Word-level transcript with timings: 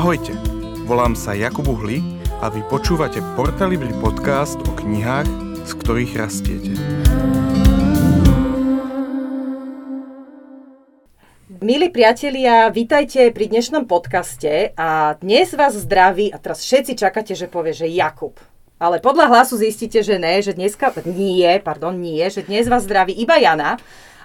Ahojte, 0.00 0.32
volám 0.88 1.12
sa 1.12 1.36
Jakub 1.36 1.68
Uhli 1.68 2.00
a 2.40 2.48
vy 2.48 2.64
počúvate 2.72 3.20
Portalibri 3.36 3.92
podcast 4.00 4.56
o 4.56 4.72
knihách, 4.72 5.28
z 5.68 5.72
ktorých 5.76 6.12
rastiete. 6.16 6.72
Milí 11.60 11.92
priatelia, 11.92 12.72
vítajte 12.72 13.28
pri 13.28 13.52
dnešnom 13.52 13.84
podcaste 13.84 14.72
a 14.72 15.20
dnes 15.20 15.52
vás 15.52 15.76
zdraví 15.76 16.32
a 16.32 16.40
teraz 16.40 16.64
všetci 16.64 16.96
čakáte, 16.96 17.36
že 17.36 17.44
povie, 17.44 17.76
že 17.76 17.84
Jakub. 17.84 18.40
Ale 18.80 19.04
podľa 19.04 19.28
hlasu 19.28 19.60
zistíte, 19.60 20.00
že 20.00 20.16
ne, 20.16 20.40
že 20.40 20.56
dneska, 20.56 20.96
nie, 21.04 21.60
pardon, 21.60 21.92
nie, 21.92 22.24
že 22.32 22.40
dnes 22.40 22.72
vás 22.72 22.88
zdraví 22.88 23.12
iba 23.20 23.36
Jana. 23.36 23.76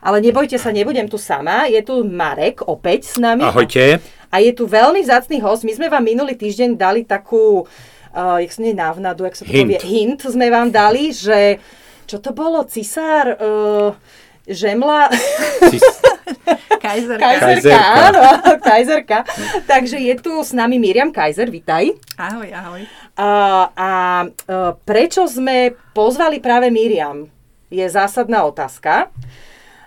Ale 0.06 0.22
nebojte 0.22 0.62
sa, 0.62 0.70
nebudem 0.70 1.10
tu 1.10 1.18
sama. 1.18 1.66
Je 1.66 1.82
tu 1.82 2.06
Marek 2.06 2.62
opäť 2.62 3.10
s 3.10 3.18
nami. 3.18 3.42
Ahojte. 3.42 3.98
A 4.36 4.44
je 4.44 4.52
tu 4.52 4.68
veľmi 4.68 5.00
vzácný 5.00 5.40
host. 5.40 5.64
My 5.64 5.72
sme 5.72 5.88
vám 5.88 6.04
minulý 6.04 6.36
týždeň 6.36 6.76
dali 6.76 7.08
takú, 7.08 7.64
uh, 7.64 8.36
jak 8.36 8.52
sa 8.52 8.60
nie 8.60 8.76
návnadu, 8.76 9.24
jak 9.24 9.40
sa 9.40 9.48
to 9.48 9.50
Hint. 9.50 9.64
povie, 9.64 9.80
hint 9.80 10.20
sme 10.22 10.52
vám 10.52 10.68
dali, 10.68 11.16
že 11.16 11.64
čo 12.04 12.20
to 12.20 12.36
bolo, 12.36 12.68
cisár, 12.68 13.40
uh, 13.40 13.96
žemla, 14.44 15.08
Kajzerka. 16.78 17.18
kajzerka, 17.18 17.42
Kajzerka. 17.42 17.82
áno, 17.98 18.22
kajzerka. 18.60 19.20
Takže 19.66 19.98
je 19.98 20.14
tu 20.20 20.38
s 20.38 20.52
nami 20.52 20.78
Miriam 20.78 21.10
Kajzer, 21.10 21.48
vitaj. 21.48 21.96
Ahoj, 22.14 22.50
ahoj. 22.52 22.82
A, 23.16 23.30
a 23.72 23.90
uh, 24.28 24.72
prečo 24.84 25.26
sme 25.26 25.74
pozvali 25.96 26.38
práve 26.38 26.70
Miriam? 26.70 27.26
Je 27.72 27.88
zásadná 27.88 28.44
otázka. 28.44 29.10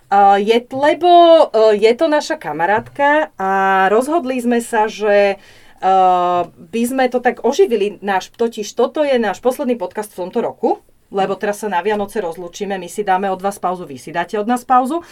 Uh, 0.08 0.40
je, 0.40 0.56
lebo 0.72 1.08
uh, 1.08 1.76
je 1.76 1.92
to 1.92 2.08
naša 2.08 2.40
kamarátka 2.40 3.28
a 3.36 3.50
rozhodli 3.92 4.40
sme 4.40 4.64
sa, 4.64 4.88
že 4.88 5.36
uh, 5.36 6.48
by 6.48 6.82
sme 6.88 7.12
to 7.12 7.20
tak 7.20 7.44
oživili. 7.44 8.00
Náš, 8.00 8.32
totiž 8.32 8.72
toto 8.72 9.04
je 9.04 9.20
náš 9.20 9.44
posledný 9.44 9.76
podcast 9.76 10.08
v 10.16 10.24
tomto 10.24 10.40
roku, 10.40 10.80
lebo 11.12 11.36
teraz 11.36 11.60
sa 11.60 11.68
na 11.68 11.84
Vianoce 11.84 12.24
rozlúčime, 12.24 12.80
my 12.80 12.88
si 12.88 13.04
dáme 13.04 13.28
od 13.28 13.44
vás 13.44 13.60
pauzu, 13.60 13.84
vy 13.84 14.00
si 14.00 14.08
dáte 14.08 14.40
od 14.40 14.48
nás 14.48 14.64
pauzu. 14.64 15.04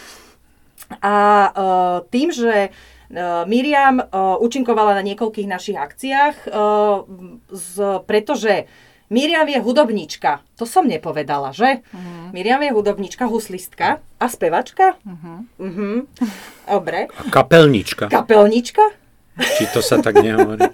A 1.04 1.16
uh, 1.52 2.00
tým, 2.08 2.32
že 2.32 2.72
Miriam 3.46 4.02
účinkovala 4.42 4.98
na 4.98 5.02
niekoľkých 5.06 5.46
našich 5.46 5.78
akciách, 5.78 6.50
z, 7.46 7.74
pretože 8.02 8.66
Miriam 9.06 9.46
je 9.46 9.58
hudobníčka. 9.62 10.42
To 10.58 10.66
som 10.66 10.82
nepovedala, 10.82 11.54
že? 11.54 11.78
Uh-huh. 11.86 12.34
Miriam 12.34 12.58
je 12.58 12.74
hudobníčka, 12.74 13.30
huslistka 13.30 14.02
a 14.18 14.24
spevačka. 14.26 14.98
Uh-huh. 15.06 15.46
Uh-huh. 15.62 15.96
Dobre. 16.66 17.06
A 17.14 17.22
kapelnička. 17.30 18.10
Kapelnička? 18.10 18.82
Či 19.36 19.70
to 19.70 19.78
sa 19.78 20.02
tak 20.02 20.18
nehovorí? 20.18 20.66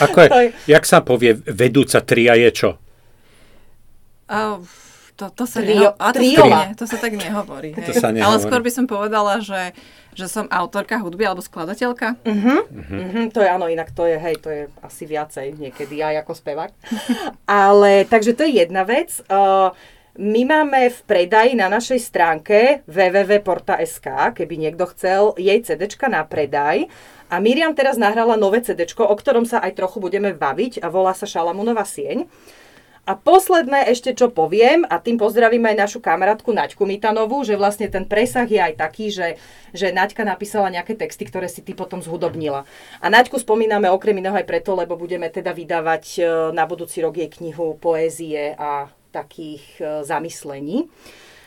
Ako 0.00 0.16
je, 0.22 0.28
je- 0.30 0.52
jak 0.70 0.84
sa 0.86 1.04
povie, 1.04 1.36
vedúca 1.36 2.00
tria 2.00 2.38
je 2.38 2.50
čo? 2.50 2.70
A, 4.32 4.56
to, 5.22 5.30
to, 5.30 5.44
sa 5.46 5.62
Trio- 5.62 5.94
neho- 5.94 5.96
a 6.02 6.10
to, 6.10 6.18
sa 6.18 6.74
to 6.74 6.84
sa 6.90 6.96
tak 6.98 7.14
nehovorí. 7.14 7.70
To 7.78 7.94
hej. 7.94 8.02
sa 8.02 8.10
nehovorí. 8.10 8.26
Ale 8.26 8.36
skôr 8.42 8.58
by 8.58 8.72
som 8.74 8.84
povedala, 8.90 9.38
že, 9.38 9.70
že 10.18 10.26
som 10.26 10.50
autorka 10.50 10.98
hudby 10.98 11.22
alebo 11.22 11.38
skladateľka. 11.38 12.18
Mm-hmm, 12.26 13.30
to 13.30 13.38
je 13.38 13.48
áno, 13.48 13.70
inak 13.70 13.94
to 13.94 14.02
je, 14.10 14.18
hej, 14.18 14.34
to 14.42 14.50
je 14.50 14.62
asi 14.82 15.06
viacej 15.06 15.54
niekedy 15.54 16.02
aj 16.02 16.26
ako 16.26 16.32
spevák. 16.34 16.70
Ale, 17.46 18.02
takže 18.10 18.34
to 18.34 18.42
je 18.42 18.66
jedna 18.66 18.82
vec. 18.82 19.22
Uh, 19.30 19.70
my 20.18 20.44
máme 20.44 20.92
v 20.92 20.98
predaji 21.08 21.56
na 21.56 21.72
našej 21.72 21.96
stránke 22.02 22.84
www.porta.sk, 22.84 24.36
keby 24.36 24.54
niekto 24.60 24.84
chcel, 24.92 25.32
jej 25.38 25.56
CDčka 25.62 26.10
na 26.10 26.26
predaj. 26.26 26.90
A 27.32 27.40
Miriam 27.40 27.72
teraz 27.72 27.96
nahrala 27.96 28.36
nové 28.36 28.60
CDčko, 28.60 29.08
o 29.08 29.14
ktorom 29.16 29.48
sa 29.48 29.64
aj 29.64 29.72
trochu 29.80 30.04
budeme 30.04 30.36
baviť 30.36 30.84
a 30.84 30.92
volá 30.92 31.16
sa 31.16 31.24
Šalamúnova 31.24 31.88
sieň. 31.88 32.28
A 33.02 33.18
posledné 33.18 33.90
ešte, 33.90 34.14
čo 34.14 34.30
poviem, 34.30 34.86
a 34.86 35.02
tým 35.02 35.18
pozdravím 35.18 35.66
aj 35.66 35.74
našu 35.74 35.98
kamarátku 35.98 36.54
Naďku 36.54 36.86
Mitanovú, 36.86 37.42
že 37.42 37.58
vlastne 37.58 37.90
ten 37.90 38.06
presah 38.06 38.46
je 38.46 38.62
aj 38.62 38.78
taký, 38.78 39.10
že, 39.10 39.42
že 39.74 39.90
Naďka 39.90 40.22
napísala 40.22 40.70
nejaké 40.70 40.94
texty, 40.94 41.26
ktoré 41.26 41.50
si 41.50 41.66
ty 41.66 41.74
potom 41.74 41.98
zhudobnila. 41.98 42.62
A 43.02 43.06
Naďku 43.10 43.42
spomíname 43.42 43.90
okrem 43.90 44.22
iného 44.22 44.38
aj 44.38 44.46
preto, 44.46 44.78
lebo 44.78 44.94
budeme 44.94 45.26
teda 45.34 45.50
vydávať 45.50 46.04
e, 46.14 46.20
na 46.54 46.62
budúci 46.62 47.02
rok 47.02 47.18
jej 47.18 47.26
knihu 47.26 47.74
poézie 47.74 48.54
a 48.54 48.86
takých 49.10 49.66
e, 49.82 50.06
zamyslení. 50.06 50.86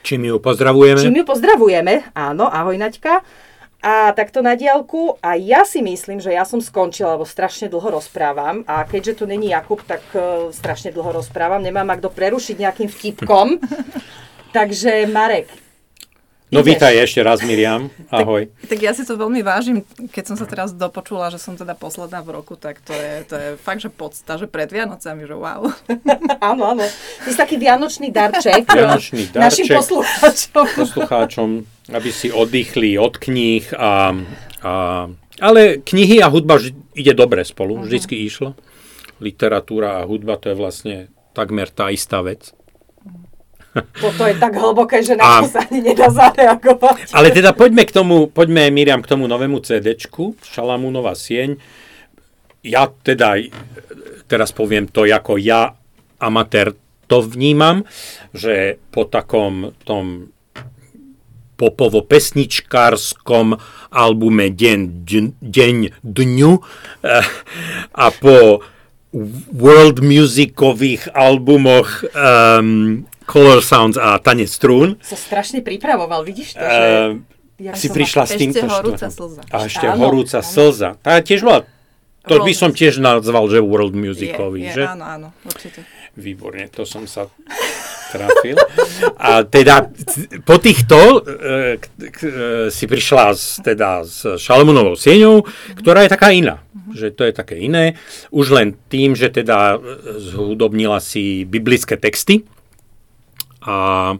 Čím 0.03 0.27
ju 0.27 0.35
pozdravujeme? 0.43 0.99
Čím 0.99 1.23
ju 1.23 1.25
pozdravujeme, 1.25 2.11
áno, 2.11 2.51
ahoj 2.51 2.75
Naďka. 2.75 3.23
A 3.85 4.09
takto 4.17 4.41
na 4.41 4.57
diálku. 4.57 5.21
A 5.21 5.37
ja 5.37 5.61
si 5.61 5.85
myslím, 5.85 6.17
že 6.17 6.33
ja 6.33 6.41
som 6.41 6.57
skončila, 6.57 7.13
lebo 7.13 7.29
strašne 7.29 7.69
dlho 7.69 8.01
rozprávam. 8.01 8.65
A 8.65 8.81
keďže 8.81 9.21
tu 9.21 9.29
není 9.29 9.53
Jakub, 9.53 9.77
tak 9.85 10.01
uh, 10.17 10.49
strašne 10.49 10.89
dlho 10.89 11.21
rozprávam. 11.21 11.61
Nemám 11.61 11.93
kto 12.01 12.09
prerušiť 12.09 12.55
nejakým 12.57 12.89
vtipkom. 12.89 13.61
Takže 14.57 15.05
Marek. 15.05 15.64
No 16.53 16.61
ideš. 16.61 16.77
vítaj 16.77 16.93
ešte 17.01 17.25
raz, 17.25 17.41
Miriam. 17.41 17.89
Ahoj. 18.13 18.53
Tak 18.69 18.77
ja 18.77 18.93
si 18.93 19.01
to 19.01 19.17
veľmi 19.17 19.41
vážim, 19.41 19.81
keď 20.13 20.23
som 20.29 20.35
sa 20.37 20.45
teraz 20.45 20.77
dopočula, 20.77 21.33
že 21.33 21.41
som 21.41 21.57
teda 21.57 21.73
posledná 21.73 22.21
v 22.21 22.37
roku, 22.37 22.53
tak 22.53 22.85
to 22.85 22.93
je, 22.93 23.25
to 23.25 23.33
je 23.33 23.47
fakt, 23.57 23.81
že 23.81 23.89
podsta, 23.89 24.37
že 24.37 24.45
pred 24.45 24.69
Vianocami, 24.69 25.25
že 25.25 25.33
wow. 25.33 25.65
áno, 26.53 26.63
áno. 26.69 26.85
Ty 27.25 27.27
si 27.33 27.37
taký 27.37 27.57
vianočný 27.57 28.13
darček. 28.13 28.61
Vianočný 28.69 29.33
Našim 29.33 29.65
darček. 29.65 29.77
poslucháčom. 29.81 30.65
Poslucháčom, 30.77 31.49
aby 31.97 32.09
si 32.13 32.29
oddychli 32.29 32.93
od 33.01 33.17
kníh 33.17 33.65
a, 33.73 34.13
a 34.61 34.71
ale 35.41 35.83
knihy 35.83 36.23
a 36.23 36.31
hudba 36.31 36.61
ide 36.95 37.11
dobre 37.11 37.43
spolu, 37.43 37.83
vždycky 37.83 38.15
išlo. 38.23 38.55
Literatúra 39.19 39.99
a 39.99 40.07
hudba 40.07 40.39
to 40.39 40.51
je 40.51 40.55
vlastne 40.55 40.95
takmer 41.35 41.67
tá 41.67 41.91
istá 41.91 42.23
vec. 42.23 42.55
Toto 43.75 44.23
je 44.23 44.39
tak 44.39 44.55
hlboké, 44.55 45.03
že 45.03 45.19
na 45.19 45.43
to 45.43 45.51
sa 45.51 45.67
ani 45.67 45.83
nedá 45.83 46.07
zareagovať. 46.07 47.11
Ale 47.11 47.35
teda 47.35 47.51
poďme 47.51 47.83
k 47.83 47.91
tomu, 47.91 48.31
poďme 48.31 48.71
Miriam 48.71 49.03
k 49.03 49.11
tomu 49.11 49.27
novému 49.27 49.59
CDčku, 49.59 50.39
Šalamúnova 50.39 51.11
sieň. 51.11 51.59
Ja 52.63 52.87
teda 52.87 53.35
teraz 54.31 54.55
poviem 54.55 54.87
to, 54.87 55.03
ako 55.03 55.35
ja 55.37 55.75
amatér 56.17 56.73
to 57.05 57.21
vnímam, 57.21 57.85
že 58.33 58.81
po 58.89 59.05
takom 59.05 59.77
tom 59.85 60.33
popovo-pesničkárskom 61.55 63.55
albume 63.95 64.51
Deň, 64.51 65.07
deň 65.39 65.75
dňu 66.03 66.51
eh, 66.51 67.23
a 67.95 68.05
po 68.11 68.59
world 69.55 70.03
musikových 70.03 71.07
albumoch 71.15 72.03
um, 72.11 73.07
Color 73.25 73.59
Sounds 73.61 73.97
a 73.97 74.17
Tanec 74.17 74.47
strún 74.47 74.95
Sa 75.01 75.17
strašne 75.17 75.59
pripravoval, 75.61 76.21
vidíš 76.23 76.55
to, 76.55 76.63
že... 76.63 76.81
uh, 76.81 77.61
Ja 77.61 77.71
si 77.71 77.87
prišla 77.87 78.23
s 78.27 78.35
Ešte 78.35 78.39
týmto 78.41 78.65
horúca 78.67 79.07
štvorom. 79.07 79.39
slza. 79.39 79.41
A 79.47 79.57
ešte 79.63 79.85
Áno, 79.87 79.99
horúca 80.03 80.39
áno. 80.43 80.51
slza. 80.51 80.89
Tá 80.99 81.23
tiež 81.23 81.39
bola, 81.39 81.63
to 82.27 82.35
by 82.43 82.51
som 82.51 82.75
tiež 82.75 82.99
nazval, 82.99 83.47
že 83.47 83.63
world 83.63 83.95
Je, 83.95 84.01
musicový, 84.01 84.67
je, 84.67 84.75
že? 84.75 84.83
áno, 84.91 85.05
áno, 85.07 85.27
určite. 85.47 85.87
Výborne, 86.15 86.67
to 86.67 86.83
som 86.83 87.07
sa 87.07 87.27
trafil. 88.11 88.55
A 89.19 89.43
teda 89.43 89.87
po 90.43 90.55
týchto 90.59 91.19
e, 91.23 91.75
k, 91.79 92.19
e, 92.23 92.31
si 92.71 92.87
prišla 92.87 93.25
s, 93.35 93.59
teda 93.59 94.03
s 94.07 94.39
Šalamunovou 94.39 94.95
sieňou, 94.95 95.43
ktorá 95.75 96.07
je 96.07 96.11
taká 96.11 96.31
iná. 96.31 96.63
Že 96.95 97.07
to 97.11 97.23
je 97.27 97.33
také 97.35 97.55
iné. 97.59 97.99
Už 98.31 98.51
len 98.51 98.79
tým, 98.87 99.11
že 99.15 99.27
teda 99.27 99.75
e, 99.75 99.77
zhudobnila 100.23 101.03
si 101.03 101.43
biblické 101.43 101.99
texty. 101.99 102.47
A, 103.65 104.13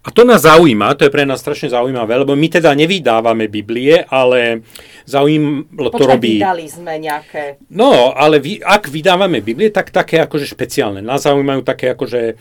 a 0.00 0.08
to 0.12 0.22
nás 0.24 0.44
zaujíma, 0.44 0.96
to 0.96 1.08
je 1.08 1.12
pre 1.12 1.24
nás 1.24 1.40
strašne 1.40 1.72
zaujímavé, 1.72 2.16
lebo 2.20 2.36
my 2.36 2.48
teda 2.48 2.72
nevydávame 2.76 3.48
Biblie, 3.48 4.04
ale 4.08 4.64
zaujímalo 5.08 5.88
to 5.92 6.04
robí... 6.04 6.40
vydali 6.40 6.68
sme 6.68 7.00
nejaké... 7.00 7.60
No, 7.72 8.12
ale 8.12 8.40
vy, 8.40 8.60
ak 8.60 8.92
vydávame 8.92 9.40
Biblie, 9.40 9.72
tak 9.72 9.92
také 9.92 10.20
akože 10.20 10.48
špeciálne. 10.48 11.00
Nás 11.00 11.24
zaujímajú 11.24 11.64
také 11.64 11.96
akože 11.96 12.36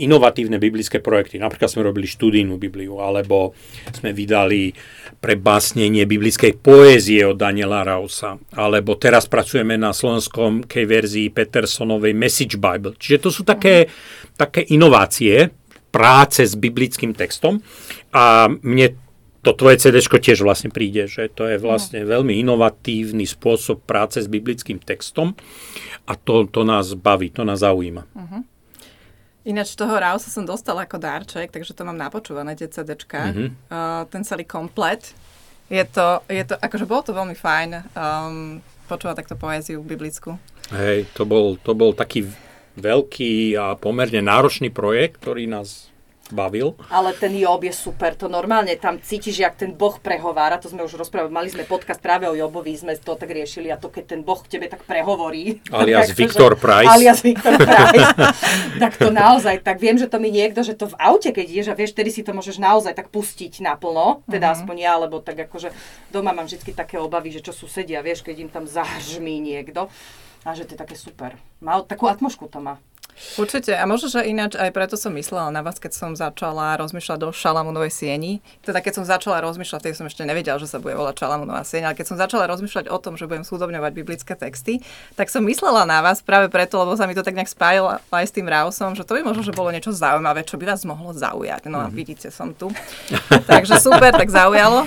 inovatívne 0.00 0.56
biblické 0.56 0.96
projekty. 1.00 1.36
Napríklad 1.36 1.68
sme 1.68 1.84
robili 1.84 2.08
študijnú 2.08 2.56
Bibliu, 2.56 3.04
alebo 3.04 3.52
sme 3.92 4.16
vydali 4.16 4.72
pre 5.20 5.36
básnenie 5.36 6.08
biblickej 6.08 6.60
poézie 6.60 7.24
od 7.24 7.36
Daniela 7.36 7.84
Rausa, 7.84 8.36
alebo 8.56 8.96
teraz 8.96 9.28
pracujeme 9.28 9.76
na 9.76 9.92
slovenskom 9.92 10.64
verzii 10.68 11.32
Petersonovej 11.32 12.16
Message 12.16 12.56
Bible. 12.56 12.96
Čiže 12.96 13.18
to 13.20 13.30
sú 13.32 13.42
také, 13.44 13.88
také 14.36 14.64
inovácie, 14.72 15.63
práce 15.94 16.42
s 16.42 16.58
biblickým 16.58 17.14
textom 17.14 17.62
a 18.10 18.50
mne 18.50 18.98
to 19.44 19.52
tvoje 19.54 19.78
CD 19.78 20.00
tiež 20.00 20.42
vlastne 20.42 20.72
príde, 20.72 21.06
že 21.06 21.30
to 21.30 21.46
je 21.46 21.60
vlastne 21.60 22.02
veľmi 22.02 22.40
inovatívny 22.42 23.28
spôsob 23.28 23.84
práce 23.84 24.18
s 24.18 24.26
biblickým 24.26 24.82
textom 24.82 25.38
a 26.08 26.18
to, 26.18 26.48
to 26.50 26.66
nás 26.66 26.96
baví, 26.98 27.30
to 27.30 27.46
nás 27.46 27.62
zaujíma. 27.62 28.08
Ináč 29.44 29.76
toho 29.76 29.92
Rausa 29.92 30.32
som 30.32 30.48
dostala 30.48 30.88
ako 30.88 30.96
darček, 30.96 31.52
takže 31.52 31.76
to 31.76 31.84
mám 31.84 32.00
napočúvané, 32.00 32.56
tie 32.56 32.72
CDčka. 32.72 33.30
Mhm. 33.30 33.46
Uh, 33.68 34.08
ten 34.08 34.24
celý 34.24 34.48
komplet. 34.48 35.12
Je 35.68 35.84
to, 35.84 36.24
je 36.32 36.44
to, 36.48 36.56
akože 36.56 36.88
bolo 36.88 37.04
to 37.04 37.12
veľmi 37.12 37.36
fajn. 37.36 37.70
Um, 37.92 38.64
počúvať 38.88 39.24
takto 39.24 39.36
poéziu 39.36 39.80
biblickú. 39.80 40.36
Hej, 40.72 41.08
to 41.12 41.28
bol, 41.28 41.60
to 41.60 41.76
bol 41.76 41.92
taký 41.92 42.24
veľký 42.76 43.54
a 43.54 43.74
pomerne 43.78 44.20
náročný 44.20 44.70
projekt, 44.70 45.22
ktorý 45.22 45.46
nás 45.46 45.94
bavil. 46.32 46.72
Ale 46.88 47.12
ten 47.12 47.36
Job 47.36 47.60
je 47.60 47.74
super, 47.74 48.16
to 48.16 48.32
normálne 48.32 48.72
tam 48.80 48.96
cítiš, 48.96 49.44
jak 49.44 49.54
ten 49.60 49.76
Boh 49.76 50.00
prehovára, 50.00 50.56
to 50.56 50.72
sme 50.72 50.80
už 50.80 50.96
rozprávali, 50.96 51.28
mali 51.28 51.48
sme 51.52 51.68
podcast 51.68 52.00
práve 52.00 52.24
o 52.24 52.32
Jobovi, 52.32 52.72
sme 52.72 52.96
to 52.96 53.12
tak 53.12 53.28
riešili 53.28 53.68
a 53.68 53.76
to 53.76 53.92
keď 53.92 54.16
ten 54.16 54.20
Boh 54.24 54.40
k 54.40 54.56
tebe 54.56 54.66
tak 54.72 54.88
prehovorí. 54.88 55.60
Alias 55.74 56.12
tak, 56.12 56.16
Viktor 56.16 56.56
Price. 56.56 56.88
Alias 56.88 57.20
Viktor 57.20 57.54
Price. 57.68 58.08
tak 58.80 58.96
to 58.96 59.12
naozaj, 59.12 59.60
tak 59.60 59.76
viem, 59.76 60.00
že 60.00 60.08
to 60.08 60.16
mi 60.16 60.32
niekto, 60.32 60.64
že 60.64 60.72
to 60.72 60.88
v 60.88 60.96
aute, 60.96 61.28
keď 61.28 61.44
ideš 61.44 61.68
a 61.68 61.76
vieš, 61.76 61.92
tedy 61.92 62.08
si 62.08 62.24
to 62.24 62.32
môžeš 62.32 62.56
naozaj 62.56 62.96
tak 62.96 63.12
pustiť 63.12 63.60
naplno, 63.60 64.24
teda 64.24 64.48
uh-huh. 64.48 64.56
aspoň 64.64 64.76
ja, 64.80 64.94
lebo 64.96 65.20
tak 65.20 65.44
akože 65.44 65.76
doma 66.08 66.32
mám 66.32 66.48
vždy 66.48 66.72
také 66.72 66.96
obavy, 66.96 67.36
že 67.36 67.44
čo 67.44 67.52
susedia, 67.52 68.00
vieš, 68.00 68.24
keď 68.24 68.48
im 68.48 68.50
tam 68.50 68.64
zahržmí 68.64 69.44
niekto. 69.44 69.92
A 70.44 70.54
že 70.54 70.68
to 70.68 70.76
je 70.76 70.82
také 70.84 70.96
super. 70.96 71.40
Má, 71.64 71.80
takú 71.82 72.04
atmošku 72.04 72.48
to 72.52 72.60
má. 72.60 72.76
Určite. 73.38 73.74
A 73.78 73.86
možno, 73.86 74.10
že 74.10 74.26
ináč 74.26 74.58
aj 74.58 74.70
preto 74.74 74.98
som 74.98 75.14
myslela 75.14 75.50
na 75.54 75.62
vás, 75.62 75.78
keď 75.78 75.92
som 75.94 76.10
začala 76.14 76.74
rozmýšľať 76.78 77.18
do 77.18 77.28
Šalamunovej 77.30 77.90
sieni. 77.90 78.42
Teda 78.62 78.82
keď 78.82 79.02
som 79.02 79.04
začala 79.06 79.42
rozmýšľať, 79.42 79.80
vtedy 79.80 79.94
som 79.96 80.06
ešte 80.06 80.26
nevedela, 80.26 80.58
že 80.58 80.70
sa 80.70 80.82
bude 80.82 80.98
volať 80.98 81.22
Šalamunová 81.22 81.62
sieň, 81.62 81.90
ale 81.90 81.98
keď 81.98 82.06
som 82.10 82.16
začala 82.18 82.50
rozmýšľať 82.50 82.90
o 82.90 82.98
tom, 82.98 83.14
že 83.14 83.30
budem 83.30 83.46
súdobňovať 83.46 83.92
biblické 83.94 84.34
texty, 84.34 84.82
tak 85.14 85.30
som 85.30 85.46
myslela 85.46 85.86
na 85.86 86.02
vás 86.02 86.20
práve 86.20 86.50
preto, 86.50 86.78
lebo 86.78 86.94
sa 86.98 87.06
mi 87.06 87.14
to 87.14 87.22
tak 87.22 87.38
nejak 87.38 87.50
spájalo 87.50 88.02
aj 88.10 88.26
s 88.26 88.34
tým 88.34 88.46
Rausom, 88.50 88.98
že 88.98 89.06
to 89.06 89.14
by 89.14 89.22
možno, 89.22 89.42
že 89.46 89.54
bolo 89.54 89.70
niečo 89.70 89.94
zaujímavé, 89.94 90.42
čo 90.46 90.58
by 90.58 90.74
vás 90.74 90.82
mohlo 90.86 91.14
zaujať. 91.14 91.70
No 91.70 91.80
a 91.82 91.86
mhm. 91.88 91.94
vidíte, 91.94 92.28
som 92.34 92.50
tu. 92.52 92.70
Takže 93.50 93.78
super, 93.78 94.10
tak 94.10 94.28
zaujalo. 94.30 94.86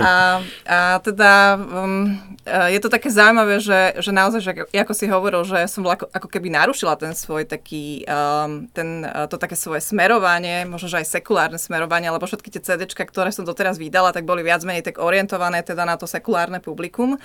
A, 0.00 0.40
a 0.66 0.78
teda 1.00 1.56
um, 1.56 2.16
je 2.46 2.78
to 2.82 2.90
také 2.90 3.06
zaujímavé, 3.06 3.62
že, 3.62 4.02
že 4.02 4.10
naozaj, 4.10 4.40
že 4.42 4.52
ako 4.74 4.92
si 4.96 5.06
hovoril, 5.06 5.42
že 5.46 5.62
som 5.70 5.86
ako, 5.86 6.10
ako 6.10 6.28
keby 6.28 6.50
narušila 6.50 6.98
ten 6.98 7.14
svoj 7.14 7.41
svoj 7.42 7.50
taký, 7.50 8.06
um, 8.06 8.70
ten, 8.70 9.02
uh, 9.02 9.26
to 9.26 9.34
také 9.34 9.58
svoje 9.58 9.82
smerovanie, 9.82 10.62
možno, 10.62 10.86
že 10.86 11.02
aj 11.02 11.18
sekulárne 11.18 11.58
smerovanie, 11.58 12.06
lebo 12.06 12.22
všetky 12.22 12.54
tie 12.54 12.62
CDčka, 12.62 13.02
ktoré 13.02 13.34
som 13.34 13.42
doteraz 13.42 13.82
vydala, 13.82 14.14
tak 14.14 14.22
boli 14.22 14.46
viac 14.46 14.62
menej 14.62 14.86
tak 14.86 15.02
orientované 15.02 15.66
teda 15.66 15.82
na 15.82 15.98
to 15.98 16.06
sekulárne 16.06 16.62
publikum 16.62 17.18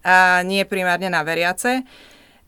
a 0.00 0.40
nie 0.40 0.64
primárne 0.64 1.12
na 1.12 1.20
veriace. 1.20 1.84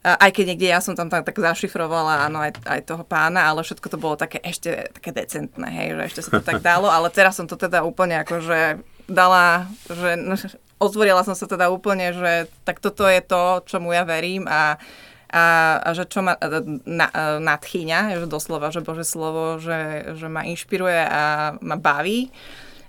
Uh, 0.00 0.16
aj 0.16 0.32
keď 0.32 0.44
niekde 0.56 0.72
ja 0.72 0.80
som 0.80 0.96
tam 0.96 1.12
tak, 1.12 1.28
tak 1.28 1.36
zašifrovala, 1.36 2.24
áno, 2.24 2.40
aj, 2.40 2.56
aj 2.64 2.80
toho 2.88 3.04
pána, 3.04 3.52
ale 3.52 3.60
všetko 3.60 3.84
to 3.92 3.98
bolo 4.00 4.16
také 4.16 4.40
ešte 4.40 4.88
také 4.96 5.12
decentné, 5.12 5.68
hej, 5.68 5.88
že 5.92 6.02
ešte 6.08 6.20
sa 6.24 6.30
to 6.40 6.42
tak 6.48 6.64
dalo, 6.64 6.88
ale 6.88 7.12
teraz 7.12 7.36
som 7.36 7.44
to 7.44 7.60
teda 7.60 7.84
úplne 7.84 8.16
akože 8.24 8.80
dala, 9.12 9.68
že 9.92 10.16
no, 10.16 10.40
otvorila 10.88 11.20
som 11.20 11.36
sa 11.36 11.44
teda 11.44 11.68
úplne, 11.68 12.16
že 12.16 12.48
tak 12.64 12.80
toto 12.80 13.04
je 13.04 13.20
to, 13.20 13.60
čomu 13.68 13.92
ja 13.92 14.08
verím 14.08 14.48
a 14.48 14.80
a, 15.30 15.78
a 15.78 15.88
že 15.94 16.10
čo 16.10 16.26
ma 16.26 16.34
e, 16.34 16.58
na, 16.90 17.06
e, 17.06 17.38
nadchýňa, 17.38 18.18
že 18.18 18.26
doslova, 18.26 18.74
že 18.74 18.82
Bože 18.82 19.06
slovo, 19.06 19.62
že, 19.62 20.12
že 20.18 20.26
ma 20.26 20.42
inšpiruje 20.42 21.00
a 21.06 21.54
ma 21.62 21.78
baví. 21.78 22.34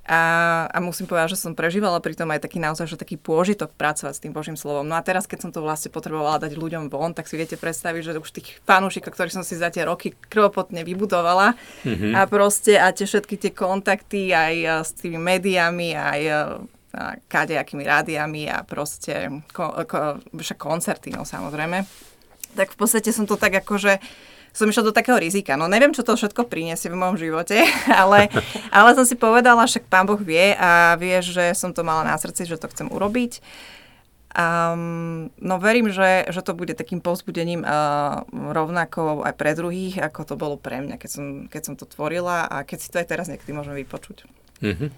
A, 0.01 0.65
a 0.73 0.81
musím 0.81 1.05
povedať, 1.05 1.37
že 1.37 1.45
som 1.45 1.53
prežívala 1.53 2.01
pri 2.01 2.17
tom 2.17 2.33
aj 2.33 2.41
taký 2.41 2.57
naozaj, 2.57 2.89
že 2.89 2.97
taký 2.97 3.21
pôžitok 3.21 3.77
pracovať 3.77 4.17
s 4.17 4.23
tým 4.25 4.33
Božím 4.33 4.57
slovom. 4.57 4.83
No 4.83 4.97
a 4.97 5.05
teraz, 5.05 5.29
keď 5.29 5.45
som 5.45 5.51
to 5.53 5.61
vlastne 5.61 5.93
potrebovala 5.93 6.41
dať 6.41 6.57
ľuďom 6.57 6.89
von, 6.89 7.13
tak 7.13 7.29
si 7.29 7.37
viete 7.37 7.53
predstaviť, 7.53 8.01
že 8.01 8.17
už 8.17 8.33
tých 8.33 8.57
fanúšikov, 8.65 9.13
ktorých 9.13 9.37
som 9.37 9.45
si 9.45 9.61
za 9.61 9.69
tie 9.69 9.85
roky 9.85 10.17
krvopotne 10.17 10.81
vybudovala 10.81 11.53
mm-hmm. 11.85 12.17
a 12.17 12.21
proste 12.25 12.81
a 12.81 12.89
tie 12.89 13.05
všetky 13.05 13.37
tie 13.37 13.51
kontakty 13.53 14.33
aj 14.33 14.55
e, 14.57 14.67
s 14.81 14.91
tými 14.97 15.21
médiami, 15.21 15.93
aj 15.93 16.21
kadejakými 17.31 17.87
rádiami 17.87 18.51
a 18.51 18.67
proste 18.67 19.31
ko, 19.55 19.71
ko, 19.87 20.19
koncerty, 20.59 21.15
no 21.15 21.23
samozrejme 21.23 22.10
tak 22.55 22.73
v 22.73 22.77
podstate 22.77 23.09
som 23.15 23.25
to 23.25 23.35
tak 23.39 23.55
akože 23.63 23.99
som 24.51 24.67
išla 24.67 24.91
do 24.91 24.95
takého 24.95 25.15
rizika. 25.15 25.55
No 25.55 25.71
neviem, 25.71 25.95
čo 25.95 26.03
to 26.03 26.19
všetko 26.19 26.51
priniesie 26.51 26.91
v 26.91 26.99
mojom 26.99 27.15
živote, 27.15 27.63
ale, 28.01 28.27
ale 28.69 28.89
som 28.95 29.07
si 29.07 29.15
povedala, 29.15 29.63
však 29.63 29.87
pán 29.87 30.03
Boh 30.03 30.19
vie 30.19 30.55
a 30.59 30.99
vie, 30.99 31.15
že 31.23 31.55
som 31.55 31.71
to 31.71 31.87
mala 31.87 32.03
na 32.03 32.15
srdci, 32.19 32.43
že 32.43 32.59
to 32.59 32.67
chcem 32.67 32.91
urobiť. 32.91 33.39
Um, 34.31 35.27
no 35.43 35.59
verím, 35.59 35.91
že, 35.91 36.23
že 36.31 36.39
to 36.39 36.55
bude 36.55 36.71
takým 36.71 37.03
povzbudením 37.03 37.67
uh, 37.67 38.23
rovnako 38.31 39.27
aj 39.27 39.35
pre 39.35 39.51
druhých, 39.51 39.99
ako 39.99 40.23
to 40.23 40.35
bolo 40.39 40.55
pre 40.55 40.79
mňa, 40.79 40.95
keď 40.95 41.09
som, 41.11 41.25
keď 41.51 41.61
som 41.67 41.75
to 41.75 41.83
tvorila 41.83 42.47
a 42.47 42.63
keď 42.63 42.77
si 42.79 42.87
to 42.87 43.03
aj 43.03 43.07
teraz 43.11 43.27
niekedy 43.27 43.51
môžem 43.51 43.75
vypočuť. 43.75 44.23
Mm-hmm. 44.63 44.89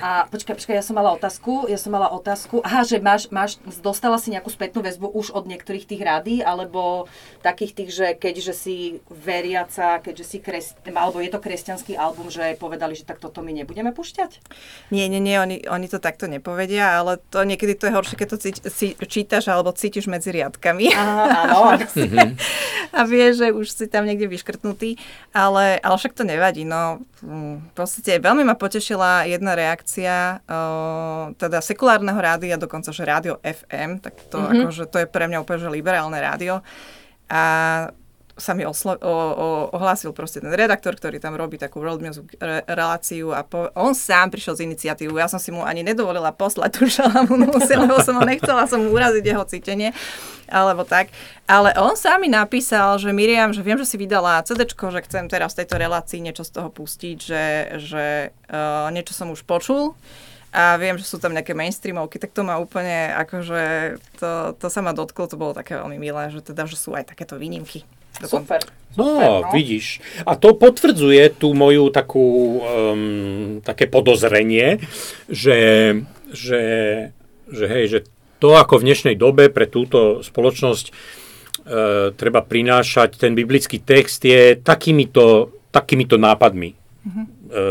A 0.00 0.30
počkaj, 0.30 0.56
počkaj, 0.56 0.76
ja 0.78 0.84
som 0.84 0.96
mala 0.96 1.12
otázku, 1.12 1.66
ja 1.68 1.76
som 1.76 1.92
mala 1.92 2.08
otázku, 2.14 2.64
aha, 2.64 2.86
že 2.86 3.02
máš, 3.02 3.28
máš, 3.28 3.58
dostala 3.84 4.16
si 4.16 4.32
nejakú 4.32 4.48
spätnú 4.48 4.80
väzbu 4.80 5.10
už 5.12 5.34
od 5.34 5.44
niektorých 5.44 5.84
tých 5.84 6.02
rady, 6.02 6.34
alebo 6.40 7.10
takých 7.44 7.72
tých, 7.76 7.90
že 7.90 8.06
keďže 8.16 8.54
si 8.54 8.76
veriaca, 9.10 10.00
keďže 10.00 10.24
si 10.24 10.38
kres, 10.38 10.78
alebo 10.88 11.18
je 11.20 11.28
to 11.28 11.42
kresťanský 11.42 11.98
album, 11.98 12.30
že 12.30 12.54
povedali, 12.56 12.94
že 12.94 13.04
tak 13.04 13.18
toto 13.18 13.42
my 13.42 13.52
nebudeme 13.52 13.90
pušťať? 13.90 14.40
Nie, 14.94 15.10
nie, 15.10 15.18
nie, 15.18 15.36
oni, 15.36 15.56
oni 15.66 15.86
to 15.90 15.98
takto 15.98 16.30
nepovedia, 16.30 17.02
ale 17.02 17.18
to 17.28 17.42
niekedy 17.42 17.74
to 17.74 17.90
je 17.90 17.96
horšie, 17.96 18.16
keď 18.16 18.28
to 18.32 18.38
cí, 18.38 18.50
si, 18.70 18.86
čítaš 18.94 19.50
alebo 19.50 19.74
cítiš 19.74 20.06
medzi 20.06 20.30
riadkami. 20.30 20.94
Aha, 20.94 21.50
áno. 21.50 21.82
a 22.96 23.00
vieš, 23.08 23.42
že 23.42 23.48
už 23.50 23.66
si 23.66 23.84
tam 23.90 24.06
niekde 24.06 24.30
vyškrtnutý, 24.30 25.00
ale, 25.34 25.82
ale 25.82 25.94
však 25.98 26.14
to 26.14 26.22
nevadí, 26.22 26.62
no 26.62 27.02
v 27.22 27.72
podstate 27.74 28.18
veľmi 28.18 28.42
ma 28.42 28.58
potešila 28.58 29.30
jedna 29.30 29.54
reakcia 29.54 29.81
uh, 30.46 31.34
teda 31.34 31.58
sekulárneho 31.58 32.18
rádia, 32.18 32.54
dokonca, 32.56 32.94
že 32.94 33.02
rádio 33.02 33.38
FM, 33.42 33.98
tak 33.98 34.14
to, 34.30 34.38
mm-hmm. 34.38 34.62
akože, 34.62 34.82
to 34.88 34.96
je 35.02 35.06
pre 35.10 35.26
mňa 35.26 35.42
úplne 35.42 35.60
že 35.62 35.70
liberálne 35.70 36.18
rádio. 36.18 36.62
A 37.32 37.42
sa 38.36 38.56
mi 38.56 38.64
oslo- 38.64 38.98
o, 38.98 39.14
o, 39.14 39.48
ohlásil 39.76 40.16
proste 40.16 40.40
ten 40.40 40.52
redaktor, 40.52 40.96
ktorý 40.96 41.20
tam 41.20 41.36
robí 41.36 41.60
takú 41.60 41.84
world 41.84 42.00
music 42.00 42.32
re- 42.40 42.64
reláciu 42.64 43.30
a 43.36 43.44
po- 43.44 43.68
on 43.76 43.92
sám 43.92 44.32
prišiel 44.32 44.56
z 44.56 44.64
iniciatívou. 44.64 45.20
Ja 45.20 45.28
som 45.28 45.36
si 45.36 45.52
mu 45.52 45.60
ani 45.64 45.84
nedovolila 45.84 46.32
poslať 46.32 46.70
tú 46.80 46.84
šalamu, 46.88 47.36
lebo 47.36 47.60
som 48.00 48.16
ho 48.16 48.24
nechcela 48.24 48.64
som 48.64 48.80
uraziť 48.88 49.24
jeho 49.24 49.44
cítenie, 49.44 49.92
alebo 50.48 50.88
tak. 50.88 51.12
Ale 51.44 51.76
on 51.76 51.92
sám 51.92 52.24
mi 52.24 52.32
napísal, 52.32 52.96
že 52.96 53.12
Miriam, 53.12 53.52
že 53.52 53.60
viem, 53.60 53.76
že 53.76 53.84
si 53.84 54.00
vydala 54.00 54.40
CD, 54.48 54.64
že 54.64 55.00
chcem 55.04 55.28
teraz 55.28 55.52
v 55.52 55.64
tejto 55.64 55.76
relácii 55.76 56.24
niečo 56.24 56.44
z 56.48 56.50
toho 56.56 56.68
pustiť, 56.72 57.16
že, 57.20 57.44
že 57.84 58.06
uh, 58.48 58.88
niečo 58.88 59.12
som 59.12 59.28
už 59.28 59.44
počul 59.44 59.92
a 60.52 60.76
viem, 60.76 61.00
že 61.00 61.08
sú 61.08 61.16
tam 61.16 61.32
nejaké 61.32 61.56
mainstreamovky, 61.56 62.20
tak 62.20 62.36
to 62.36 62.44
ma 62.44 62.60
úplne, 62.60 63.08
akože, 63.16 63.96
to, 64.20 64.52
to 64.60 64.66
sa 64.68 64.84
ma 64.84 64.92
dotklo, 64.92 65.24
to 65.24 65.40
bolo 65.40 65.56
také 65.56 65.80
veľmi 65.80 65.96
milé, 65.96 66.28
že 66.28 66.44
teda, 66.44 66.68
že 66.68 66.76
sú 66.76 66.92
aj 66.92 67.08
takéto 67.08 67.40
výnimky. 67.40 67.88
Super. 68.20 68.60
No, 68.92 69.16
no, 69.16 69.32
vidíš. 69.56 70.04
A 70.28 70.36
to 70.36 70.52
potvrdzuje 70.52 71.40
tú 71.40 71.56
moju 71.56 71.88
takú, 71.88 72.60
um, 72.60 73.64
také 73.64 73.88
podozrenie, 73.88 74.84
že, 75.32 75.96
že, 76.28 76.62
že, 77.48 77.64
hej, 77.72 77.84
že 77.88 77.98
to, 78.42 78.58
ako 78.58 78.82
v 78.82 78.86
dnešnej 78.90 79.16
dobe 79.16 79.48
pre 79.48 79.70
túto 79.70 80.18
spoločnosť 80.18 80.90
e, 80.90 80.92
treba 82.10 82.42
prinášať 82.42 83.14
ten 83.14 83.38
biblický 83.38 83.78
text, 83.78 84.26
je 84.26 84.58
takýmito, 84.58 85.54
takýmito 85.70 86.18
nápadmi. 86.18 86.74
Mm-hmm. 86.74 87.24
E, 87.54 87.64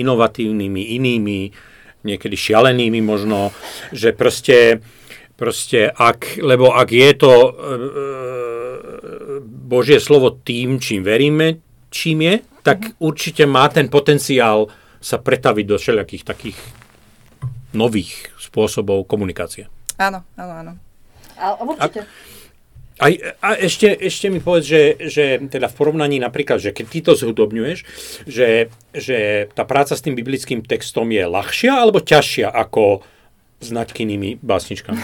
inovatívnymi, 0.00 0.82
inými, 0.96 1.40
niekedy 2.08 2.36
šialenými 2.40 3.04
možno, 3.04 3.52
že 3.92 4.16
proste, 4.16 4.80
proste 5.36 5.92
ak, 5.92 6.40
lebo 6.40 6.72
ak 6.72 6.88
je 6.90 7.10
to 7.14 7.32
e, 7.32 7.50
Božie 9.44 10.00
slovo 10.00 10.32
tým, 10.32 10.80
čím 10.80 11.04
veríme, 11.04 11.60
čím 11.92 12.24
je, 12.24 12.34
tak 12.64 12.78
mm-hmm. 12.82 13.04
určite 13.04 13.44
má 13.44 13.68
ten 13.68 13.86
potenciál 13.92 14.66
sa 14.98 15.20
pretaviť 15.20 15.64
do 15.68 15.76
všelijakých 15.76 16.24
takých 16.26 16.58
nových 17.76 18.32
spôsobov 18.40 19.04
komunikácie. 19.04 19.68
Áno, 20.00 20.24
áno, 20.34 20.54
áno. 20.64 20.72
A, 21.36 21.52
určite. 21.60 22.08
A, 22.96 23.12
a 23.44 23.48
ešte, 23.60 23.92
ešte 23.92 24.32
mi 24.32 24.40
povedz, 24.40 24.64
že, 24.64 24.82
že 25.04 25.24
teda 25.52 25.68
v 25.68 25.76
porovnaní 25.76 26.16
napríklad, 26.16 26.64
že 26.64 26.72
keď 26.72 26.86
ty 26.88 26.98
to 27.04 27.12
zhudobňuješ, 27.12 27.78
že, 28.24 28.72
že 28.96 29.18
tá 29.52 29.68
práca 29.68 29.92
s 29.92 30.00
tým 30.00 30.16
biblickým 30.16 30.64
textom 30.64 31.12
je 31.12 31.20
ľahšia 31.28 31.76
alebo 31.76 32.00
ťažšia 32.00 32.48
ako 32.48 33.04
s 33.60 33.68
naďkynými 33.72 34.44
básničkami? 34.44 34.98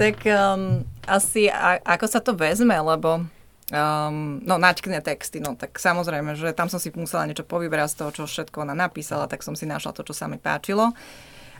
tak 0.00 0.16
um, 0.26 0.82
asi 1.06 1.48
a, 1.48 1.78
ako 1.84 2.06
sa 2.08 2.20
to 2.20 2.34
vezme, 2.34 2.74
lebo 2.74 3.24
um, 3.72 4.38
no 4.42 4.58
naťkne 4.58 5.02
texty, 5.02 5.42
no 5.42 5.54
tak 5.54 5.78
samozrejme, 5.78 6.34
že 6.38 6.56
tam 6.56 6.70
som 6.70 6.78
si 6.78 6.90
musela 6.94 7.26
niečo 7.26 7.46
povyberať 7.46 7.88
z 7.92 7.98
toho, 8.02 8.10
čo 8.12 8.22
všetko 8.26 8.66
ona 8.66 8.74
napísala, 8.74 9.30
tak 9.30 9.42
som 9.42 9.54
si 9.54 9.66
našla 9.66 9.94
to, 9.94 10.06
čo 10.06 10.14
sa 10.14 10.30
mi 10.30 10.38
páčilo. 10.38 10.94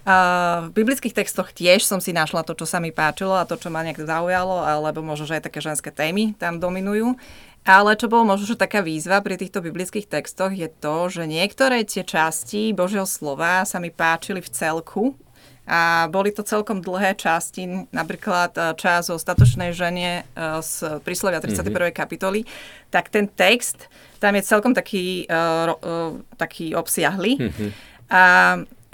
Uh, 0.07 0.71
v 0.71 0.87
biblických 0.87 1.19
textoch 1.19 1.51
tiež 1.51 1.83
som 1.83 1.99
si 1.99 2.15
našla 2.15 2.47
to, 2.47 2.55
čo 2.55 2.63
sa 2.63 2.79
mi 2.79 2.95
páčilo 2.95 3.35
a 3.35 3.43
to, 3.43 3.59
čo 3.59 3.75
ma 3.75 3.83
nejak 3.83 4.07
zaujalo, 4.07 4.63
alebo 4.63 5.03
možno, 5.03 5.27
že 5.27 5.43
aj 5.43 5.51
také 5.51 5.59
ženské 5.59 5.91
témy 5.91 6.39
tam 6.39 6.63
dominujú. 6.63 7.19
Ale 7.67 7.99
čo 7.99 8.07
bolo 8.07 8.23
možno, 8.23 8.47
že 8.47 8.63
taká 8.63 8.79
výzva 8.79 9.19
pri 9.19 9.35
týchto 9.35 9.59
biblických 9.59 10.07
textoch 10.07 10.55
je 10.55 10.71
to, 10.71 11.11
že 11.11 11.27
niektoré 11.27 11.83
tie 11.83 12.07
časti 12.07 12.71
Božieho 12.71 13.03
slova 13.05 13.67
sa 13.67 13.83
mi 13.83 13.91
páčili 13.91 14.39
v 14.39 14.49
celku, 14.55 15.19
A 15.67 16.07
boli 16.07 16.31
to 16.31 16.47
celkom 16.47 16.79
dlhé 16.79 17.19
časti, 17.19 17.91
napríklad 17.91 18.55
e, 18.55 18.79
čas 18.79 19.11
o 19.11 19.19
statočnej 19.19 19.75
žene 19.75 20.23
e, 20.23 20.63
z 20.63 21.03
príslovia 21.03 21.43
31. 21.43 21.67
Mm-hmm. 21.67 21.91
kapitoly, 21.91 22.47
tak 22.87 23.11
ten 23.11 23.27
text 23.27 23.91
tam 24.23 24.39
je 24.39 24.43
celkom 24.47 24.73
taký, 24.73 25.29
uh, 25.29 25.77
uh, 25.77 26.17
taký 26.41 26.73
obsiahly. 26.73 27.37
Mm-hmm. 27.37 27.71
A 28.09 28.23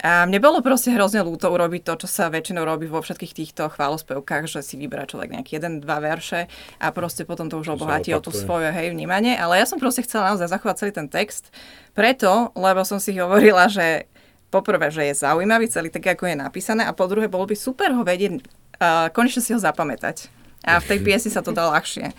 a 0.03 0.27
mne 0.27 0.43
bolo 0.43 0.59
proste 0.59 0.91
hrozne 0.91 1.23
ľúto 1.23 1.47
urobiť 1.47 1.87
to, 1.87 2.03
čo 2.03 2.07
sa 2.11 2.27
väčšinou 2.27 2.67
robí 2.67 2.91
vo 2.91 2.99
všetkých 2.99 3.31
týchto 3.39 3.71
chválospevkách, 3.71 4.51
že 4.51 4.59
si 4.59 4.75
vyberá 4.75 5.07
človek 5.07 5.31
nejaký 5.31 5.63
jeden, 5.63 5.79
dva 5.79 6.03
verše 6.03 6.51
a 6.75 6.91
proste 6.91 7.23
potom 7.23 7.47
to 7.47 7.55
už 7.63 7.79
obohatí 7.79 8.11
o 8.11 8.19
tú 8.19 8.35
svoje 8.35 8.67
hej, 8.75 8.91
vnímanie. 8.91 9.39
Ale 9.39 9.63
ja 9.63 9.65
som 9.65 9.79
proste 9.79 10.03
chcela 10.03 10.35
naozaj 10.35 10.51
zachovať 10.51 10.75
celý 10.75 10.91
ten 10.91 11.07
text, 11.07 11.55
preto, 11.95 12.51
lebo 12.51 12.83
som 12.83 12.99
si 12.99 13.15
hovorila, 13.15 13.71
že 13.71 14.11
poprvé, 14.51 14.91
že 14.91 15.07
je 15.07 15.23
zaujímavý 15.23 15.71
celý 15.71 15.87
tak, 15.87 16.19
ako 16.19 16.27
je 16.27 16.35
napísané 16.35 16.83
a 16.83 16.91
po 16.91 17.07
druhé, 17.07 17.31
bolo 17.31 17.47
by 17.47 17.55
super 17.55 17.95
ho 17.95 18.03
vedieť, 18.03 18.43
uh, 18.43 19.07
konečne 19.15 19.39
si 19.39 19.55
ho 19.55 19.59
zapamätať. 19.63 20.42
A 20.63 20.79
v 20.79 20.95
tej 20.95 20.99
piesni 21.03 21.27
sa 21.27 21.43
to 21.43 21.51
dá 21.51 21.67
ľahšie. 21.67 22.15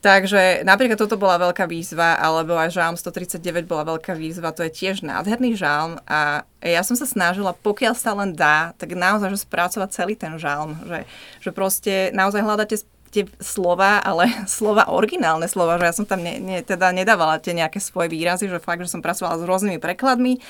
Takže 0.00 0.64
napríklad 0.64 0.96
toto 0.96 1.20
bola 1.20 1.36
veľká 1.36 1.68
výzva, 1.68 2.16
alebo 2.16 2.56
aj 2.56 2.72
žálm 2.72 2.96
139 2.96 3.68
bola 3.68 3.84
veľká 3.84 4.16
výzva, 4.16 4.56
to 4.56 4.64
je 4.64 4.72
tiež 4.72 5.04
nádherný 5.04 5.52
žálm 5.52 6.00
a 6.08 6.48
ja 6.64 6.80
som 6.80 6.96
sa 6.96 7.04
snažila, 7.04 7.52
pokiaľ 7.52 7.92
sa 7.92 8.16
len 8.16 8.32
dá, 8.32 8.72
tak 8.80 8.96
naozaj 8.96 9.28
že 9.36 9.44
spracovať 9.44 9.88
celý 9.92 10.16
ten 10.16 10.40
žálm, 10.40 10.80
že, 10.88 11.04
že 11.44 11.50
proste 11.52 12.08
naozaj 12.16 12.40
hľadáte 12.40 12.80
tie 13.12 13.28
slova, 13.36 14.00
ale 14.00 14.32
slova, 14.48 14.88
originálne 14.88 15.44
slova, 15.44 15.76
že 15.76 15.84
ja 15.84 15.94
som 15.94 16.08
tam 16.08 16.24
ne, 16.24 16.40
ne, 16.40 16.64
teda 16.64 16.88
nedávala 16.88 17.36
tie 17.36 17.52
nejaké 17.52 17.84
svoje 17.84 18.08
výrazy, 18.08 18.48
že 18.48 18.64
fakt, 18.64 18.80
že 18.80 18.88
som 18.88 19.04
pracovala 19.04 19.36
s 19.36 19.44
rôznymi 19.44 19.76
prekladmi 19.76 20.40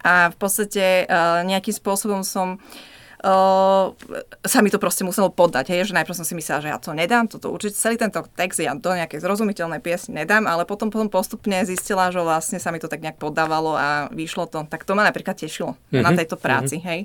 a 0.00 0.32
v 0.32 0.36
podstate 0.40 1.04
uh, 1.04 1.44
nejakým 1.44 1.74
spôsobom 1.74 2.24
som 2.24 2.56
uh, 2.56 2.96
uh, 3.24 3.94
sa 4.46 4.58
mi 4.62 4.70
to 4.70 4.78
proste 4.78 5.02
muselo 5.02 5.30
poddať. 5.32 5.72
Hej, 5.74 5.90
že 5.90 5.96
najprv 5.96 6.16
som 6.18 6.26
si 6.26 6.34
myslela, 6.38 6.62
že 6.62 6.70
ja 6.70 6.78
to 6.78 6.94
nedám, 6.94 7.26
toto 7.26 7.50
určite 7.50 7.78
celý 7.78 7.98
tento 7.98 8.22
text 8.34 8.58
ja 8.62 8.74
do 8.74 8.90
nejakej 8.94 9.22
zrozumiteľnej 9.22 9.82
piesne 9.82 10.22
nedám, 10.22 10.46
ale 10.46 10.66
potom, 10.68 10.90
potom 10.90 11.10
postupne 11.10 11.62
zistila, 11.66 12.10
že 12.14 12.22
vlastne 12.22 12.58
sa 12.62 12.70
mi 12.70 12.78
to 12.78 12.90
tak 12.90 13.02
nejak 13.02 13.18
poddávalo 13.18 13.74
a 13.74 14.10
vyšlo 14.10 14.46
to. 14.46 14.66
Tak 14.66 14.86
to 14.86 14.94
ma 14.94 15.02
napríklad 15.06 15.38
tešilo 15.38 15.74
mm-hmm. 15.74 16.02
na 16.04 16.10
mhm. 16.14 16.18
tejto 16.18 16.36
práci. 16.38 16.76
Mm-hmm. 16.78 16.90
Hej. 16.90 17.00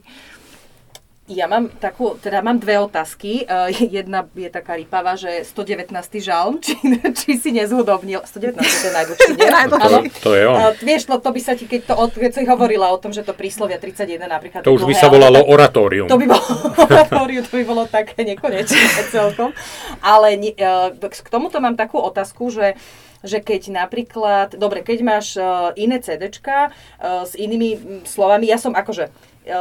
Ja 1.32 1.48
mám 1.48 1.72
takú, 1.80 2.20
teda 2.20 2.44
mám 2.44 2.60
dve 2.60 2.84
otázky. 2.84 3.48
Uh, 3.48 3.72
jedna 3.72 4.28
je 4.36 4.52
taká 4.52 4.76
rýpava, 4.76 5.16
že 5.16 5.48
119. 5.48 5.96
žalm, 6.20 6.60
či, 6.66 6.76
či 7.16 7.40
si 7.40 7.56
nezhudobnil. 7.56 8.28
119. 8.28 8.60
to 8.60 8.84
je 8.84 8.92
najdlhší, 8.92 9.32
nie? 9.40 9.48
to, 9.72 9.78
to 10.20 10.32
je 10.36 10.44
on. 10.44 10.58
Uh, 10.60 10.76
vieš, 10.84 11.08
to, 11.08 11.16
to 11.24 11.30
by 11.32 11.40
sa 11.40 11.56
ti, 11.56 11.64
keď, 11.64 11.96
to, 11.96 12.12
keď 12.12 12.32
si 12.36 12.44
hovorila 12.44 12.92
o 12.92 13.00
tom, 13.00 13.16
že 13.16 13.24
to 13.24 13.32
príslovia 13.32 13.80
31 13.80 14.20
napríklad... 14.20 14.68
To 14.68 14.76
už 14.76 14.84
by 14.84 14.96
sa 15.00 15.08
volalo 15.08 15.40
oratórium. 15.48 16.12
To 16.12 16.20
by 16.20 16.28
bolo 16.28 16.44
oratórium, 16.92 17.48
to 17.48 17.56
by 17.56 17.66
bolo 17.72 17.84
také 17.88 18.28
nekonečné 18.28 19.08
celkom. 19.08 19.56
Ale 20.04 20.36
uh, 20.36 20.92
k 20.92 21.30
tomuto 21.32 21.64
mám 21.64 21.80
takú 21.80 22.04
otázku, 22.04 22.52
že 22.52 22.76
že 23.24 23.40
keď 23.40 23.72
napríklad, 23.72 24.60
dobre, 24.60 24.84
keď 24.84 25.00
máš 25.00 25.40
uh, 25.40 25.72
iné 25.80 26.04
CDčka 26.04 26.76
uh, 26.76 27.24
s 27.24 27.40
inými 27.40 28.04
slovami, 28.04 28.52
ja 28.52 28.60
som 28.60 28.76
akože 28.76 29.08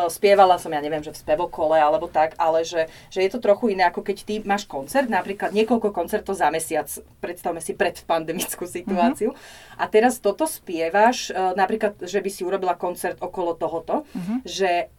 spievala 0.08 0.56
som, 0.56 0.70
ja 0.70 0.78
neviem, 0.78 1.02
že 1.02 1.10
v 1.10 1.22
spevokole 1.22 1.78
alebo 1.78 2.06
tak, 2.06 2.38
ale 2.38 2.62
že, 2.62 2.86
že 3.10 3.22
je 3.26 3.30
to 3.30 3.42
trochu 3.42 3.74
iné, 3.74 3.86
ako 3.90 4.06
keď 4.06 4.16
ty 4.22 4.34
máš 4.42 4.64
koncert, 4.66 5.10
napríklad 5.10 5.50
niekoľko 5.50 5.90
koncertov 5.90 6.38
za 6.38 6.48
mesiac, 6.54 6.86
predstavme 7.18 7.58
si 7.58 7.74
pred 7.74 7.98
pandemickú 8.06 8.64
situáciu, 8.64 9.34
uh-huh. 9.34 9.82
a 9.82 9.84
teraz 9.90 10.22
toto 10.22 10.46
spievaš, 10.46 11.34
napríklad, 11.34 11.98
že 12.02 12.22
by 12.22 12.30
si 12.30 12.46
urobila 12.46 12.78
koncert 12.78 13.18
okolo 13.18 13.58
tohoto, 13.58 14.06
uh-huh. 14.06 14.38
že 14.46 14.90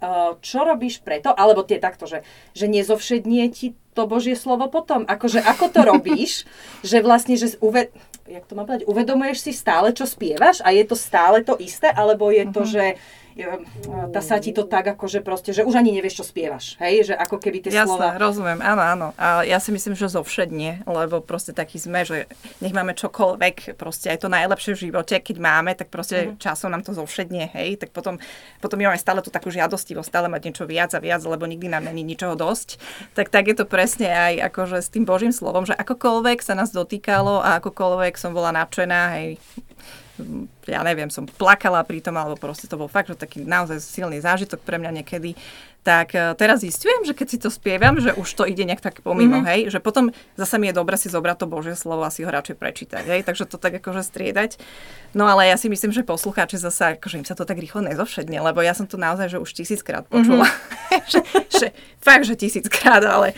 čo 0.44 0.60
robíš 0.68 1.00
preto, 1.00 1.32
alebo 1.32 1.64
tie 1.64 1.80
takto, 1.80 2.04
že, 2.04 2.28
že 2.52 2.68
nezovšednie 2.68 3.48
ti 3.56 3.76
to 3.94 4.10
Božie 4.10 4.34
slovo 4.34 4.68
potom, 4.68 5.06
akože 5.06 5.40
ako 5.40 5.66
to 5.70 5.82
robíš, 5.86 6.32
že 6.90 7.00
vlastne, 7.00 7.38
že 7.38 7.56
uve, 7.62 7.94
jak 8.26 8.44
to 8.50 8.58
mám 8.58 8.66
povedať, 8.68 8.90
uvedomuješ 8.90 9.40
si 9.48 9.52
stále, 9.54 9.94
čo 9.94 10.10
spievaš 10.10 10.60
a 10.66 10.74
je 10.74 10.84
to 10.84 10.98
stále 10.98 11.40
to 11.46 11.56
isté, 11.62 11.88
alebo 11.94 12.34
je 12.34 12.46
to, 12.50 12.62
uh-huh. 12.66 12.74
že 12.74 12.86
sa 14.22 14.38
ti 14.38 14.54
to 14.54 14.64
tak 14.66 14.86
akože 14.94 15.26
proste, 15.26 15.52
že 15.52 15.66
už 15.66 15.76
ani 15.80 15.92
nevieš, 15.94 16.22
čo 16.22 16.26
spievaš, 16.26 16.78
hej, 16.80 17.12
že 17.12 17.14
ako 17.18 17.42
keby 17.42 17.66
tie 17.66 17.72
Jasné, 17.74 17.90
slova... 17.90 18.18
rozumiem, 18.22 18.60
áno, 18.62 18.84
áno. 18.84 19.08
A 19.18 19.42
ja 19.44 19.58
si 19.58 19.74
myslím, 19.74 19.98
že 19.98 20.10
zovšedne, 20.10 20.86
lebo 20.86 21.20
proste 21.20 21.52
taký 21.52 21.82
sme, 21.82 22.06
že 22.06 22.30
nech 22.62 22.72
máme 22.72 22.94
čokoľvek, 22.94 23.76
proste 23.76 24.14
aj 24.14 24.26
to 24.26 24.30
najlepšie 24.30 24.78
v 24.78 24.82
živote, 24.90 25.16
keď 25.18 25.38
máme, 25.42 25.74
tak 25.74 25.90
proste 25.90 26.34
uh-huh. 26.34 26.40
časom 26.40 26.70
nám 26.70 26.86
to 26.86 26.94
zovšedne, 26.94 27.50
hej, 27.54 27.82
tak 27.82 27.90
potom, 27.90 28.22
potom 28.62 28.78
my 28.78 28.94
máme 28.94 29.00
stále 29.02 29.20
tú 29.26 29.34
takú 29.34 29.50
žiadostivosť, 29.50 30.08
stále 30.08 30.28
mať 30.30 30.42
niečo 30.50 30.66
viac 30.70 30.94
a 30.94 31.02
viac, 31.02 31.22
lebo 31.26 31.50
nikdy 31.50 31.68
nám 31.68 31.90
není 31.90 32.06
ničoho 32.06 32.38
dosť. 32.38 32.78
Tak 33.18 33.34
tak 33.34 33.50
je 33.50 33.56
to 33.58 33.66
presne 33.66 34.08
aj 34.10 34.54
akože 34.54 34.78
s 34.80 34.90
tým 34.94 35.04
Božím 35.10 35.34
slovom, 35.34 35.66
že 35.66 35.74
akokoľvek 35.74 36.40
sa 36.46 36.54
nás 36.54 36.70
dotýkalo 36.70 37.42
a 37.42 37.58
akokoľvek 37.58 38.14
som 38.16 38.32
bola 38.32 38.54
nadšená, 38.54 39.02
hej, 39.18 39.42
ja 40.68 40.82
neviem, 40.82 41.12
som 41.12 41.28
plakala 41.28 41.84
pri 41.84 42.00
tom, 42.00 42.16
alebo 42.16 42.40
proste 42.40 42.66
to 42.66 42.80
bol 42.80 42.88
fakt, 42.88 43.12
že 43.12 43.20
taký 43.20 43.44
naozaj 43.44 43.84
silný 43.84 44.24
zážitok 44.24 44.64
pre 44.64 44.80
mňa 44.80 45.04
niekedy, 45.04 45.36
tak 45.84 46.16
uh, 46.16 46.32
teraz 46.40 46.64
zistujem, 46.64 47.04
že 47.04 47.12
keď 47.12 47.28
si 47.28 47.38
to 47.38 47.52
spievam, 47.52 48.00
že 48.00 48.16
už 48.16 48.28
to 48.40 48.48
ide 48.48 48.64
nejak 48.64 48.80
tak 48.80 49.04
pomimo, 49.04 49.44
mm-hmm. 49.44 49.52
hej, 49.52 49.62
že 49.68 49.84
potom 49.84 50.16
zase 50.40 50.56
mi 50.56 50.72
je 50.72 50.80
dobre 50.80 50.96
si 50.96 51.12
zobrať 51.12 51.44
to 51.44 51.46
Božie 51.52 51.76
slovo 51.76 52.08
a 52.08 52.10
si 52.10 52.24
ho 52.24 52.32
radšej 52.32 52.56
prečítať, 52.56 53.04
hej, 53.04 53.22
takže 53.28 53.44
to 53.44 53.60
tak 53.60 53.84
akože 53.84 54.00
striedať. 54.08 54.56
No 55.12 55.28
ale 55.28 55.52
ja 55.52 55.60
si 55.60 55.68
myslím, 55.68 55.92
že 55.92 56.08
poslucháči 56.08 56.56
zase, 56.56 56.96
akože 56.96 57.20
im 57.20 57.28
sa 57.28 57.36
to 57.36 57.44
tak 57.44 57.60
rýchlo 57.60 57.84
nezovšedne, 57.84 58.40
lebo 58.40 58.64
ja 58.64 58.72
som 58.72 58.88
to 58.88 58.96
naozaj, 58.96 59.36
že 59.36 59.44
už 59.44 59.52
tisíckrát 59.52 60.08
počula. 60.08 60.48
Mm-hmm. 60.48 61.04
že, 61.12 61.20
že, 61.52 61.68
fakt, 62.00 62.24
že 62.24 62.40
tisíckrát, 62.40 63.04
ale 63.04 63.36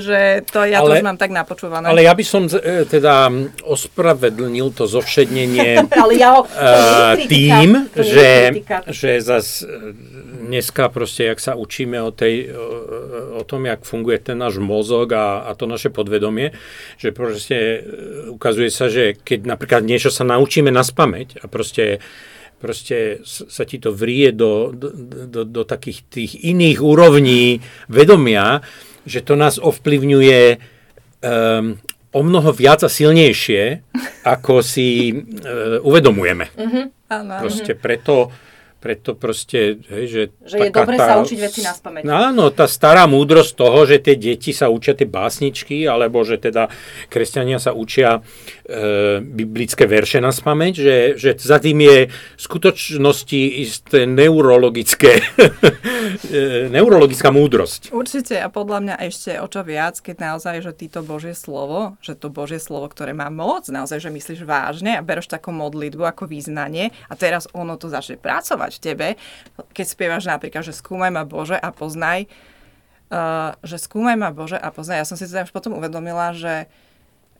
že 0.00 0.46
to 0.48 0.64
ja 0.64 0.80
ale, 0.80 1.00
to 1.00 1.04
už 1.04 1.06
mám 1.06 1.18
tak 1.20 1.34
napočúvané. 1.34 1.88
Ale 1.88 2.06
ja 2.06 2.16
by 2.16 2.24
som 2.24 2.48
e, 2.48 2.88
teda 2.88 3.28
ospravedlnil 3.66 4.72
to 4.72 4.88
zovšednenie 4.88 5.84
ale 6.02 6.12
ja 6.16 6.38
ho, 6.38 6.48
uh, 6.48 7.18
tým, 7.28 7.92
že, 7.92 8.62
že 8.88 9.20
zas 9.20 9.60
e, 9.60 9.92
dneska 10.48 10.88
proste, 10.88 11.28
jak 11.28 11.40
sa 11.40 11.52
učíme 11.56 12.00
o, 12.00 12.12
tej, 12.12 12.52
o, 12.52 13.40
o 13.40 13.42
tom, 13.44 13.68
jak 13.68 13.84
funguje 13.84 14.20
ten 14.20 14.38
náš 14.38 14.60
mozog 14.60 15.12
a, 15.12 15.48
a 15.48 15.56
to 15.56 15.68
naše 15.68 15.92
podvedomie, 15.92 16.52
že 16.96 17.12
proste 17.12 17.84
ukazuje 18.32 18.70
sa, 18.72 18.92
že 18.92 19.16
keď 19.16 19.48
napríklad 19.48 19.82
niečo 19.84 20.08
sa 20.08 20.24
naučíme 20.24 20.68
na 20.68 20.84
spameť 20.84 21.42
a 21.42 21.48
proste 21.48 22.00
proste 22.62 23.26
sa 23.26 23.66
ti 23.66 23.82
to 23.82 23.90
vrie 23.90 24.30
do, 24.30 24.70
do, 24.70 24.94
do, 25.26 25.42
do 25.42 25.62
takých 25.66 26.06
tých 26.06 26.32
iných 26.46 26.78
úrovní 26.78 27.58
vedomia, 27.90 28.62
že 29.06 29.20
to 29.24 29.34
nás 29.34 29.58
ovplyvňuje 29.58 30.40
um, 31.22 31.78
o 32.12 32.20
mnoho 32.20 32.52
viac 32.52 32.84
a 32.84 32.90
silnejšie, 32.92 33.80
ako 34.22 34.60
si 34.60 35.10
uh, 35.12 35.80
uvedomujeme. 35.80 36.52
Mm-hmm. 36.52 36.84
Proste 37.40 37.72
preto 37.76 38.32
preto 38.82 39.14
proste, 39.14 39.78
hej, 39.86 40.04
že... 40.10 40.22
Že 40.42 40.56
je 40.66 40.70
dobre 40.74 40.98
tá, 40.98 41.06
sa 41.06 41.14
učiť 41.22 41.38
veci 41.38 41.62
na 41.62 41.70
spameť. 41.70 42.02
Áno, 42.10 42.50
tá 42.50 42.66
stará 42.66 43.06
múdrosť 43.06 43.54
toho, 43.54 43.86
že 43.86 44.02
tie 44.02 44.18
deti 44.18 44.50
sa 44.50 44.66
učia 44.66 44.98
tie 44.98 45.06
básničky, 45.06 45.86
alebo 45.86 46.26
že 46.26 46.42
teda 46.42 46.66
kresťania 47.06 47.62
sa 47.62 47.70
učia 47.70 48.18
e, 48.66 49.22
biblické 49.22 49.86
verše 49.86 50.18
na 50.18 50.34
spameť, 50.34 50.74
že, 50.74 50.96
že 51.14 51.30
za 51.38 51.62
tým 51.62 51.78
je 51.78 51.98
v 52.10 52.42
skutočnosti 52.42 53.42
isté 53.62 54.02
neurologické, 54.02 55.22
e, 56.26 56.66
neurologická 56.66 57.30
múdrosť. 57.30 57.94
Určite 57.94 58.42
a 58.42 58.50
podľa 58.50 58.78
mňa 58.82 58.96
ešte 59.06 59.38
o 59.38 59.46
čo 59.46 59.62
viac, 59.62 60.02
keď 60.02 60.34
naozaj, 60.34 60.58
že 60.66 60.72
týto 60.74 61.06
Božie 61.06 61.38
slovo, 61.38 61.94
že 62.02 62.18
to 62.18 62.34
Božie 62.34 62.58
slovo, 62.58 62.90
ktoré 62.90 63.14
má 63.14 63.30
moc, 63.30 63.70
naozaj, 63.70 64.02
že 64.02 64.10
myslíš 64.10 64.42
vážne 64.42 64.98
a 64.98 65.06
bereš 65.06 65.30
takú 65.30 65.54
modlitbu 65.54 66.02
ako 66.02 66.26
význanie 66.26 66.90
a 67.06 67.14
teraz 67.14 67.46
ono 67.54 67.78
to 67.78 67.86
začne 67.86 68.18
pracovať 68.18 68.71
v 68.72 68.80
tebe, 68.80 69.08
keď 69.76 69.86
spievaš 69.86 70.24
napríklad, 70.24 70.64
že 70.64 70.72
skúmaj 70.72 71.12
ma 71.12 71.28
Bože 71.28 71.60
a 71.60 71.68
poznaj, 71.68 72.26
uh, 73.12 73.52
že 73.60 73.76
skúmaj 73.76 74.16
ma 74.16 74.32
Bože 74.32 74.56
a 74.56 74.68
poznaj. 74.72 75.04
Ja 75.04 75.08
som 75.08 75.20
si 75.20 75.28
teda 75.28 75.44
už 75.44 75.52
potom 75.52 75.76
uvedomila, 75.76 76.32
že 76.32 76.66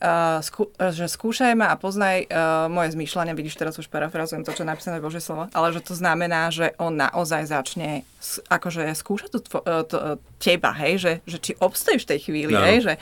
Uh, 0.03 0.43
skú, 0.43 0.67
že 0.75 1.07
skúšaj 1.07 1.55
ma 1.55 1.71
a 1.71 1.79
poznaj 1.79 2.27
uh, 2.27 2.67
moje 2.67 2.99
zmýšľanie, 2.99 3.39
vidíš, 3.39 3.55
teraz 3.55 3.79
už 3.79 3.87
parafrazujem 3.87 4.43
to, 4.43 4.51
čo 4.51 4.67
je 4.67 4.71
napísané 4.75 4.99
Bože 4.99 5.23
slovo, 5.23 5.47
ale 5.55 5.71
že 5.71 5.79
to 5.79 5.95
znamená, 5.95 6.51
že 6.51 6.75
on 6.75 6.99
naozaj 6.99 7.47
začne 7.47 8.03
akože 8.51 8.99
skúšať 8.99 9.31
to, 9.31 9.39
tvo, 9.47 9.63
uh, 9.63 9.87
to, 9.87 10.19
teba, 10.43 10.75
hej, 10.75 10.99
že, 10.99 11.13
že 11.23 11.39
či 11.39 11.53
obstojíš 11.55 12.03
v 12.03 12.11
tej 12.11 12.19
chvíli, 12.19 12.51
no. 12.51 12.67
hej, 12.67 12.83
že, 12.83 12.95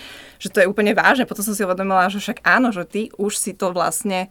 že 0.44 0.49
to 0.52 0.60
je 0.60 0.68
úplne 0.68 0.92
vážne. 0.92 1.25
Potom 1.25 1.40
som 1.40 1.56
si 1.56 1.64
uvedomila, 1.64 2.12
že 2.12 2.20
však 2.20 2.44
áno, 2.44 2.68
že 2.68 2.84
ty 2.84 3.08
už 3.16 3.32
si 3.32 3.56
to 3.56 3.72
vlastne 3.72 4.28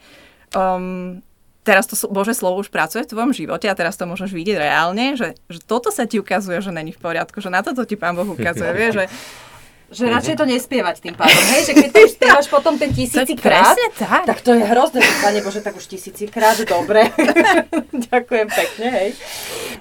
um, 0.53 1.25
teraz 1.63 1.86
to 1.86 1.96
Bože 2.10 2.34
slovo 2.36 2.62
už 2.63 2.72
pracuje 2.72 3.04
v 3.04 3.12
tvojom 3.12 3.32
živote 3.36 3.68
a 3.68 3.78
teraz 3.78 4.00
to 4.00 4.08
môžeš 4.08 4.32
vidieť 4.32 4.58
reálne, 4.60 5.20
že, 5.20 5.36
že 5.51 5.60
toto 5.62 5.92
sa 5.92 6.08
ti 6.08 6.18
ukazuje, 6.18 6.60
že 6.63 6.72
není 6.72 6.96
v 6.96 7.01
poriadku, 7.01 7.39
že 7.44 7.51
na 7.51 7.62
toto 7.62 7.84
ti 7.84 8.00
Pán 8.00 8.16
Boh 8.16 8.28
ukazuje, 8.28 8.72
vieš, 8.74 9.04
že 9.04 9.06
že 9.89 10.05
radšej 10.05 10.36
to 10.38 10.46
nespievať 10.46 10.96
tým 11.01 11.15
pádom, 11.17 11.43
hej, 11.58 11.62
že 11.65 11.74
keď 11.74 11.89
to 11.89 12.00
už 12.05 12.12
spievaš 12.13 12.46
potom 12.46 12.77
ten 12.77 12.93
tisícikrát, 12.93 13.74
tak. 13.98 14.24
tak 14.29 14.39
to 14.46 14.53
je 14.53 14.62
hrozné, 14.62 15.01
že 15.01 15.13
Pane 15.22 15.39
Bože, 15.41 15.62
tak 15.65 15.74
už 15.74 15.86
tisícikrát, 15.89 16.58
dobre. 16.69 17.10
Ďakujem 18.10 18.48
pekne, 18.53 18.88
hej. 18.93 19.10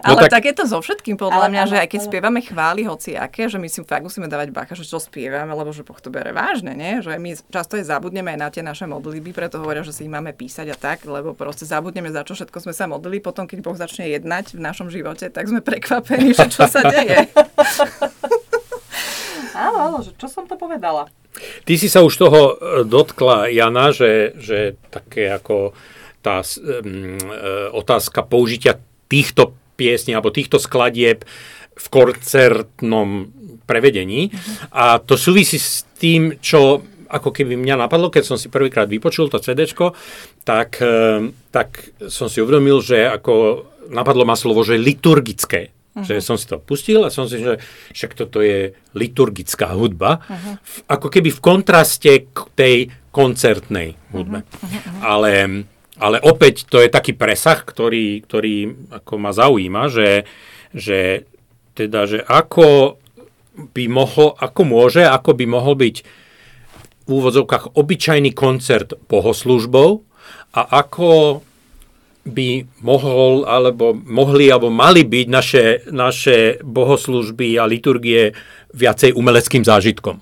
No 0.05 0.17
ale 0.17 0.31
tak- 0.31 0.41
tak, 0.41 0.45
je 0.49 0.55
to 0.57 0.65
so 0.65 0.79
všetkým 0.81 1.21
podľa 1.21 1.49
Ale 1.49 1.53
mňa, 1.53 1.63
áno, 1.67 1.71
že 1.71 1.77
aj 1.83 1.89
keď 1.91 2.01
áno. 2.01 2.09
spievame 2.09 2.41
chvály 2.41 2.81
hociaké, 2.87 3.43
že 3.51 3.59
my 3.61 3.69
si 3.69 3.85
fakt 3.85 4.05
musíme 4.07 4.31
dávať 4.31 4.49
bacha, 4.55 4.73
že 4.79 4.87
čo 4.87 4.97
spievame, 5.03 5.51
lebo 5.53 5.75
že 5.75 5.85
Boh 5.85 5.99
to 5.99 6.09
bere 6.09 6.33
vážne, 6.33 6.73
nie? 6.73 7.05
Že 7.05 7.19
my 7.19 7.31
často 7.51 7.77
aj 7.77 7.85
zabudneme 7.91 8.33
aj 8.33 8.39
na 8.39 8.49
tie 8.49 8.63
naše 8.63 8.87
modlitby, 8.89 9.35
preto 9.37 9.61
hovoria, 9.61 9.85
že 9.85 9.93
si 9.93 10.07
ich 10.07 10.13
máme 10.13 10.33
písať 10.33 10.73
a 10.73 10.77
tak, 10.79 11.05
lebo 11.05 11.35
proste 11.35 11.67
zabudneme, 11.67 12.09
za 12.15 12.25
čo 12.25 12.33
všetko 12.39 12.65
sme 12.65 12.73
sa 12.73 12.89
modlili, 12.89 13.21
potom 13.21 13.45
keď 13.45 13.59
Boh 13.61 13.77
začne 13.77 14.09
jednať 14.09 14.57
v 14.57 14.61
našom 14.63 14.89
živote, 14.89 15.29
tak 15.29 15.51
sme 15.51 15.61
prekvapení, 15.61 16.33
že 16.33 16.47
čo 16.49 16.65
sa 16.65 16.81
deje. 16.87 17.29
Áno, 19.59 19.79
áno, 19.83 19.99
že 20.07 20.15
čo 20.15 20.31
som 20.31 20.47
to 20.47 20.55
povedala? 20.55 21.11
Ty 21.67 21.75
si 21.75 21.91
sa 21.91 22.07
už 22.07 22.15
toho 22.15 22.41
e, 22.41 22.55
dotkla, 22.87 23.51
Jana, 23.51 23.91
že, 23.91 24.39
že 24.39 24.79
také 24.95 25.27
ako 25.35 25.75
tá 26.23 26.47
e, 26.47 26.55
otázka 27.75 28.23
použitia 28.23 28.79
týchto 29.11 29.59
piesní 29.75 30.15
alebo 30.15 30.31
týchto 30.31 30.63
skladieb 30.63 31.27
v 31.79 31.87
koncertnom 31.91 33.31
prevedení. 33.67 34.31
A 34.75 34.99
to 34.99 35.15
súvisí 35.15 35.59
s 35.59 35.87
tým, 35.99 36.39
čo 36.43 36.83
ako 37.09 37.31
keby 37.33 37.55
mňa 37.55 37.89
napadlo, 37.89 38.13
keď 38.13 38.35
som 38.35 38.37
si 38.37 38.51
prvýkrát 38.53 38.91
vypočul 38.91 39.31
to 39.33 39.41
CDčko, 39.41 39.97
tak, 40.45 40.77
tak 41.49 41.69
som 42.11 42.29
si 42.29 42.45
uvedomil, 42.45 42.85
že 42.85 43.09
ako 43.09 43.65
napadlo 43.89 44.29
ma 44.29 44.37
slovo, 44.37 44.61
že 44.61 44.77
liturgické. 44.77 45.73
Že 46.05 46.15
som 46.23 46.37
si 46.37 46.47
to 46.47 46.59
pustil 46.61 47.03
a 47.07 47.11
som 47.11 47.27
si, 47.27 47.41
že 47.41 47.59
však 47.95 48.13
toto 48.15 48.43
je 48.45 48.75
liturgická 48.95 49.73
hudba, 49.75 50.23
v, 50.63 50.77
ako 50.87 51.09
keby 51.09 51.31
v 51.33 51.41
kontraste 51.43 52.13
k 52.31 52.39
tej 52.55 52.77
koncertnej 53.11 53.99
hudbe. 54.15 54.47
Ale, 55.03 55.65
ale 55.99 56.17
opäť 56.23 56.69
to 56.71 56.79
je 56.79 56.93
taký 56.93 57.17
presah, 57.17 57.59
ktorý, 57.59 58.23
ktorý 58.23 58.55
ako 58.95 59.13
ma 59.19 59.35
zaujíma, 59.35 59.91
že, 59.91 60.29
že 60.71 61.27
teda, 61.75 62.07
že 62.07 62.19
ako 62.23 62.99
by 63.59 63.85
mohol, 63.91 64.39
ako 64.39 64.63
môže, 64.63 65.03
ako 65.03 65.31
by 65.35 65.45
mohol 65.47 65.75
byť 65.75 65.97
v 67.09 67.11
úvodzovkách 67.11 67.75
obyčajný 67.75 68.37
koncert 68.37 68.95
bohoslužbou 69.09 70.05
a 70.55 70.61
ako 70.85 71.41
by 72.29 72.69
mohol, 72.85 73.49
alebo 73.49 73.97
mohli, 73.97 74.53
alebo 74.53 74.69
mali 74.69 75.03
byť 75.03 75.27
naše, 75.27 75.65
naše 75.89 76.61
bohoslužby 76.61 77.57
a 77.57 77.65
liturgie 77.65 78.37
viacej 78.77 79.17
umeleckým 79.17 79.65
zážitkom. 79.65 80.21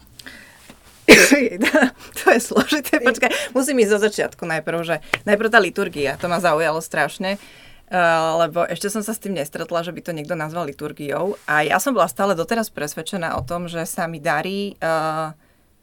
to 2.19 2.25
je 2.35 2.41
složité. 2.43 2.99
Počkaj, 2.99 3.55
musím 3.55 3.79
ísť 3.83 3.93
zo 3.95 4.01
začiatku 4.03 4.43
najprv, 4.43 4.79
že 4.83 4.97
najprv 5.23 5.49
tá 5.51 5.59
liturgia, 5.63 6.19
to 6.19 6.27
ma 6.27 6.43
zaujalo 6.43 6.83
strašne. 6.83 7.39
Uh, 7.87 8.43
lebo 8.43 8.67
ešte 8.67 8.91
som 8.91 8.99
sa 8.99 9.15
s 9.15 9.23
tým 9.23 9.39
nestretla, 9.39 9.87
že 9.87 9.95
by 9.95 10.03
to 10.03 10.11
niekto 10.11 10.35
nazval 10.35 10.67
liturgiou. 10.67 11.39
A 11.47 11.63
ja 11.63 11.79
som 11.79 11.95
bola 11.95 12.11
stále 12.11 12.35
doteraz 12.35 12.67
presvedčená 12.67 13.39
o 13.39 13.47
tom, 13.47 13.71
že 13.71 13.87
sa 13.87 14.11
mi 14.11 14.19
darí 14.19 14.75
uh, 14.83 15.31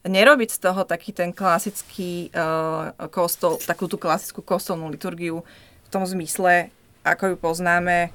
nerobiť 0.04 0.50
z 0.52 0.58
toho 0.60 0.84
taký 0.84 1.16
ten 1.16 1.32
klasický 1.32 2.28
uh, 2.36 2.92
kostol, 3.08 3.56
takú 3.56 3.88
tú 3.88 3.96
klasickú 3.96 4.44
kostolnú 4.44 4.92
liturgiu 4.92 5.40
tom 5.94 6.02
zmysle, 6.02 6.74
ako 7.06 7.34
ju 7.34 7.36
poznáme, 7.38 8.10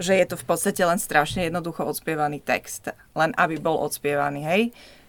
že 0.00 0.16
je 0.16 0.26
to 0.32 0.40
v 0.40 0.46
podstate 0.48 0.80
len 0.80 0.96
strašne 0.96 1.44
jednoducho 1.44 1.84
odspievaný 1.84 2.40
text. 2.40 2.88
Len 3.12 3.36
aby 3.36 3.60
bol 3.60 3.76
odspievaný, 3.84 4.40
hej? 4.46 4.62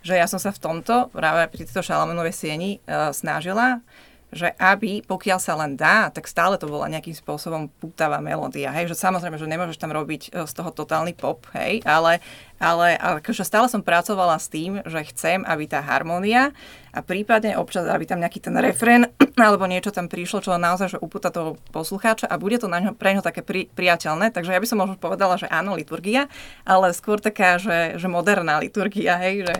Že 0.03 0.13
ja 0.19 0.27
som 0.27 0.41
sa 0.41 0.51
v 0.51 0.59
tomto, 0.59 1.07
práve 1.15 1.47
pri 1.47 1.63
tejto 1.63 1.85
Šalamunovej 1.85 2.35
sieni, 2.35 2.71
uh, 2.83 3.15
snažila, 3.15 3.79
že 4.29 4.53
aby, 4.61 5.01
pokiaľ 5.01 5.39
sa 5.41 5.57
len 5.57 5.73
dá, 5.73 6.13
tak 6.13 6.29
stále 6.29 6.53
to 6.61 6.69
bola 6.69 6.85
nejakým 6.85 7.17
spôsobom 7.17 7.65
pútavá 7.81 8.21
melódia, 8.21 8.69
hej, 8.69 8.93
že 8.93 9.01
samozrejme, 9.01 9.41
že 9.41 9.49
nemôžeš 9.49 9.81
tam 9.81 9.89
robiť 9.89 10.29
e, 10.29 10.45
z 10.45 10.53
toho 10.53 10.69
totálny 10.69 11.17
pop, 11.17 11.49
hej, 11.57 11.81
ale, 11.81 12.21
ale, 12.61 12.93
akože 12.93 13.41
stále 13.41 13.65
som 13.65 13.81
pracovala 13.81 14.37
s 14.37 14.45
tým, 14.45 14.85
že 14.85 15.01
chcem, 15.09 15.41
aby 15.49 15.65
tá 15.65 15.81
harmónia 15.81 16.53
a 16.93 17.01
prípadne 17.01 17.57
občas, 17.57 17.89
aby 17.89 18.05
tam 18.05 18.21
nejaký 18.21 18.37
ten 18.37 18.53
refrén 18.61 19.09
alebo 19.49 19.65
niečo 19.65 19.89
tam 19.89 20.05
prišlo, 20.05 20.45
čo 20.45 20.53
naozaj 20.61 20.97
že 20.97 21.01
upúta 21.01 21.33
toho 21.33 21.57
poslucháča 21.73 22.29
a 22.29 22.37
bude 22.37 22.61
to 22.61 22.69
na 22.69 22.85
ňo, 22.85 22.93
pre 22.93 23.17
ňo 23.17 23.25
také 23.25 23.41
pri, 23.41 23.65
priateľné, 23.73 24.29
takže 24.29 24.53
ja 24.53 24.61
by 24.61 24.67
som 24.69 24.77
možno 24.77 24.95
povedala, 25.01 25.41
že 25.41 25.49
áno, 25.49 25.73
liturgia, 25.73 26.29
ale 26.69 26.93
skôr 26.93 27.17
taká, 27.17 27.57
že, 27.57 27.97
že 27.97 28.05
moderná 28.05 28.61
liturgia, 28.61 29.17
hej, 29.17 29.49
že 29.49 29.55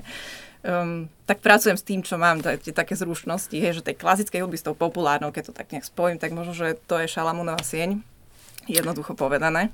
um, 0.64 1.08
tak 1.26 1.40
pracujem 1.40 1.78
s 1.78 1.86
tým, 1.86 2.02
čo 2.02 2.18
mám, 2.18 2.42
tie 2.42 2.74
také 2.74 2.98
zručnosti, 2.98 3.54
hej, 3.54 3.80
že 3.80 3.86
tej 3.86 3.96
klasickej 4.00 4.42
hudby 4.44 4.58
s 4.58 4.66
tou 4.66 4.76
populárnou, 4.76 5.30
keď 5.30 5.52
to 5.52 5.54
tak 5.56 5.70
nejak 5.70 5.86
spojím, 5.86 6.18
tak 6.18 6.34
možno, 6.34 6.58
že 6.58 6.80
to 6.90 6.98
je 7.00 7.08
Šalamúnová 7.12 7.62
sieň, 7.62 8.02
jednoducho 8.66 9.14
povedané. 9.14 9.70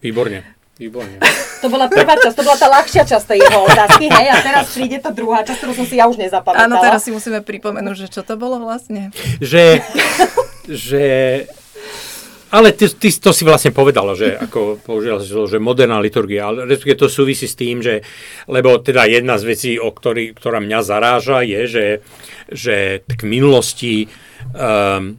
Výborne, 0.00 0.42
výborne. 0.80 1.20
To 1.60 1.68
bola 1.68 1.92
prvá 1.92 2.16
časť, 2.16 2.40
to 2.40 2.44
bola 2.44 2.56
tá 2.56 2.72
ľahšia 2.72 3.04
časť 3.04 3.36
tej 3.36 3.38
jeho 3.44 3.60
otázky, 3.68 4.08
hej, 4.08 4.26
a 4.32 4.36
teraz 4.40 4.72
príde 4.72 4.96
tá 4.96 5.12
druhá 5.12 5.44
časť, 5.44 5.60
ktorú 5.60 5.72
som 5.76 5.86
si 5.86 6.00
ja 6.00 6.08
už 6.08 6.16
nezapamätala. 6.16 6.72
Áno, 6.72 6.80
teraz 6.80 7.04
si 7.04 7.12
musíme 7.12 7.44
pripomenúť, 7.44 8.08
že 8.08 8.08
čo 8.08 8.24
to 8.24 8.40
bolo 8.40 8.56
vlastne. 8.64 9.12
že, 9.44 9.84
že 10.64 11.04
ale 12.50 12.74
ty, 12.74 12.90
ty 12.90 13.14
to 13.14 13.30
si 13.30 13.46
vlastne 13.46 13.70
povedala, 13.70 14.18
že 14.18 14.34
ako 14.34 14.82
použila 14.82 15.22
si 15.22 15.30
to, 15.30 15.46
že 15.46 15.62
moderná 15.62 16.02
liturgia, 16.02 16.50
ale 16.50 16.66
respektíve 16.66 16.98
to 16.98 17.06
súvisí 17.06 17.46
s 17.46 17.54
tým, 17.54 17.78
že, 17.78 18.02
lebo 18.50 18.74
teda 18.82 19.06
jedna 19.06 19.38
z 19.38 19.46
vecí, 19.46 19.72
o 19.78 19.94
ktorý, 19.94 20.34
ktorá 20.34 20.58
mňa 20.58 20.80
zaráža, 20.82 21.46
je, 21.46 21.60
že, 21.70 21.86
že 22.50 22.76
v 23.06 23.22
minulosti 23.22 24.10
um, 24.50 25.14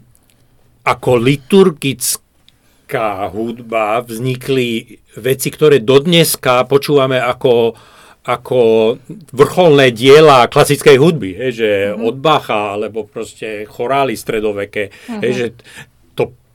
ako 0.84 1.12
liturgická 1.16 3.32
hudba 3.32 4.04
vznikli 4.04 5.00
veci, 5.16 5.48
ktoré 5.48 5.80
dodneska 5.80 6.68
počúvame 6.68 7.16
ako 7.16 7.80
ako 8.22 9.02
vrcholné 9.34 9.90
diela 9.90 10.46
klasickej 10.46 11.02
hudby, 11.02 11.42
hej, 11.42 11.52
že 11.58 11.70
mm-hmm. 11.90 12.06
od 12.06 12.16
Bacha, 12.22 12.78
alebo 12.78 13.10
proste 13.10 13.66
chorály 13.66 14.14
stredoveké, 14.14 14.94
mm-hmm. 14.94 15.22
hej, 15.26 15.32
že 15.34 15.46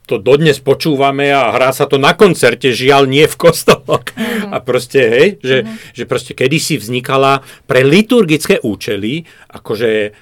to, 0.07 0.23
dodnes 0.23 0.63
počúvame 0.63 1.35
a 1.35 1.51
hrá 1.51 1.75
sa 1.75 1.91
to 1.91 1.99
na 1.99 2.15
koncerte, 2.15 2.71
žiaľ 2.71 3.11
nie 3.11 3.27
v 3.27 3.37
kostoloch. 3.37 4.07
Mm-hmm. 4.15 4.55
A 4.55 4.57
proste, 4.63 5.01
hej, 5.03 5.29
že, 5.43 5.57
mm-hmm. 5.67 5.93
že 5.99 6.05
proste 6.07 6.33
kedysi 6.39 6.79
vznikala 6.79 7.43
pre 7.67 7.83
liturgické 7.83 8.63
účely, 8.63 9.27
akože 9.51 10.15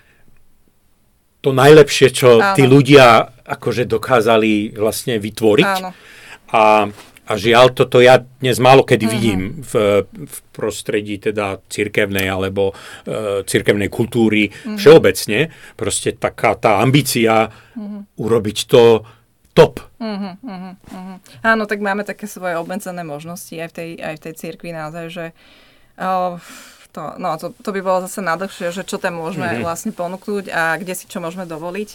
to 1.44 1.52
najlepšie, 1.52 2.08
čo 2.08 2.40
Áno. 2.40 2.56
tí 2.56 2.64
ľudia 2.64 3.28
akože 3.44 3.84
dokázali 3.84 4.72
vlastne 4.72 5.20
vytvoriť. 5.20 5.72
Áno. 5.84 5.92
A, 6.56 6.88
a 7.28 7.32
žiaľ, 7.36 7.76
toto 7.76 8.00
ja 8.00 8.24
dnes 8.40 8.56
málo 8.56 8.80
kedy 8.88 9.04
vidím 9.04 9.60
v, 9.60 10.04
v 10.08 10.36
prostredí 10.56 11.20
teda 11.20 11.60
cirkevnej 11.68 12.32
alebo 12.32 12.72
uh, 12.72 13.44
cirkevnej 13.44 13.92
kultúry 13.92 14.48
Mhm. 14.48 14.80
všeobecne. 14.80 15.52
Proste 15.76 16.16
taká 16.16 16.56
tá 16.56 16.80
ambícia 16.80 17.52
Mhm. 17.76 18.16
urobiť 18.16 18.58
to 18.64 19.04
top. 19.54 19.80
Áno, 21.40 21.64
tak 21.64 21.78
máme 21.78 22.02
také 22.02 22.26
svoje 22.26 22.58
obmedzené 22.58 23.06
možnosti 23.06 23.54
aj 23.54 23.68
v 23.70 23.74
tej, 23.74 23.90
aj 24.02 24.14
v 24.18 24.22
tej 24.26 24.34
cirkvi 24.34 24.70
naozaj, 24.74 25.06
že 25.08 25.26
oh, 25.96 26.42
to, 26.94 27.02
no, 27.18 27.34
to, 27.38 27.54
to 27.58 27.70
by 27.74 27.80
bolo 27.82 28.06
zase 28.06 28.22
nadlhšie, 28.22 28.70
že 28.70 28.82
čo 28.86 28.98
tam 28.98 29.18
môžeme 29.18 29.46
mm-hmm. 29.46 29.66
vlastne 29.66 29.90
ponúknuť 29.94 30.50
a 30.50 30.78
kde 30.78 30.94
si 30.94 31.06
čo 31.06 31.22
môžeme 31.22 31.46
dovoliť. 31.46 31.90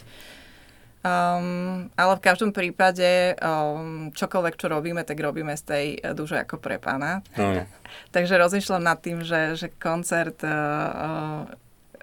Um, 0.99 1.87
ale 1.95 2.19
v 2.19 2.25
každom 2.27 2.51
prípade 2.51 3.31
um, 3.39 4.11
čokoľvek, 4.11 4.59
čo 4.59 4.67
robíme, 4.67 5.07
tak 5.07 5.15
robíme 5.23 5.55
z 5.55 5.63
tej 5.63 5.85
duše 6.11 6.43
ako 6.43 6.59
pre 6.59 6.75
pána. 6.75 7.23
Takže 8.15 8.35
rozmýšľam 8.35 8.83
nad 8.83 8.99
tým, 8.99 9.23
že, 9.23 9.55
že 9.55 9.71
koncert 9.71 10.43
uh, 10.43 10.51
uh, 10.51 11.41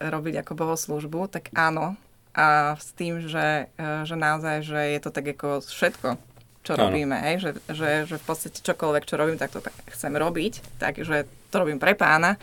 robiť 0.01 0.41
ako 0.41 0.53
bohoslužbu, 0.57 1.29
tak 1.29 1.53
áno. 1.53 2.01
A 2.37 2.77
s 2.77 2.93
tým, 2.93 3.25
že, 3.25 3.73
uh, 3.81 4.05
že 4.05 4.15
naozaj, 4.15 4.61
že 4.61 4.81
je 4.93 5.01
to 5.01 5.09
tak 5.09 5.25
ako 5.33 5.65
všetko, 5.65 6.21
čo 6.61 6.73
Áno. 6.77 6.93
robíme. 6.93 7.17
Hej? 7.17 7.35
Že, 7.41 7.51
že, 7.73 7.91
že 8.13 8.17
v 8.21 8.25
podstate 8.29 8.59
čokoľvek, 8.61 9.09
čo 9.09 9.17
robím, 9.17 9.41
tak 9.41 9.57
to 9.57 9.65
tak 9.65 9.73
chcem 9.89 10.13
robiť. 10.13 10.61
Takže 10.77 11.25
to 11.49 11.57
robím 11.57 11.81
pre 11.81 11.97
pána. 11.97 12.37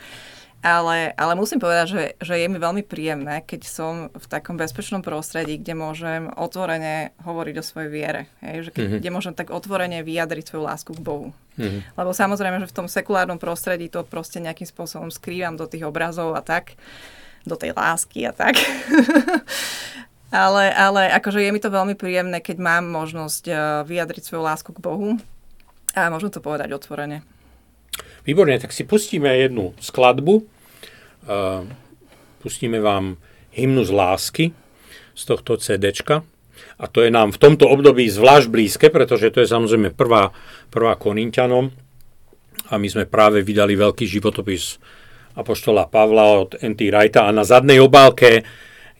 Ale, 0.64 1.12
ale 1.20 1.36
musím 1.36 1.60
povedať, 1.60 1.86
že, 1.92 2.02
že 2.24 2.40
je 2.40 2.48
mi 2.48 2.56
veľmi 2.56 2.80
príjemné, 2.88 3.44
keď 3.44 3.68
som 3.68 4.08
v 4.08 4.26
takom 4.32 4.56
bezpečnom 4.56 5.04
prostredí, 5.04 5.60
kde 5.60 5.76
môžem 5.76 6.32
otvorene 6.40 7.12
hovoriť 7.20 7.54
o 7.60 7.66
svojej 7.68 7.90
viere. 7.92 8.32
Hej? 8.40 8.56
Že 8.64 8.70
keď, 8.72 8.80
mm-hmm. 8.80 9.00
Kde 9.04 9.10
môžem 9.12 9.34
tak 9.36 9.52
otvorene 9.52 10.00
vyjadriť 10.00 10.48
svoju 10.48 10.64
lásku 10.64 10.96
k 10.96 11.04
Bohu. 11.04 11.36
Mm-hmm. 11.60 12.00
Lebo 12.00 12.10
samozrejme, 12.16 12.64
že 12.64 12.72
v 12.72 12.76
tom 12.80 12.88
sekulárnom 12.88 13.36
prostredí 13.36 13.92
to 13.92 14.08
proste 14.08 14.40
nejakým 14.40 14.64
spôsobom 14.64 15.12
skrývam 15.12 15.60
do 15.60 15.68
tých 15.68 15.84
obrazov 15.84 16.32
a 16.32 16.40
tak, 16.40 16.80
do 17.44 17.56
tej 17.56 17.76
lásky 17.76 18.24
a 18.28 18.32
tak. 18.32 18.56
ale, 20.32 20.72
ale 20.72 21.02
akože 21.14 21.40
je 21.44 21.52
mi 21.52 21.60
to 21.60 21.68
veľmi 21.72 21.94
príjemné, 21.94 22.40
keď 22.40 22.56
mám 22.58 22.84
možnosť 22.88 23.44
eh, 23.48 23.56
vyjadriť 23.84 24.22
svoju 24.24 24.42
lásku 24.42 24.70
k 24.72 24.82
Bohu 24.82 25.20
a 25.94 26.10
môžem 26.10 26.32
to 26.32 26.42
povedať 26.42 26.74
otvorene. 26.74 27.22
Výborne, 28.26 28.58
tak 28.58 28.74
si 28.74 28.82
pustíme 28.82 29.30
jednu 29.30 29.76
skladbu. 29.78 30.42
Uh, 31.24 31.64
pustíme 32.42 32.82
vám 32.82 33.16
hymnu 33.54 33.86
z 33.86 33.92
lásky 33.94 34.44
z 35.14 35.22
tohto 35.22 35.56
CDčka. 35.56 36.26
A 36.74 36.84
to 36.90 37.06
je 37.06 37.10
nám 37.14 37.30
v 37.30 37.40
tomto 37.40 37.70
období 37.70 38.10
zvlášť 38.10 38.50
blízke, 38.50 38.86
pretože 38.90 39.30
to 39.30 39.38
je 39.40 39.48
samozrejme 39.48 39.94
prvá, 39.94 40.34
prvá 40.74 40.98
Korintianom. 40.98 41.70
A 42.68 42.74
my 42.80 42.88
sme 42.90 43.04
práve 43.06 43.44
vydali 43.46 43.78
veľký 43.78 44.08
životopis 44.08 44.82
Apoštola 45.34 45.90
Pavla 45.90 46.38
od 46.38 46.54
N.T. 46.62 46.90
Wrighta 46.90 47.26
a 47.26 47.34
na 47.34 47.42
zadnej 47.42 47.82
obálke 47.82 48.46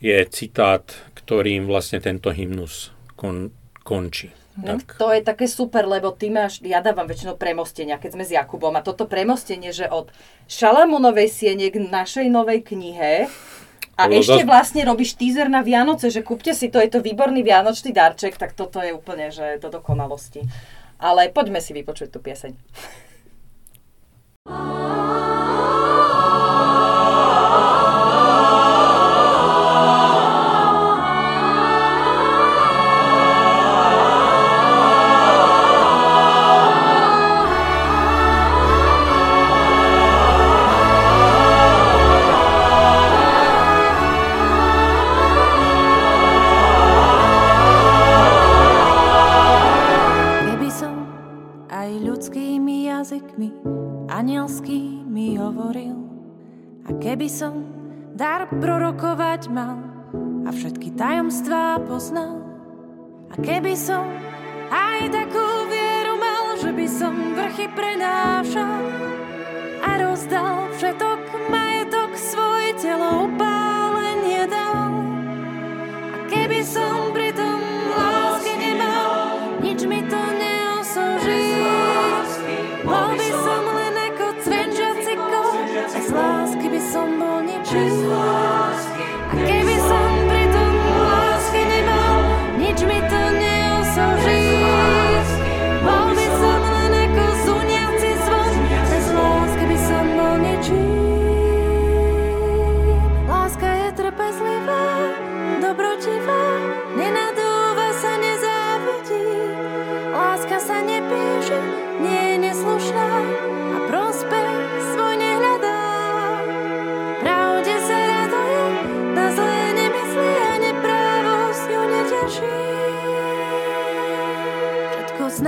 je 0.03 0.17
citát, 0.27 0.83
ktorým 1.15 1.65
vlastne 1.65 2.03
tento 2.03 2.29
hymnus 2.29 2.91
kon, 3.15 3.49
končí. 3.81 4.29
No, 4.55 4.79
Tak. 4.79 4.95
to 4.95 5.11
je 5.11 5.19
také 5.19 5.51
super, 5.51 5.83
lebo 5.83 6.15
ty 6.15 6.31
máš, 6.31 6.63
ja 6.63 6.79
dávam 6.79 7.03
väčšinou 7.03 7.35
premostenia, 7.35 7.99
keď 7.99 8.11
sme 8.15 8.23
s 8.23 8.31
Jakubom 8.31 8.71
a 8.71 8.83
toto 8.83 9.03
premostenie, 9.03 9.75
že 9.75 9.91
od 9.91 10.07
Šalamunovej 10.47 11.27
siene 11.27 11.67
k 11.67 11.83
našej 11.83 12.31
novej 12.31 12.63
knihe 12.63 13.27
a 13.99 14.01
bolo 14.07 14.19
ešte 14.19 14.43
dosť- 14.43 14.47
vlastne 14.47 14.81
robíš 14.87 15.19
teaser 15.19 15.51
na 15.51 15.59
Vianoce, 15.59 16.07
že 16.07 16.23
kúpte 16.23 16.55
si 16.55 16.71
to, 16.71 16.79
je 16.79 16.87
to 16.87 17.03
výborný 17.03 17.43
vianočný 17.43 17.91
darček, 17.91 18.39
tak 18.39 18.55
toto 18.55 18.79
je 18.79 18.95
úplne, 18.95 19.27
že 19.27 19.59
do 19.59 19.67
dokonalosti. 19.67 20.47
Ale 21.03 21.27
poďme 21.35 21.59
si 21.59 21.75
vypočuť 21.75 22.07
tú 22.15 22.23
pieseň. 22.23 22.55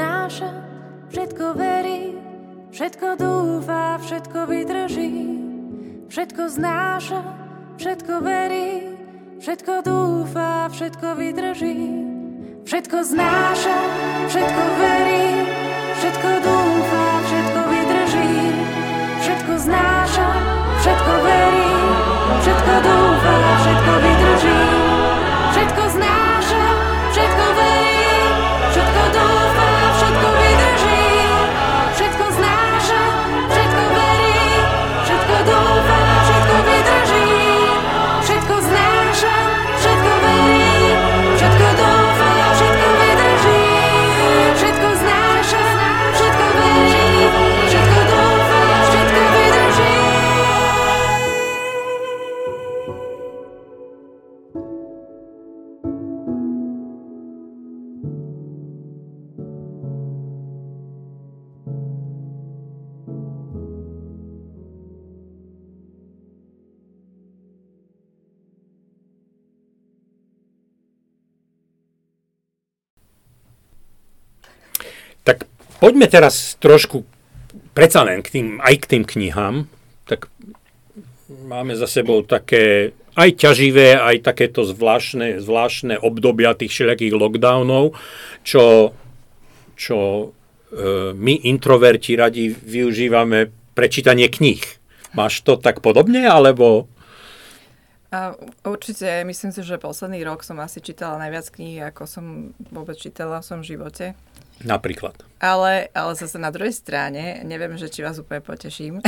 Znáša, 0.07 0.51
všetko 1.11 1.45
verí, 1.59 2.15
všetko 2.71 3.07
dúfa, 3.19 3.99
všetko 3.99 4.39
vydrží. 4.47 5.11
Všetko 6.07 6.43
znáša, 6.47 7.19
všetko 7.75 8.13
verí, 8.23 8.67
všetko 9.43 9.73
dúfa, 9.83 10.71
všetko 10.71 11.07
vydrží. 11.19 11.75
Všetko 12.63 12.97
znáša, 13.03 13.77
všetko 14.31 14.63
verí, 14.79 15.27
všetko 15.99 16.31
dúfa, 16.43 17.03
všetko 17.27 17.59
vydrží. 17.67 18.31
Všetko 19.19 19.53
znáša, 19.59 20.27
všetko 20.79 21.13
verí, 21.27 21.69
všetko 22.43 22.73
dúfa, 22.87 23.35
všetko 23.59 23.93
vydrží. 24.03 24.76
Poďme 75.79 76.07
teraz 76.09 76.57
trošku 76.57 77.05
predsa 77.77 78.01
len 78.01 78.25
k 78.25 78.29
tým, 78.33 78.47
aj 78.61 78.75
k 78.81 78.89
tým 78.97 79.03
knihám. 79.05 79.55
Tak 80.09 80.31
máme 81.29 81.77
za 81.77 81.85
sebou 81.85 82.25
také 82.25 82.95
aj 83.17 83.33
ťaživé, 83.33 83.97
aj 83.97 84.21
takéto 84.21 84.61
zvláštne, 84.61 85.41
zvláštne 85.41 85.97
obdobia 85.97 86.53
tých 86.53 86.69
všelijakých 86.69 87.17
lockdownov, 87.17 87.97
čo, 88.45 88.93
čo 89.73 89.97
e, 89.97 90.25
my 91.17 91.33
introverti 91.49 92.13
radi 92.13 92.53
využívame 92.53 93.49
pre 93.73 93.89
čítanie 93.89 94.29
kníh. 94.29 94.61
Máš 95.17 95.41
to 95.41 95.57
tak 95.57 95.81
podobne, 95.81 96.29
alebo... 96.29 96.85
A 98.13 98.37
určite, 98.63 99.25
myslím 99.25 99.51
si, 99.51 99.65
že 99.65 99.81
posledný 99.81 100.21
rok 100.23 100.45
som 100.45 100.61
asi 100.61 100.79
čítala 100.79 101.17
najviac 101.17 101.49
kníh, 101.49 101.81
ako 101.89 102.05
som 102.05 102.25
vôbec 102.69 102.95
čítala 103.01 103.41
v 103.41 103.45
svojom 103.49 103.65
živote. 103.65 104.13
Napríklad. 104.65 105.13
Ale, 105.37 105.93
ale 105.93 106.17
zase 106.17 106.41
na 106.41 106.49
druhej 106.49 106.73
strane, 106.73 107.45
neviem, 107.45 107.77
že 107.77 107.93
či 107.93 108.01
vás 108.01 108.17
úplne 108.17 108.41
poteším. 108.41 109.05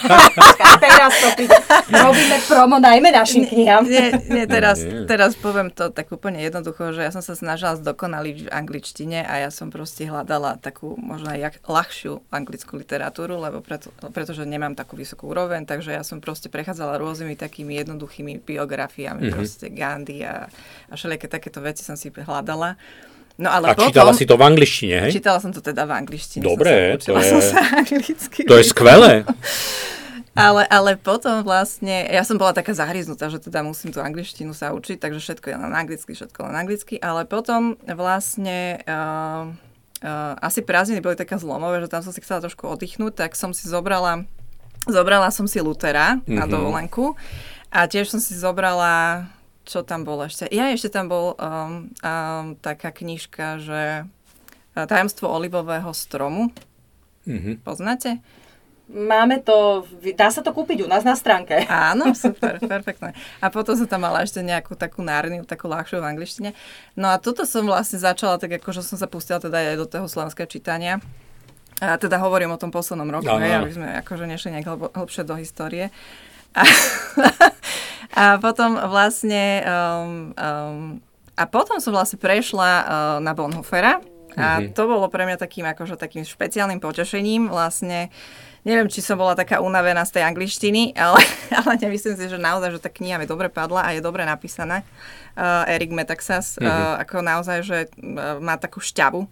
Teraz 0.84 1.12
to. 1.20 1.28
Robíme 1.92 2.40
promo 2.48 2.80
najmä 2.80 3.12
našim 3.12 3.44
knihám. 3.44 3.84
Nie, 3.84 4.16
nie 4.24 4.48
teraz, 4.48 4.80
Nie. 4.80 5.04
teraz 5.04 5.36
poviem 5.36 5.68
to 5.68 5.92
tak 5.92 6.08
úplne 6.08 6.40
jednoducho, 6.40 6.96
že 6.96 7.04
ja 7.04 7.12
som 7.12 7.20
sa 7.20 7.36
snažila 7.36 7.76
zdokonaliť 7.76 8.48
v 8.48 8.52
angličtine 8.52 9.20
a 9.20 9.44
ja 9.44 9.50
som 9.52 9.68
proste 9.68 10.08
hľadala 10.08 10.56
takú 10.56 10.96
možno 10.96 11.28
aj 11.36 11.38
jak- 11.44 11.60
ľahšiu 11.68 12.24
anglickú 12.32 12.80
literatúru, 12.80 13.36
lebo 13.36 13.60
preto, 13.60 13.92
pretože 14.16 14.48
nemám 14.48 14.72
takú 14.72 14.96
vysokú 14.96 15.28
úroveň, 15.28 15.68
takže 15.68 15.92
ja 15.92 16.00
som 16.00 16.24
proste 16.24 16.48
prechádzala 16.48 16.96
rôznymi 16.96 17.36
takými 17.36 17.76
jednoduchými 17.84 18.40
biografiami, 18.40 19.28
mm-hmm. 19.28 19.36
proste 19.36 19.68
Gandhi 19.68 20.24
a, 20.24 20.48
a 20.88 20.92
všelijaké 20.96 21.28
takéto 21.28 21.60
veci 21.60 21.84
som 21.84 22.00
si 22.00 22.08
hľadala. 22.08 22.80
No 23.36 23.48
ale 23.48 23.68
A 23.68 23.76
potom... 23.76 23.92
čítala 23.92 24.12
si 24.12 24.24
to 24.24 24.34
v 24.34 24.42
angličtine, 24.44 24.96
hej? 25.06 25.12
Čítala 25.12 25.36
som 25.38 25.52
to 25.52 25.60
teda 25.60 25.84
v 25.84 25.92
angličtine. 25.94 26.40
Dobre, 26.40 26.96
som 26.98 27.04
sa, 27.04 27.04
to 27.04 27.12
je- 27.20 27.28
som 27.32 27.40
sa 27.44 27.60
anglicky. 27.76 28.40
To 28.44 28.54
je 28.56 28.64
skvelé. 28.64 29.12
Ale, 30.36 30.68
ale 30.68 31.00
potom 31.00 31.40
vlastne, 31.40 32.04
ja 32.06 32.20
som 32.20 32.36
bola 32.36 32.52
taká 32.52 32.76
zahryznutá, 32.76 33.32
že 33.32 33.40
teda 33.40 33.64
musím 33.64 33.88
tú 33.88 34.04
angličtinu 34.04 34.52
sa 34.52 34.68
učiť, 34.68 35.00
takže 35.00 35.16
všetko 35.16 35.48
je 35.48 35.56
len 35.56 35.72
anglicky, 35.72 36.12
všetko 36.12 36.44
len 36.44 36.52
anglicky, 36.52 37.00
ale 37.00 37.24
potom 37.24 37.72
vlastne 37.88 38.76
uh, 38.84 39.48
uh, 40.04 40.34
asi 40.36 40.60
prázdniny 40.60 41.00
boli 41.00 41.16
taká 41.16 41.40
zlomové, 41.40 41.80
že 41.80 41.88
tam 41.88 42.04
som 42.04 42.12
si 42.12 42.20
chcela 42.20 42.44
trošku 42.44 42.68
oddychnúť, 42.68 43.16
tak 43.16 43.32
som 43.32 43.56
si 43.56 43.64
zobrala 43.64 44.28
Zobrala 44.84 45.32
som 45.32 45.48
si 45.48 45.56
Lutera 45.58 46.20
na 46.28 46.44
Mhm. 46.44 46.52
dovolenku 46.52 47.16
A 47.72 47.88
tiež 47.88 48.06
som 48.06 48.20
si 48.20 48.36
zobrala, 48.36 49.24
čo 49.66 49.82
tam 49.82 50.06
bolo 50.06 50.24
ešte? 50.30 50.46
Ja 50.54 50.70
ešte 50.70 50.94
tam 50.94 51.10
bol 51.10 51.34
um, 51.34 51.90
um, 52.00 52.54
taká 52.62 52.94
knižka, 52.94 53.58
že 53.58 53.82
uh, 54.06 54.86
Tajomstvo 54.86 55.26
olivového 55.26 55.90
stromu. 55.90 56.54
Mhm. 57.26 57.66
Poznáte? 57.66 58.22
Máme 58.86 59.42
to, 59.42 59.82
dá 60.14 60.30
sa 60.30 60.46
to 60.46 60.54
kúpiť 60.54 60.86
u 60.86 60.88
nás 60.88 61.02
na 61.02 61.18
stránke. 61.18 61.66
Áno, 61.66 62.14
super, 62.14 62.62
perfektné. 62.62 63.18
A 63.42 63.50
potom 63.50 63.74
som 63.74 63.90
tam 63.90 64.06
mala 64.06 64.22
ešte 64.22 64.38
nejakú 64.46 64.78
takú 64.78 65.02
nárniu, 65.02 65.42
takú 65.42 65.66
ľahšiu 65.66 65.98
v 65.98 66.06
angličtine. 66.06 66.50
No 66.94 67.10
a 67.10 67.18
toto 67.18 67.42
som 67.42 67.66
vlastne 67.66 67.98
začala 67.98 68.38
tak, 68.38 68.62
ako 68.62 68.70
že 68.70 68.86
som 68.86 68.94
sa 68.94 69.10
pustila 69.10 69.42
teda 69.42 69.74
aj 69.74 69.78
do 69.82 69.86
toho 69.90 70.06
slovenského 70.06 70.46
čítania. 70.46 71.02
A 71.82 71.98
teda 71.98 72.22
hovorím 72.22 72.54
o 72.54 72.60
tom 72.62 72.70
poslednom 72.70 73.10
roku, 73.10 73.28
hej, 73.28 73.58
áno. 73.58 73.66
aby 73.66 73.72
sme 73.74 73.88
akože 74.00 74.24
nešli 74.24 74.48
nejak 74.54 74.66
hlb- 74.70 74.94
hlbšie 74.96 75.22
do 75.26 75.34
histórie. 75.34 75.90
A, 76.54 76.62
a 78.14 78.38
potom 78.38 78.76
vlastne 78.76 79.64
um, 79.64 80.30
um, 80.36 80.78
a 81.36 81.44
potom 81.44 81.80
som 81.80 81.92
vlastne 81.92 82.16
prešla 82.16 82.70
uh, 82.80 82.84
na 83.20 83.32
Bonhoeffera 83.36 84.00
a 84.36 84.60
Mhm. 84.60 84.76
to 84.76 84.82
bolo 84.84 85.08
pre 85.08 85.24
mňa 85.24 85.40
takým 85.40 85.64
akože 85.64 85.96
takým 85.96 86.20
špeciálnym 86.20 86.76
potešením 86.76 87.48
vlastne 87.48 88.12
Neviem, 88.66 88.90
či 88.90 88.98
som 88.98 89.14
bola 89.14 89.38
taká 89.38 89.62
unavená 89.62 90.02
z 90.02 90.18
tej 90.18 90.26
angličtiny, 90.26 90.98
ale, 90.98 91.22
ale 91.62 91.78
nemyslím 91.78 92.18
si, 92.18 92.26
že 92.26 92.34
naozaj, 92.34 92.74
že 92.74 92.82
tá 92.82 92.90
kniha 92.90 93.14
mi 93.14 93.30
dobre 93.30 93.46
padla 93.46 93.86
a 93.86 93.94
je 93.94 94.02
dobre 94.02 94.26
napísaná. 94.26 94.82
Uh, 95.36 95.68
Erik 95.68 95.92
Metaxas, 95.92 96.56
uh, 96.58 96.64
Mhm. 96.64 96.92
ako 97.06 97.16
naozaj, 97.20 97.58
že 97.62 97.78
uh, 97.86 98.40
má 98.40 98.56
takú 98.56 98.80
šťavu 98.80 99.28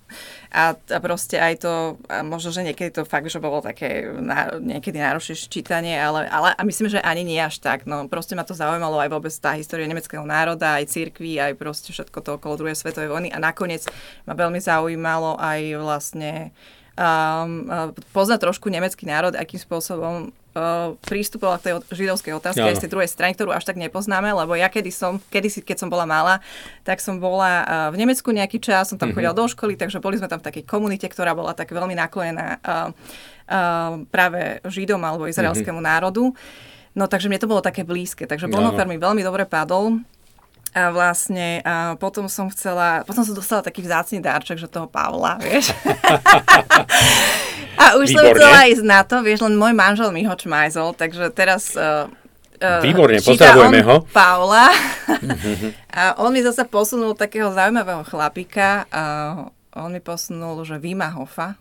a, 0.52 0.76
a 0.76 0.98
proste 1.00 1.40
aj 1.40 1.64
to, 1.64 1.96
a 2.06 2.20
možno, 2.20 2.52
že 2.52 2.60
niekedy 2.60 2.92
to 2.92 3.08
fakt, 3.08 3.26
že 3.26 3.40
bolo 3.40 3.64
také 3.64 4.06
na, 4.12 4.52
niekedy 4.60 5.00
náročnejšie 5.00 5.48
čítanie, 5.48 5.96
ale, 5.96 6.28
ale 6.28 6.52
a 6.54 6.60
myslím, 6.62 6.92
že 6.92 7.00
ani 7.00 7.24
nie 7.24 7.40
až 7.40 7.56
tak. 7.58 7.88
No 7.88 8.04
proste 8.06 8.36
ma 8.36 8.44
to 8.44 8.52
zaujímalo 8.52 9.00
aj 9.00 9.10
vôbec 9.10 9.32
tá 9.32 9.56
história 9.56 9.88
nemeckého 9.88 10.22
národa, 10.22 10.76
aj 10.76 10.92
cirkvi, 10.92 11.40
aj 11.40 11.56
proste 11.56 11.90
všetko 11.90 12.18
to 12.20 12.30
okolo 12.36 12.60
druhej 12.60 12.76
svetovej 12.76 13.08
vojny 13.08 13.32
a 13.32 13.40
nakoniec 13.40 13.88
ma 14.28 14.36
veľmi 14.36 14.60
zaujímalo 14.60 15.40
aj 15.40 15.60
vlastne 15.80 16.52
um, 16.94 17.68
poznať 18.14 18.38
trošku 18.42 18.70
nemecký 18.70 19.04
národ, 19.06 19.34
akým 19.34 19.58
spôsobom 19.58 20.30
uh, 20.30 20.94
prístupoval 21.04 21.58
k 21.58 21.64
tej 21.66 21.72
židovskej 21.92 22.32
otázke 22.38 22.62
aj 22.62 22.78
z 22.78 22.82
tej 22.86 22.92
druhej 22.94 23.10
strany, 23.10 23.34
ktorú 23.34 23.50
až 23.50 23.66
tak 23.66 23.78
nepoznáme, 23.78 24.30
lebo 24.30 24.54
ja 24.54 24.70
kedy 24.70 24.90
som, 24.94 25.18
kedysi, 25.30 25.62
keď 25.62 25.86
som 25.86 25.88
bola 25.90 26.06
malá, 26.06 26.38
tak 26.86 27.02
som 27.02 27.18
bola 27.18 27.62
uh, 27.62 27.66
v 27.90 28.00
Nemecku 28.00 28.30
nejaký 28.30 28.62
čas, 28.62 28.90
som 28.90 28.98
tam 28.98 29.10
chodila 29.10 29.34
do 29.34 29.44
školy, 29.46 29.74
takže 29.74 29.98
boli 29.98 30.18
sme 30.18 30.30
tam 30.30 30.38
v 30.38 30.46
takej 30.50 30.64
komunite, 30.64 31.06
ktorá 31.10 31.34
bola 31.34 31.52
tak 31.52 31.74
veľmi 31.74 31.98
naklonená 31.98 32.58
uh, 32.62 32.88
uh, 33.50 34.00
práve 34.08 34.62
židom 34.70 35.02
alebo 35.02 35.26
izraelskému 35.26 35.82
národu. 35.82 36.32
No 36.94 37.10
takže 37.10 37.26
mne 37.26 37.42
to 37.42 37.50
bolo 37.50 37.58
také 37.58 37.82
blízke, 37.82 38.22
takže. 38.22 38.46
Bonhoeffer 38.46 38.86
mi 38.86 39.02
veľmi 39.02 39.26
dobre 39.26 39.50
padol. 39.50 39.98
A 40.74 40.90
vlastne 40.90 41.62
a 41.62 41.94
potom 41.94 42.26
som 42.26 42.50
chcela, 42.50 43.06
potom 43.06 43.22
som 43.22 43.30
dostala 43.30 43.62
taký 43.62 43.86
vzácný 43.86 44.18
dárček, 44.18 44.58
že 44.58 44.66
toho 44.66 44.90
Pavla, 44.90 45.38
vieš. 45.38 45.70
a 47.80 47.94
už 47.94 48.10
som 48.10 48.26
Výborne. 48.26 48.34
chcela 48.34 48.60
ísť 48.66 48.84
na 48.84 49.00
to, 49.06 49.22
vieš, 49.22 49.46
len 49.46 49.54
môj 49.54 49.70
manžel 49.70 50.10
mi 50.10 50.26
ho 50.26 50.34
čmajzol, 50.34 50.98
takže 50.98 51.30
teraz 51.30 51.78
uh, 51.78 52.10
Výborne, 52.58 53.22
pozdravujeme 53.22 53.80
ho. 53.86 54.02
Pavla. 54.10 54.72
a 55.98 56.18
on 56.18 56.32
mi 56.32 56.40
zase 56.42 56.64
posunul 56.64 57.14
takého 57.14 57.52
zaujímavého 57.52 58.02
chlapika. 58.06 58.88
A 58.88 59.02
on 59.74 59.90
mi 59.90 60.00
posunul, 60.00 60.62
že 60.64 60.78
Vima 60.78 61.10
Hofa. 61.10 61.58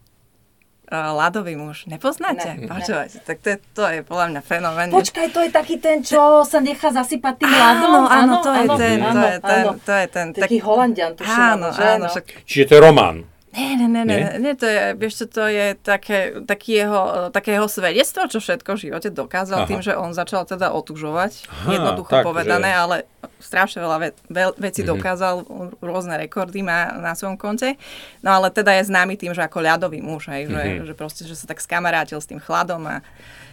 Ľadový 0.91 1.56
muž. 1.56 1.88
Nepoznáte? 1.88 2.60
Ne, 2.60 2.67
ne. 2.67 2.69
Počúvajte, 2.69 3.24
tak 3.24 3.39
to 3.39 3.48
je, 3.56 3.58
to 3.74 3.84
je 3.88 4.00
podľa 4.04 4.26
mňa 4.36 4.41
fenomén. 4.43 4.88
Počkaj, 4.91 5.28
to 5.32 5.39
je 5.41 5.50
taký 5.50 5.76
ten, 5.80 6.04
čo 6.04 6.43
sa 6.43 6.60
nechá 6.60 6.91
zasypať 6.91 7.34
tým 7.39 7.50
ľadom? 7.50 7.89
Áno, 7.89 8.00
áno, 8.12 8.34
to 8.43 8.52
je 8.52 8.65
ten, 8.78 8.98
to 9.02 9.19
je 9.26 9.39
ten, 9.41 9.63
áno. 9.63 9.72
to 9.80 9.93
je 9.96 10.08
ten. 10.12 10.26
Taký 10.36 10.60
Holandian, 10.62 11.12
tuším, 11.17 11.34
Áno, 11.34 11.67
áno, 11.74 12.06
No. 12.06 12.10
Čiže 12.46 12.63
to 12.67 12.74
je 12.78 12.82
román. 12.84 13.33
Nie, 13.54 13.76
nie, 13.76 13.86
nie, 13.86 14.02
nie, 14.04 14.18
Nie? 14.18 14.30
nie, 14.39 14.54
to 14.54 14.66
je, 14.66 14.82
vieš 14.94 15.13
čo, 15.16 15.26
to 15.28 15.44
je 15.46 15.78
také, 15.78 16.18
taký 16.42 16.82
jeho, 16.82 17.02
také 17.30 17.54
jeho 17.54 17.68
svedectvo, 17.68 18.26
čo 18.26 18.38
všetko 18.38 18.70
v 18.72 18.82
živote 18.84 19.10
dokázal 19.10 19.63
Aha. 19.63 19.70
tým, 19.70 19.80
že 19.80 19.94
on 19.94 20.10
začal 20.12 20.44
teda 20.44 20.70
otužovať, 20.72 21.46
Aha, 21.46 21.70
jednoducho 21.72 22.10
tak, 22.12 22.24
povedané, 22.24 22.70
že- 22.70 22.80
ale 22.80 22.96
strašne 23.39 23.80
veľa 23.80 23.98
ve, 23.98 24.10
veľ, 24.28 24.50
vecí 24.58 24.82
Mhm. 24.82 24.89
dokázal, 24.89 25.36
rôzne 25.80 26.18
rekordy 26.18 26.60
má 26.60 26.96
na 26.96 27.13
svojom 27.13 27.36
konte, 27.36 27.78
no 28.20 28.34
ale 28.34 28.50
teda 28.50 28.74
je 28.74 28.89
známy 28.89 29.13
tým, 29.16 29.32
že 29.32 29.42
ako 29.42 29.62
ľadový 29.62 30.00
muž, 30.00 30.28
hej, 30.28 30.48
že, 30.48 30.62
Mhm. 30.74 30.84
že 30.86 30.94
proste, 30.94 31.22
že 31.24 31.36
sa 31.36 31.46
tak 31.46 31.60
skamarátil 31.60 32.18
s 32.18 32.26
tým 32.26 32.39
chladom 32.39 32.82
a, 32.84 33.06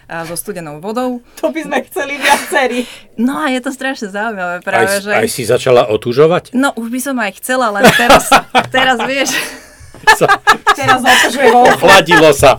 a 0.07 0.25
so 0.25 0.33
studenou 0.33 0.79
vodou. 0.79 1.21
To 1.39 1.49
by 1.49 1.61
sme 1.61 1.85
chceli 1.85 2.17
viacerí. 2.17 2.83
No 3.17 3.37
a 3.37 3.49
je 3.49 3.61
to 3.61 3.71
strašne 3.71 4.09
Aj, 4.09 4.15
zaujímavé 4.17 4.59
práve, 4.61 4.97
že... 4.99 5.13
aj 5.13 5.29
si 5.29 5.45
začala 5.45 5.87
otužovať? 5.87 6.51
No 6.53 6.73
už 6.73 6.89
by 6.89 7.01
som 7.01 7.17
aj 7.17 7.37
chcela, 7.37 7.71
len 7.71 7.85
teraz, 7.93 8.27
teraz 8.75 8.99
vieš, 9.01 9.37
Teraz 10.77 11.01
otužuje 11.05 11.49
vo 11.53 11.67
Ochladilo 11.67 12.31
sa. 12.33 12.57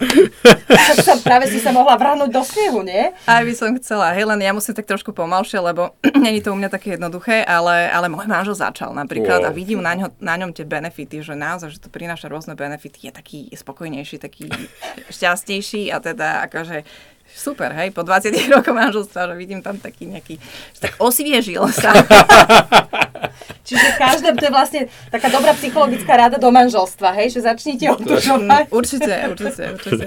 Sa, 1.02 1.18
práve 1.24 1.50
si 1.50 1.58
sa 1.58 1.74
mohla 1.74 1.98
vrhnúť 1.98 2.30
do 2.30 2.44
snehu, 2.46 2.86
nie? 2.86 3.10
Aj 3.26 3.42
by 3.42 3.54
som 3.56 3.74
chcela. 3.80 4.14
Hej, 4.14 4.30
len 4.30 4.40
ja 4.44 4.52
musím 4.54 4.78
tak 4.78 4.86
trošku 4.86 5.16
pomalšie, 5.16 5.58
lebo 5.58 5.96
není 6.26 6.44
to 6.44 6.54
u 6.54 6.58
mňa 6.58 6.70
také 6.70 6.96
jednoduché, 7.00 7.42
ale, 7.42 7.90
ale 7.90 8.12
môj 8.12 8.28
manžel 8.30 8.54
začal 8.54 8.94
napríklad 8.94 9.42
Wow. 9.42 9.48
a 9.48 9.56
vidím 9.56 9.80
na, 9.80 9.96
ňo, 9.96 10.12
na 10.20 10.36
ňom 10.36 10.52
tie 10.52 10.68
benefity, 10.68 11.24
že 11.24 11.34
naozaj, 11.38 11.72
že 11.72 11.80
to 11.80 11.90
prináša 11.90 12.28
rôzne 12.28 12.54
benefity, 12.54 13.08
je 13.08 13.14
taký 13.16 13.40
spokojnejší, 13.54 14.20
taký 14.20 14.52
šťastnejší 15.08 15.90
a 15.90 15.98
teda 16.04 16.46
akože 16.52 16.84
super, 17.34 17.72
hej, 17.74 17.92
po 17.92 18.04
20 18.04 18.32
rokoch 18.56 18.76
manželstva, 18.76 19.32
že 19.32 19.36
vidím 19.36 19.60
tam 19.60 19.78
taký 19.78 20.08
nejaký, 20.08 20.38
že 20.76 20.80
tak 20.80 20.94
osviežil 21.00 21.64
sa. 21.72 21.92
Čiže 23.68 23.88
každé, 23.96 24.36
to 24.36 24.44
je 24.50 24.54
vlastne 24.54 24.82
taká 25.10 25.30
dobrá 25.30 25.54
psychologická 25.56 26.18
rada 26.18 26.38
do 26.42 26.50
manželstva, 26.52 27.14
hej, 27.22 27.38
že 27.38 27.46
začnite 27.46 27.88
otužovať. 27.94 28.68
určite, 28.78 29.14
určite, 29.32 29.64
určite. 29.78 30.06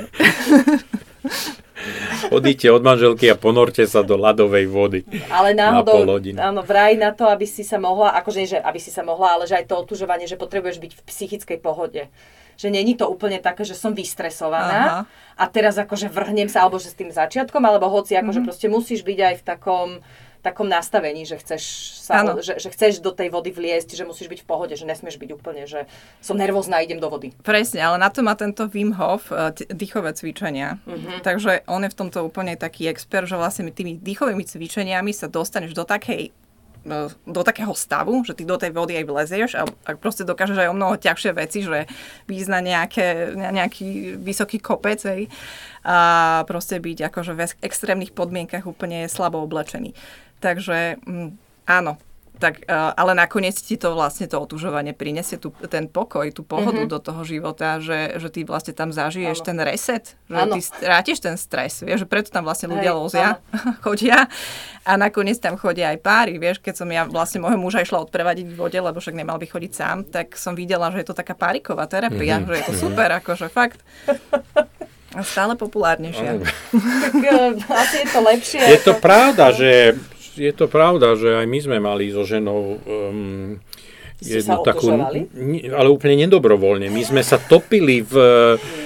Odíďte 2.33 2.69
od 2.73 2.83
manželky 2.83 3.29
a 3.29 3.37
ponorte 3.37 3.85
sa 3.85 4.01
do 4.01 4.17
ľadovej 4.17 4.67
vody. 4.71 5.01
Ale 5.29 5.53
Na 5.53 5.71
náhodou, 5.73 6.17
hodiny. 6.17 6.41
áno, 6.41 6.65
vraj 6.65 6.97
na 6.97 7.13
to, 7.13 7.29
aby 7.29 7.45
si 7.45 7.61
sa 7.61 7.77
mohla, 7.77 8.17
akože 8.17 8.39
nie, 8.41 8.49
že 8.49 8.59
aby 8.61 8.81
si 8.81 8.89
sa 8.89 9.05
mohla, 9.05 9.37
ale 9.37 9.45
že 9.45 9.61
aj 9.61 9.69
to 9.69 9.77
otužovanie, 9.77 10.25
že 10.25 10.41
potrebuješ 10.41 10.81
byť 10.81 10.93
v 10.97 11.03
psychickej 11.05 11.59
pohode. 11.61 12.09
Že 12.57 12.69
není 12.71 12.95
to 12.95 13.07
úplne 13.07 13.39
také, 13.39 13.63
že 13.63 13.75
som 13.75 13.93
vystresovaná 13.93 14.81
Aha. 14.83 15.01
a 15.35 15.45
teraz 15.47 15.75
akože 15.77 16.09
vrhnem 16.09 16.47
sa, 16.47 16.63
alebo 16.63 16.79
že 16.79 16.91
s 16.91 16.97
tým 16.97 17.11
začiatkom, 17.11 17.61
alebo 17.61 17.87
hoci, 17.89 18.15
akože 18.15 18.41
Mhm. 18.41 18.47
proste 18.47 18.67
musíš 18.69 19.03
byť 19.03 19.19
aj 19.21 19.35
v 19.39 19.45
takom 19.45 19.89
takom 20.45 20.69
nastavení, 20.69 21.25
že 21.25 21.41
chceš, 21.41 21.65
sa, 22.05 22.21
že, 22.37 22.61
že 22.61 22.69
chceš 22.69 23.01
do 23.01 23.17
tej 23.17 23.33
vody 23.33 23.49
vliesť, 23.49 23.97
že 23.97 24.05
musíš 24.05 24.29
byť 24.29 24.45
v 24.45 24.47
pohode, 24.47 24.77
že 24.77 24.85
nesmieš 24.85 25.17
byť 25.17 25.31
úplne, 25.33 25.65
že 25.65 25.89
som 26.21 26.37
nervózna, 26.37 26.85
idem 26.85 27.01
do 27.01 27.09
vody. 27.09 27.33
Presne, 27.41 27.81
ale 27.81 27.97
na 27.97 28.13
to 28.13 28.21
má 28.21 28.37
tento 28.37 28.69
Wim 28.69 28.93
Hof 28.93 29.33
t- 29.57 29.65
dýchové 29.73 30.13
cvičenia. 30.13 30.77
Mhm. 30.85 31.25
Takže 31.25 31.65
on 31.65 31.81
je 31.81 31.89
v 31.89 31.97
tomto 31.97 32.21
úplne 32.21 32.61
taký 32.61 32.93
expert, 32.93 33.25
že 33.25 33.41
vlastne 33.41 33.73
tými 33.73 33.97
dýchovými 33.97 34.45
cvičeniami 34.45 35.17
sa 35.17 35.33
dostaneš 35.33 35.73
do 35.73 35.89
takej 35.89 36.29
do 37.25 37.43
takého 37.43 37.73
stavu, 37.73 38.21
že 38.29 38.37
ty 38.37 38.45
do 38.45 38.61
tej 38.61 38.71
vody 38.77 39.01
aj 39.01 39.09
vlezieš 39.09 39.51
a, 39.57 39.65
a 39.65 39.91
proste 39.97 40.29
dokážeš 40.29 40.61
aj 40.61 40.69
o 40.69 40.77
mnoho 40.77 41.01
ťažšie 41.01 41.33
veci, 41.33 41.65
že 41.65 41.89
výjsť 42.29 42.51
na 42.53 42.61
nejaké, 42.61 43.07
nejaký 43.35 44.21
vysoký 44.21 44.61
kopec 44.61 45.01
hej, 45.01 45.33
a 45.81 45.97
proste 46.45 46.77
byť 46.79 46.99
akože 47.09 47.33
v 47.33 47.41
ex- 47.41 47.61
extrémnych 47.65 48.13
podmienkach 48.13 48.69
úplne 48.69 49.09
slabo 49.09 49.41
oblečený. 49.41 49.97
Takže 50.45 51.01
mm, 51.01 51.29
áno, 51.65 51.97
tak, 52.35 52.67
uh, 52.67 52.91
ale 52.93 53.15
nakoniec 53.15 53.55
ti 53.55 53.79
to 53.79 53.95
vlastne 53.95 54.27
to 54.27 54.35
otužovanie 54.37 54.91
prinesie 54.91 55.39
tu, 55.39 55.55
ten 55.71 55.87
pokoj, 55.87 56.27
tú 56.35 56.43
pohodu 56.43 56.83
mm-hmm. 56.83 56.91
do 56.91 56.99
toho 56.99 57.23
života, 57.23 57.79
že, 57.79 58.19
že 58.19 58.27
ty 58.27 58.43
vlastne 58.43 58.75
tam 58.75 58.91
zažiješ 58.91 59.39
Áno. 59.39 59.47
ten 59.47 59.59
reset, 59.63 60.05
že 60.27 60.39
Áno. 60.43 60.55
ty 60.55 60.61
strátiš 60.61 61.23
ten 61.23 61.39
stres, 61.39 61.79
vieš, 61.87 62.05
že 62.05 62.09
preto 62.11 62.35
tam 62.35 62.43
vlastne 62.43 62.75
ľudia 62.75 62.91
Hej, 62.91 62.99
lozia, 62.99 63.29
chodia 63.87 64.27
a 64.83 64.93
nakoniec 64.99 65.39
tam 65.39 65.55
chodia 65.55 65.95
aj 65.95 65.99
páry, 66.03 66.35
vieš, 66.37 66.59
keď 66.59 66.75
som 66.75 66.89
ja 66.91 67.07
vlastne 67.07 67.39
môjho 67.39 67.57
muža 67.57 67.87
išla 67.87 68.03
odprevadiť 68.03 68.51
v 68.51 68.59
vode, 68.59 68.79
lebo 68.83 68.99
však 68.99 69.15
nemal 69.15 69.39
by 69.39 69.47
chodiť 69.47 69.73
sám, 69.73 69.99
tak 70.11 70.35
som 70.35 70.59
videla, 70.59 70.91
že 70.91 71.07
je 71.07 71.09
to 71.09 71.17
taká 71.17 71.39
páriková 71.39 71.87
terapia, 71.87 72.43
Mhm, 72.43 72.45
mm-hmm. 72.45 72.51
že 72.51 72.55
je 72.59 72.65
to 72.67 72.75
super, 72.75 73.09
akože 73.15 73.47
fakt. 73.47 73.79
A 75.15 75.23
stále 75.23 75.55
populárnejšia. 75.55 76.43
Tak 76.43 77.15
eh, 77.15 77.55
asi 77.71 77.97
je 78.03 78.07
to 78.11 78.21
lepšie. 78.21 78.61
Je 78.67 78.81
to 78.83 78.99
ako- 78.99 79.05
pravda, 79.07 79.55
že 79.55 79.95
je 80.37 80.51
to 80.51 80.67
pravda, 80.67 81.15
že 81.15 81.35
aj 81.35 81.47
my 81.47 81.59
sme 81.59 81.77
mali 81.79 82.09
so 82.09 82.23
ženou 82.23 82.61
um, 82.77 83.59
otužovali? 84.97 85.21
ni- 85.35 85.67
ale 85.67 85.89
úplne 85.89 86.17
nedobrovoľne. 86.21 86.89
My 86.89 87.03
sme 87.03 87.21
sa 87.21 87.37
topili 87.37 88.01
v, 88.01 88.15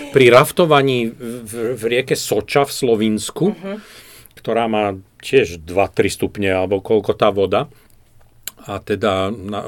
pri 0.08 0.26
raftovaní 0.28 1.08
v, 1.08 1.52
v 1.74 1.82
rieke 1.84 2.14
Soča 2.14 2.62
v 2.62 2.72
Slovinsku, 2.72 3.46
Mhm. 3.52 3.76
ktorá 4.34 4.64
má 4.64 4.92
tiež 5.18 5.58
2-3 5.60 5.74
stupne, 6.08 6.48
alebo 6.48 6.78
koľko 6.78 7.12
tá 7.12 7.28
voda. 7.28 7.66
A 8.60 8.78
teda 8.78 9.30
na, 9.30 9.64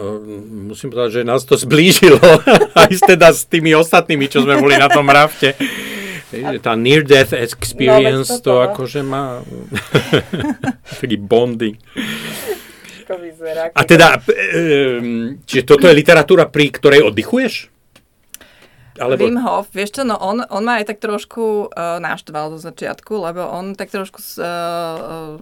musím 0.66 0.90
povedať, 0.90 1.10
že 1.12 1.22
nás 1.22 1.42
to 1.42 1.56
zblížilo 1.56 2.20
aj 2.82 2.90
teda 3.06 3.30
s 3.30 3.44
tými 3.44 3.72
ostatnými, 3.72 4.26
čo 4.26 4.42
sme 4.42 4.56
boli 4.56 4.74
na 4.74 4.86
tom 4.86 5.06
rafte. 5.06 5.56
Tá 6.62 6.78
near-death 6.78 7.34
experience, 7.34 8.30
No, 8.30 8.38
to 8.38 8.52
akože 8.62 9.02
má 9.02 9.42
taký 11.02 11.18
bonding. 11.18 11.74
Vyzerá, 13.10 13.74
A 13.74 13.82
teda, 13.82 14.22
čiže 15.42 15.62
toto 15.66 15.90
je 15.90 15.98
literatúra, 15.98 16.46
pri 16.46 16.70
ktorej 16.70 17.10
oddychuješ? 17.10 17.79
Alebo... 18.98 19.22
Wim 19.22 19.38
Hof, 19.38 19.70
vieš 19.70 20.00
čo, 20.00 20.02
no 20.02 20.18
on, 20.18 20.42
on 20.50 20.62
ma 20.66 20.82
aj 20.82 20.90
tak 20.90 20.98
trošku 20.98 21.70
uh, 21.70 22.02
naštval 22.02 22.58
zo 22.58 22.58
začiatku, 22.58 23.22
lebo 23.22 23.46
on 23.46 23.78
tak 23.78 23.94
trošku 23.94 24.18
uh, 24.18 24.42
uh, 24.42 25.38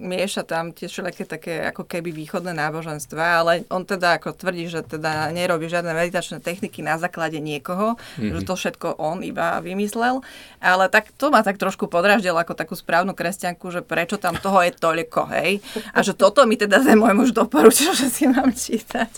mieša 0.00 0.46
tam 0.46 0.70
tie 0.70 0.86
všelijaké 0.86 1.24
také 1.26 1.54
ako 1.66 1.82
keby 1.82 2.14
východné 2.14 2.54
náboženstva, 2.54 3.24
ale 3.42 3.52
on 3.74 3.82
teda 3.82 4.22
ako 4.22 4.38
tvrdí, 4.38 4.70
že 4.70 4.86
teda 4.86 5.34
nerobí 5.34 5.66
žiadne 5.66 5.90
meditačné 5.90 6.38
techniky 6.38 6.80
na 6.80 6.94
základe 6.96 7.42
niekoho, 7.42 7.98
mm-hmm. 7.98 8.38
že 8.38 8.40
to 8.46 8.54
všetko 8.54 9.02
on 9.02 9.26
iba 9.26 9.58
vymyslel, 9.58 10.22
ale 10.62 10.86
tak 10.86 11.10
to 11.18 11.34
ma 11.34 11.42
tak 11.42 11.58
trošku 11.58 11.90
podraždil 11.90 12.38
ako 12.38 12.54
takú 12.54 12.78
správnu 12.78 13.18
kresťanku, 13.18 13.66
že 13.74 13.82
prečo 13.82 14.14
tam 14.14 14.38
toho 14.38 14.62
je 14.62 14.72
toľko, 14.78 15.20
hej, 15.34 15.58
a 15.90 16.06
že 16.06 16.14
toto 16.14 16.46
mi 16.46 16.54
teda 16.54 16.80
ten 16.80 16.94
môj 16.96 17.18
muž 17.18 17.30
doporučil, 17.34 17.92
že 18.00 18.06
si 18.06 18.30
mám 18.30 18.54
čítať. 18.54 19.10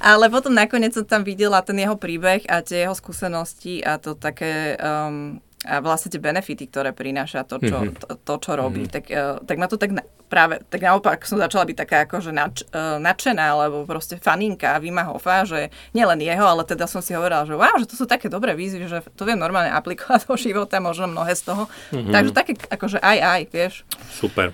Ale 0.00 0.32
potom 0.32 0.56
nakoniec 0.56 0.96
som 0.96 1.04
tam 1.04 1.20
videla 1.20 1.60
ten 1.60 1.76
jeho 1.76 2.00
príbeh 2.00 2.48
a 2.48 2.64
tie 2.64 2.88
jeho 2.88 2.94
skúsenosti 3.04 3.84
a 3.84 4.00
to 4.00 4.16
také 4.16 4.80
um, 4.80 5.36
a 5.64 5.80
vlastne 5.80 6.12
tie 6.12 6.20
benefity, 6.20 6.68
ktoré 6.68 6.92
prináša 6.92 7.40
to, 7.44 7.56
čo, 7.56 7.76
Mhm. 7.80 7.96
to, 7.96 8.06
to, 8.20 8.34
čo 8.36 8.52
robí. 8.52 8.84
Tak, 8.84 9.04
uh, 9.08 9.40
tak 9.40 9.56
ma 9.56 9.64
to 9.64 9.76
tak 9.76 9.96
na, 9.96 10.04
práve, 10.24 10.60
tak 10.68 10.84
naopak 10.84 11.24
som 11.24 11.40
začala 11.40 11.64
byť 11.64 11.76
taká 11.78 11.96
akože 12.04 12.36
nač, 12.36 12.60
uh, 12.68 13.00
nadšená, 13.00 13.56
alebo 13.56 13.88
proste 13.88 14.20
faninka 14.20 14.76
Vima 14.76 15.08
Hofa, 15.08 15.48
že 15.48 15.72
nielen 15.92 16.20
jeho, 16.20 16.44
ale 16.44 16.68
teda 16.68 16.84
som 16.84 17.00
si 17.00 17.16
hovorila, 17.16 17.48
že 17.48 17.56
wow, 17.56 17.80
že 17.80 17.88
to 17.88 17.96
sú 17.96 18.04
také 18.04 18.28
dobré 18.28 18.52
výzvy, 18.52 18.84
že 18.84 19.00
to 19.16 19.24
viem 19.24 19.40
normálne 19.40 19.72
aplikovať 19.80 20.28
do 20.28 20.36
života, 20.36 20.84
možno 20.84 21.08
mnohé 21.08 21.32
z 21.32 21.48
toho. 21.48 21.64
Mhm. 21.96 22.12
Takže 22.12 22.32
také 22.32 22.52
akože 22.68 23.00
aj, 23.00 23.18
aj, 23.24 23.40
vieš. 23.48 23.74
Super. 24.12 24.52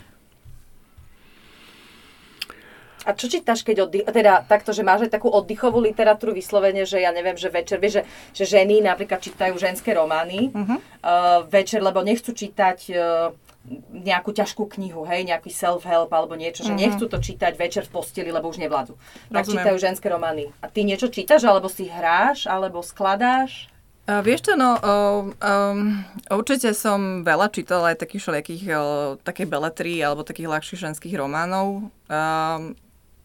A 3.09 3.17
čo 3.17 3.33
čítaš, 3.33 3.65
keď 3.65 3.89
oddych... 3.89 4.05
Teda 4.13 4.45
takto, 4.45 4.77
že 4.77 4.85
máš 4.85 5.09
aj 5.09 5.17
takú 5.17 5.33
oddychovú 5.33 5.81
literatúru 5.81 6.37
vyslovene, 6.37 6.85
že 6.85 7.01
ja 7.01 7.15
neviem, 7.17 7.37
že 7.39 7.49
večer, 7.49 7.81
vieš, 7.81 8.01
že, 8.01 8.45
že 8.45 8.61
ženy 8.61 8.85
napríklad 8.85 9.25
čítajú 9.25 9.57
ženské 9.57 9.97
romány 9.97 10.53
uh-huh. 10.53 10.77
uh, 10.77 11.41
večer, 11.49 11.81
lebo 11.81 12.05
nechcú 12.05 12.37
čítať 12.37 12.79
uh, 12.93 13.33
nejakú 13.93 14.33
ťažkú 14.33 14.69
knihu, 14.77 15.05
hej, 15.05 15.29
nejaký 15.29 15.53
self-help 15.53 16.09
alebo 16.09 16.33
niečo, 16.33 16.65
že 16.65 16.73
nechcú 16.73 17.05
to 17.07 17.21
čítať 17.21 17.57
večer 17.61 17.85
v 17.85 17.93
posteli, 17.93 18.33
lebo 18.33 18.49
už 18.49 18.57
nevládzu. 18.57 18.97
Tak 19.29 19.45
Rozumiem. 19.45 19.53
čítajú 19.53 19.77
ženské 19.77 20.07
romány. 20.09 20.49
A 20.65 20.67
ty 20.73 20.85
niečo 20.85 21.13
čítaš, 21.13 21.45
alebo 21.45 21.69
si 21.69 21.89
hráš, 21.89 22.49
alebo 22.49 22.81
skladáš? 22.81 23.69
Uh, 24.09 24.25
vieš 24.25 24.49
čo, 24.49 24.53
no, 24.57 24.81
uh, 24.81 25.29
um, 25.29 26.03
určite 26.33 26.73
som 26.73 27.21
veľa 27.21 27.53
čítala 27.53 27.93
aj 27.93 28.01
takých 28.01 28.21
všelijakých, 28.27 28.63
uh, 28.73 29.15
také 29.21 29.45
beletrí 29.45 30.01
alebo 30.01 30.25
takých 30.25 30.51
ľahších 30.51 30.81
ženských 30.81 31.15
románov. 31.21 31.93
Um, 32.09 32.75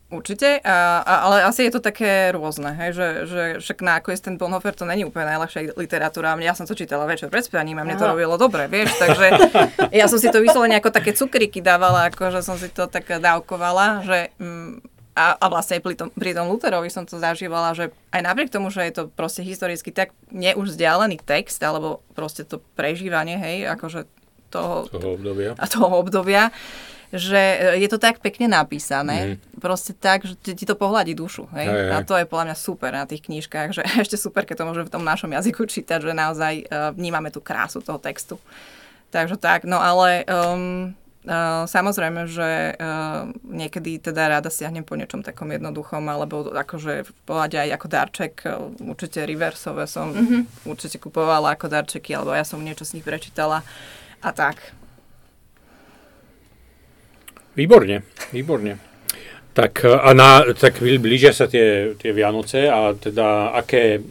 určite, 0.09 0.61
a, 0.61 1.01
a, 1.01 1.13
ale 1.25 1.43
asi 1.43 1.65
je 1.65 1.73
to 1.73 1.81
také 1.81 2.29
rôzne, 2.29 2.71
hej, 2.77 2.93
že, 2.93 3.07
že 3.25 3.41
však 3.59 3.77
na 3.81 3.97
ako 3.97 4.13
je 4.13 4.17
ten 4.21 4.35
Bonhoeffer, 4.37 4.77
to 4.77 4.85
není 4.85 5.01
úplne 5.03 5.29
najľahšia 5.33 5.73
literatúra. 5.75 6.37
Ja 6.39 6.53
som 6.53 6.69
to 6.69 6.77
čítala 6.77 7.09
večer 7.09 7.33
pred 7.33 7.41
spaním 7.41 7.81
a 7.81 7.83
mne 7.83 7.97
to 7.97 8.05
robilo 8.05 8.37
dobre, 8.37 8.69
vieš, 8.69 8.93
takže 9.01 9.27
ja 9.99 10.05
som 10.05 10.21
si 10.21 10.29
to 10.29 10.39
vyslovene 10.39 10.77
ako 10.77 10.93
také 10.93 11.11
cukriky 11.17 11.59
dávala, 11.59 12.13
akože 12.13 12.45
som 12.45 12.55
si 12.55 12.69
to 12.69 12.85
tak 12.85 13.09
dávkovala, 13.09 14.05
že... 14.05 14.19
Mm, 14.37 14.81
a, 15.15 15.31
a 15.39 15.45
vlastne 15.47 15.79
aj 15.79 15.83
pri 15.87 15.95
tom, 15.95 16.11
pri 16.11 16.35
tom 16.35 16.51
Lutherovi 16.51 16.91
som 16.91 17.07
to 17.07 17.15
zažívala, 17.15 17.71
že 17.71 17.87
aj 18.11 18.19
napriek 18.19 18.51
tomu, 18.51 18.67
že 18.67 18.83
je 18.83 18.99
to 18.99 19.03
proste 19.07 19.47
historicky 19.47 19.87
tak 19.87 20.11
nie 20.27 20.51
už 20.51 20.75
vzdialený 20.75 21.23
text, 21.23 21.55
alebo 21.63 22.03
proste 22.19 22.43
to 22.43 22.59
prežívanie, 22.75 23.39
hej, 23.39 23.63
akože 23.79 24.11
toho, 24.51 24.91
Toho 24.91 25.15
obdobia. 25.15 25.55
a 25.55 25.65
toho 25.71 26.03
obdobia, 26.03 26.51
že 27.15 27.39
e, 27.39 27.79
je 27.79 27.87
to 27.87 27.95
tak 27.95 28.19
pekne 28.19 28.51
napísané, 28.51 29.39
mm. 29.39 29.63
proste 29.63 29.95
tak, 29.95 30.27
že 30.27 30.35
ti 30.35 30.51
ti 30.51 30.65
to 30.67 30.75
pohľadí 30.75 31.15
dušu. 31.15 31.47
Hej? 31.55 31.67
Hej, 31.71 31.81
hej. 31.87 31.93
A 31.95 31.97
to 32.03 32.13
je 32.19 32.27
podľa 32.27 32.51
mňa 32.51 32.57
super 32.59 32.91
na 32.91 33.07
tých 33.07 33.23
knížkach, 33.23 33.71
že 33.71 33.81
ešte 34.03 34.19
super, 34.19 34.43
keď 34.43 34.61
to 34.61 34.67
môžeme 34.67 34.87
v 34.87 34.93
tom 34.93 35.07
našom 35.07 35.31
jazyku 35.31 35.63
čítať, 35.63 36.03
že 36.03 36.13
naozaj 36.13 36.53
uh, 36.67 36.91
vnímame 36.91 37.31
tú 37.31 37.39
krásu 37.39 37.79
toho 37.79 37.97
textu. 37.97 38.35
Takže 39.09 39.39
tak, 39.39 39.63
no 39.63 39.79
ale 39.79 40.27
um, 40.27 40.91
uh, 41.23 41.63
samozrejme, 41.63 42.27
že 42.27 42.75
uh, 42.75 43.31
niekedy 43.47 44.03
teda 44.03 44.27
rada 44.27 44.51
siahnem 44.51 44.83
po 44.83 44.99
niečom 44.99 45.23
takom 45.23 45.47
jednoduchom, 45.55 46.03
alebo 46.11 46.51
akože 46.51 47.07
v 47.07 47.11
pohľade 47.23 47.55
aj 47.55 47.69
ako 47.79 47.87
darček, 47.87 48.33
uh, 48.43 48.67
určite 48.83 49.23
reversové 49.23 49.87
som 49.87 50.11
mm-hmm. 50.11 50.67
určite 50.67 50.99
kupovala 50.99 51.55
ako 51.55 51.71
darčeky, 51.71 52.11
alebo 52.11 52.35
ja 52.35 52.43
som 52.43 52.59
niečo 52.59 52.83
z 52.83 52.99
nich 52.99 53.07
prečítala 53.07 53.63
a 54.19 54.29
tak. 54.35 54.59
Výborne, 57.55 58.03
výborne. 58.29 58.75
Tak, 59.55 59.87
a 59.87 60.11
na, 60.11 60.43
tak 60.51 60.83
blížia 60.83 61.31
sa 61.31 61.47
tie, 61.47 61.95
tie 61.95 62.11
Vianoce 62.11 62.67
a 62.67 62.91
teda 62.91 63.55
aké, 63.55 64.03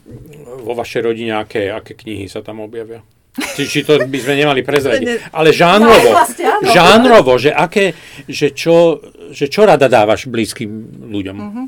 vo 0.58 0.72
vašej 0.72 1.00
rodine, 1.04 1.36
aké, 1.36 1.68
aké 1.68 1.92
knihy 1.92 2.24
sa 2.26 2.40
tam 2.40 2.64
objavia? 2.64 3.04
Či, 3.34 3.68
či 3.68 3.80
to 3.84 4.00
by 4.00 4.18
sme 4.18 4.40
nemali 4.40 4.64
prezradiť. 4.68 5.28
Ale 5.36 5.52
žánrovo, 5.52 6.00
No, 6.00 6.16
vlastne 6.16 6.48
žánrovo, 6.64 7.36
že, 7.36 7.52
aké, 7.52 7.92
že, 8.24 8.56
čo, 8.56 9.04
že 9.36 9.52
čo 9.52 9.68
rada 9.68 9.84
dávaš 9.84 10.24
blízkym 10.24 10.70
ľuďom? 11.12 11.36
Mhm. 11.36 11.64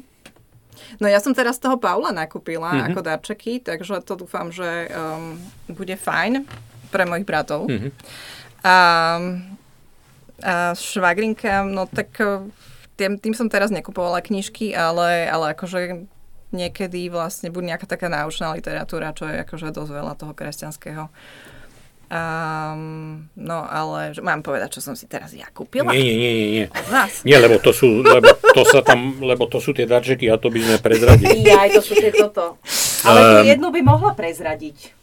No 0.97 1.13
ja 1.13 1.21
som 1.21 1.37
teraz 1.37 1.61
toho 1.61 1.77
Paula 1.77 2.09
nakúpila 2.09 2.73
Mhm. 2.73 2.77
mm-hmm. 2.81 2.89
ako 2.89 3.01
darčeky, 3.05 3.53
takže 3.61 4.01
to 4.01 4.17
dúfam, 4.17 4.49
že 4.49 4.89
um, 4.89 5.37
bude 5.69 5.93
fajn 5.93 6.49
pre 6.89 7.05
mojich 7.05 7.29
bratov. 7.29 7.69
Mhm. 7.69 7.93
A, 8.65 8.75
a 10.45 10.77
švagrinka, 10.77 11.65
no 11.65 11.89
tak 11.89 12.13
uh, 12.21 12.45
tým, 12.97 13.21
tým 13.21 13.35
som 13.37 13.49
teraz 13.49 13.73
nekupovala 13.73 14.25
knižky, 14.25 14.73
ale, 14.73 15.29
ale 15.29 15.53
akože 15.53 16.09
niekedy 16.53 17.13
vlastne 17.13 17.53
bude 17.53 17.69
nejaká 17.69 17.85
taká 17.85 18.09
náučná 18.09 18.57
literatúra, 18.57 19.13
čo 19.13 19.29
je 19.29 19.45
akože 19.45 19.73
dosť 19.77 19.93
veľa 19.93 20.15
toho 20.17 20.33
kresťanského. 20.33 21.13
Um, 22.07 23.27
no 23.35 23.67
ale 23.67 24.15
že 24.15 24.23
mám 24.23 24.39
povedať, 24.39 24.79
čo 24.79 24.81
som 24.81 24.95
si 24.95 25.11
teraz 25.11 25.35
ja 25.35 25.51
kúpila? 25.51 25.91
Nie, 25.91 26.07
nie, 26.07 26.15
nie, 26.15 26.49
nie. 26.55 26.67
Vás. 26.87 27.27
Nie, 27.27 27.43
lebo 27.43 27.59
to 27.59 27.75
sú, 27.75 27.99
lebo 27.99 28.31
to 28.31 28.63
sa 28.63 28.79
tam, 28.79 29.19
lebo 29.19 29.51
to 29.51 29.59
sú 29.59 29.75
tie 29.75 29.91
darčeky 29.91 30.31
a 30.31 30.39
to 30.39 30.47
by 30.47 30.63
sme 30.63 30.79
prezradili. 30.79 31.43
Jaj, 31.51 31.75
to 31.75 31.83
sú 31.83 31.99
tie 31.99 32.15
toto. 32.15 32.63
Ale 33.03 33.19
tú 33.21 33.37
Ehm. 33.43 33.51
jednu 33.59 33.69
by 33.75 33.81
mohla 33.83 34.15
prezradiť. 34.15 34.95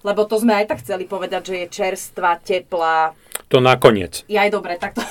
Lebo 0.00 0.24
to 0.24 0.40
sme 0.40 0.56
aj 0.56 0.72
tak 0.72 0.80
chceli 0.80 1.04
povedať, 1.04 1.52
že 1.52 1.54
je 1.60 1.66
čerstvá, 1.68 2.40
teplá. 2.40 3.12
To 3.48 3.62
nakoniec. 3.62 4.26
Jaj, 4.26 4.50
dobre, 4.50 4.76
tak 4.80 4.98
to... 4.98 5.02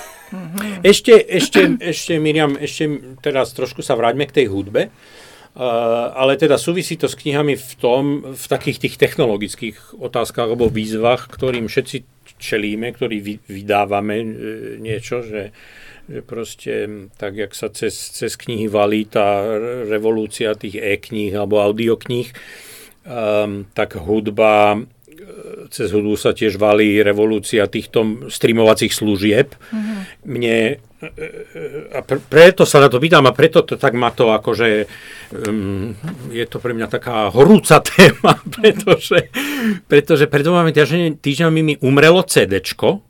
Ešte, 0.84 1.16
ešte, 1.16 1.80
ešte, 1.80 2.20
Miriam, 2.20 2.60
ešte 2.60 3.16
teraz 3.24 3.56
trošku 3.56 3.80
sa 3.80 3.96
vráťme 3.96 4.28
k 4.28 4.44
tej 4.44 4.48
hudbe. 4.52 4.92
Uh, 5.56 6.12
ale 6.20 6.36
teda 6.36 6.60
súvisí 6.60 7.00
to 7.00 7.08
s 7.08 7.16
knihami 7.16 7.56
v 7.56 7.74
tom, 7.80 8.04
v 8.36 8.46
takých 8.52 8.76
tých 8.76 8.96
technologických 9.00 9.96
otázkach 9.96 10.52
alebo 10.52 10.68
výzvach, 10.68 11.32
ktorým 11.32 11.72
všetci 11.72 12.04
čelíme, 12.36 12.92
ktorí 12.92 13.18
vy, 13.24 13.36
vydávame 13.48 14.16
e, 14.20 14.28
niečo, 14.84 15.24
že, 15.24 15.56
že 16.12 16.20
proste 16.20 17.08
tak, 17.16 17.40
jak 17.40 17.56
sa 17.56 17.72
cez, 17.72 17.96
cez 17.96 18.36
knihy 18.36 18.68
valí 18.68 19.08
tá 19.08 19.48
re- 19.48 19.88
revolúcia 19.88 20.52
tých 20.60 20.76
e-kníh 20.76 21.32
alebo 21.32 21.64
audiokníh, 21.64 22.36
um, 23.08 23.64
tak 23.72 23.96
hudba 23.96 24.84
cez 25.70 25.90
hudbu 25.92 26.16
sa 26.16 26.32
tiež 26.32 26.58
valí 26.62 27.02
revolúcia 27.02 27.66
týchto 27.66 28.30
streamovacích 28.30 28.94
služieb. 28.94 29.54
Mm-hmm. 29.54 29.98
Mne, 30.26 30.58
e, 30.78 31.08
e, 31.08 31.62
a 31.94 32.00
pr- 32.06 32.22
preto 32.22 32.64
sa 32.64 32.82
na 32.82 32.88
to 32.90 33.02
pýtam 33.02 33.26
a 33.26 33.34
preto 33.34 33.66
to 33.66 33.76
tak 33.78 33.94
ma 33.98 34.14
to 34.14 34.30
akože, 34.32 34.86
um, 35.34 35.94
je 36.30 36.46
to 36.46 36.58
pre 36.62 36.74
mňa 36.74 36.88
taká 36.90 37.30
horúca 37.34 37.82
téma, 37.90 38.38
pretože, 38.50 39.30
pretože 39.90 40.26
pred 40.30 40.44
dvoma 40.46 40.70
týždňami, 40.70 41.60
mi 41.66 41.76
umrelo 41.82 42.22
CDčko, 42.22 43.02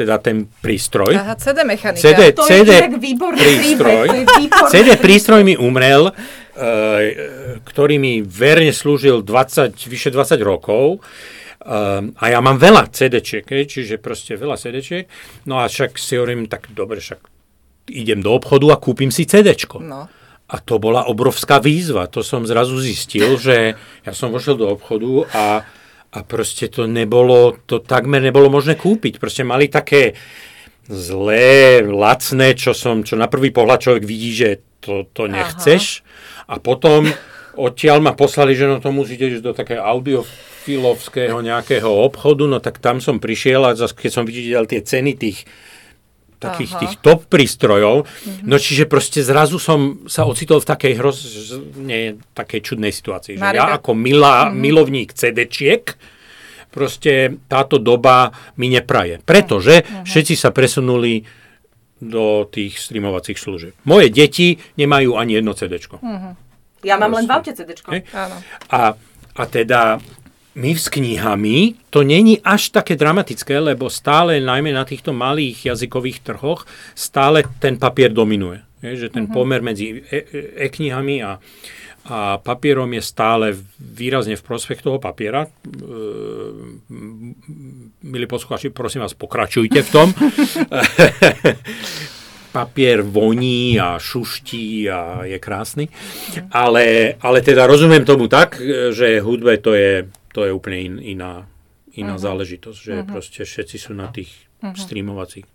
teda 0.00 0.16
ten 0.16 0.48
prístroj. 0.64 1.12
Aha, 1.12 1.36
CD 1.36 1.60
mechanika. 1.68 2.00
CD, 2.00 2.32
To 2.32 2.48
CD 2.48 2.72
je 2.72 2.88
výborný 2.96 3.36
prístroj. 3.36 4.06
výborný. 4.08 4.72
CD 4.72 4.88
prístroj 4.96 5.40
mi 5.44 5.60
umrel, 5.60 6.08
ktorý 7.64 7.96
mi 7.96 8.20
verne 8.20 8.72
slúžil 8.74 9.24
20, 9.24 9.72
vyše 9.88 10.12
20 10.12 10.40
rokov. 10.44 11.00
Um, 11.60 12.16
a 12.16 12.32
ja 12.32 12.40
mám 12.40 12.56
veľa 12.56 12.88
CD-čiek, 12.88 13.44
čiže 13.44 14.00
proste 14.00 14.32
veľa 14.32 14.56
CD-čiek. 14.56 15.04
No 15.44 15.60
a 15.60 15.68
však 15.68 16.00
si 16.00 16.16
hovorím, 16.16 16.48
tak 16.48 16.72
dobre, 16.72 17.04
však 17.04 17.20
idem 17.92 18.24
do 18.24 18.32
obchodu 18.32 18.72
a 18.72 18.80
kúpim 18.80 19.12
si 19.12 19.28
CD-čko. 19.28 19.84
No. 19.84 20.08
A 20.50 20.56
to 20.64 20.80
bola 20.80 21.04
obrovská 21.06 21.60
výzva. 21.60 22.08
To 22.10 22.24
som 22.24 22.48
zrazu 22.48 22.80
zistil, 22.80 23.36
že 23.36 23.76
ja 24.02 24.12
som 24.16 24.32
vošiel 24.32 24.56
do 24.56 24.72
obchodu 24.72 25.12
a, 25.36 25.44
a 26.10 26.18
proste 26.24 26.72
to 26.72 26.88
nebolo, 26.88 27.60
to 27.68 27.84
takmer 27.84 28.24
nebolo 28.24 28.48
možné 28.48 28.74
kúpiť. 28.80 29.20
Proste 29.20 29.44
mali 29.44 29.68
také 29.68 30.16
zlé, 30.90 31.84
lacné, 31.86 32.56
čo 32.58 32.74
som, 32.74 33.06
čo 33.06 33.14
na 33.14 33.30
prvý 33.30 33.54
pohľad 33.54 33.78
človek 33.78 34.04
vidí, 34.08 34.34
že 34.34 34.69
to, 34.80 35.06
to 35.12 35.28
nechceš. 35.28 36.00
A 36.48 36.58
potom 36.58 37.06
odtiaľ 37.54 38.00
ma 38.00 38.16
poslali, 38.16 38.56
že 38.56 38.66
no 38.66 38.80
to 38.80 38.90
musíte 38.90 39.28
ísť 39.28 39.44
do 39.44 39.52
také 39.52 39.76
audio 39.76 40.24
filovského 40.60 41.40
nejakého 41.40 41.88
obchodu, 41.88 42.44
no 42.44 42.60
tak 42.60 42.80
tam 42.80 43.00
som 43.00 43.16
prišiel 43.16 43.64
a 43.64 43.76
zase, 43.76 43.96
keď 43.96 44.10
som 44.12 44.24
videl 44.28 44.64
tie 44.68 44.84
ceny 44.84 45.16
tých 45.16 45.48
takých 46.40 46.72
Aha. 46.72 46.80
tých 46.80 46.94
top 47.04 47.28
prístrojov. 47.28 48.08
No 48.48 48.56
čiže 48.56 48.88
proste 48.88 49.20
zrazu 49.20 49.60
som 49.60 50.08
sa 50.08 50.24
ocitol 50.24 50.64
v 50.64 50.66
takej 50.72 50.92
hroz, 50.96 51.16
nie, 51.76 52.16
takej 52.32 52.60
čudnej 52.64 52.96
situácii. 52.96 53.36
Že 53.36 53.60
ja 53.60 53.76
ako 53.76 53.92
milá, 53.92 54.48
milovník 54.48 55.12
CD-čiek, 55.12 55.92
proste 56.72 57.36
táto 57.44 57.76
doba 57.76 58.32
mi 58.56 58.72
nepraje. 58.72 59.20
Pretože 59.20 59.84
všetci 60.08 60.34
sa 60.34 60.48
presunuli 60.48 61.28
do 62.00 62.48
tých 62.48 62.80
streamovacích 62.80 63.38
služieb. 63.38 63.76
Moje 63.84 64.08
deti 64.08 64.56
nemajú 64.80 65.20
ani 65.20 65.38
jedno 65.38 65.52
CD-čko. 65.52 66.00
Ja 66.80 66.96
mám 66.96 67.12
len 67.12 67.28
v 67.28 67.32
aute. 67.36 67.52
Áno. 68.16 68.36
A, 68.72 68.96
a 69.36 69.42
teda 69.44 70.00
my 70.56 70.72
s 70.74 70.90
knihami, 70.90 71.78
to 71.94 72.02
není 72.02 72.42
až 72.42 72.74
také 72.74 72.98
dramatické, 72.98 73.60
lebo 73.60 73.86
stále, 73.86 74.42
najmä 74.42 74.74
na 74.74 74.82
týchto 74.82 75.14
malých 75.14 75.70
jazykových 75.70 76.26
trhoch, 76.26 76.66
stále 76.96 77.46
ten 77.62 77.78
papier 77.78 78.10
dominuje. 78.10 78.64
Je, 78.80 79.06
že 79.06 79.08
ten 79.12 79.28
pomer 79.28 79.60
medzi 79.60 80.00
e- 80.08 80.24
e- 80.32 80.48
e-knihami 80.66 81.20
a, 81.20 81.36
a 82.04 82.40
papierom 82.40 82.88
je 82.96 83.02
stále 83.04 83.46
výrazne 83.76 84.36
v 84.36 84.42
prospech 84.42 84.80
toho 84.80 84.96
papiera. 84.96 85.44
E, 85.44 85.50
milí 88.02 88.26
poslucháči, 88.26 88.72
prosím 88.72 89.04
vás, 89.04 89.14
pokračujte 89.14 89.82
v 89.84 89.90
tom. 89.92 90.08
papier 92.50 93.02
voní 93.02 93.78
a 93.78 93.98
šuští 93.98 94.90
a 94.90 95.22
je 95.22 95.38
krásny. 95.38 95.86
Ale, 96.50 97.14
ale 97.22 97.38
teda 97.46 97.66
rozumiem 97.66 98.02
tomu 98.02 98.26
tak, 98.26 98.58
že 98.90 99.22
hudbe 99.22 99.62
to 99.62 99.74
je, 99.74 100.10
to 100.34 100.44
je 100.44 100.50
úplne 100.50 100.78
in, 100.82 100.94
iná, 100.98 101.46
iná 101.94 102.18
záležitosť, 102.18 102.78
že 102.82 102.94
proste 103.06 103.46
všetci 103.46 103.76
sú 103.78 103.92
na 103.94 104.10
tých 104.10 104.49
streamovacích. 104.60 105.48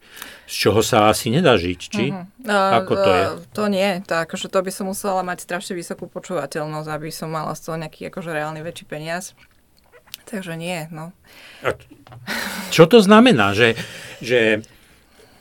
Z 0.50 0.56
čoho 0.56 0.82
sa 0.82 1.10
asi 1.10 1.30
nedá 1.30 1.56
žiť, 1.56 1.80
či? 1.80 2.10
Ako 2.46 2.94
to 2.98 3.12
je? 3.14 3.26
Uh, 3.30 3.42
To 3.54 3.64
nie, 3.70 4.02
to, 4.06 4.18
akože 4.18 4.50
to 4.50 4.60
by 4.62 4.72
som 4.74 4.90
musela 4.90 5.22
mať 5.22 5.46
strašne 5.46 5.78
vysokú 5.78 6.10
počúvateľnosť, 6.10 6.90
aby 6.90 7.10
som 7.14 7.30
mala 7.30 7.54
z 7.54 7.62
toho 7.70 7.78
nejaký 7.78 8.10
akože 8.10 8.34
reálny 8.34 8.66
väčší 8.66 8.86
peniaz. 8.90 9.38
Takže 10.26 10.58
nie, 10.58 10.90
no. 10.90 11.14
A 11.62 11.78
čo 12.74 12.90
to 12.90 12.98
znamená, 12.98 13.54
že, 13.54 13.78
že 14.26 14.66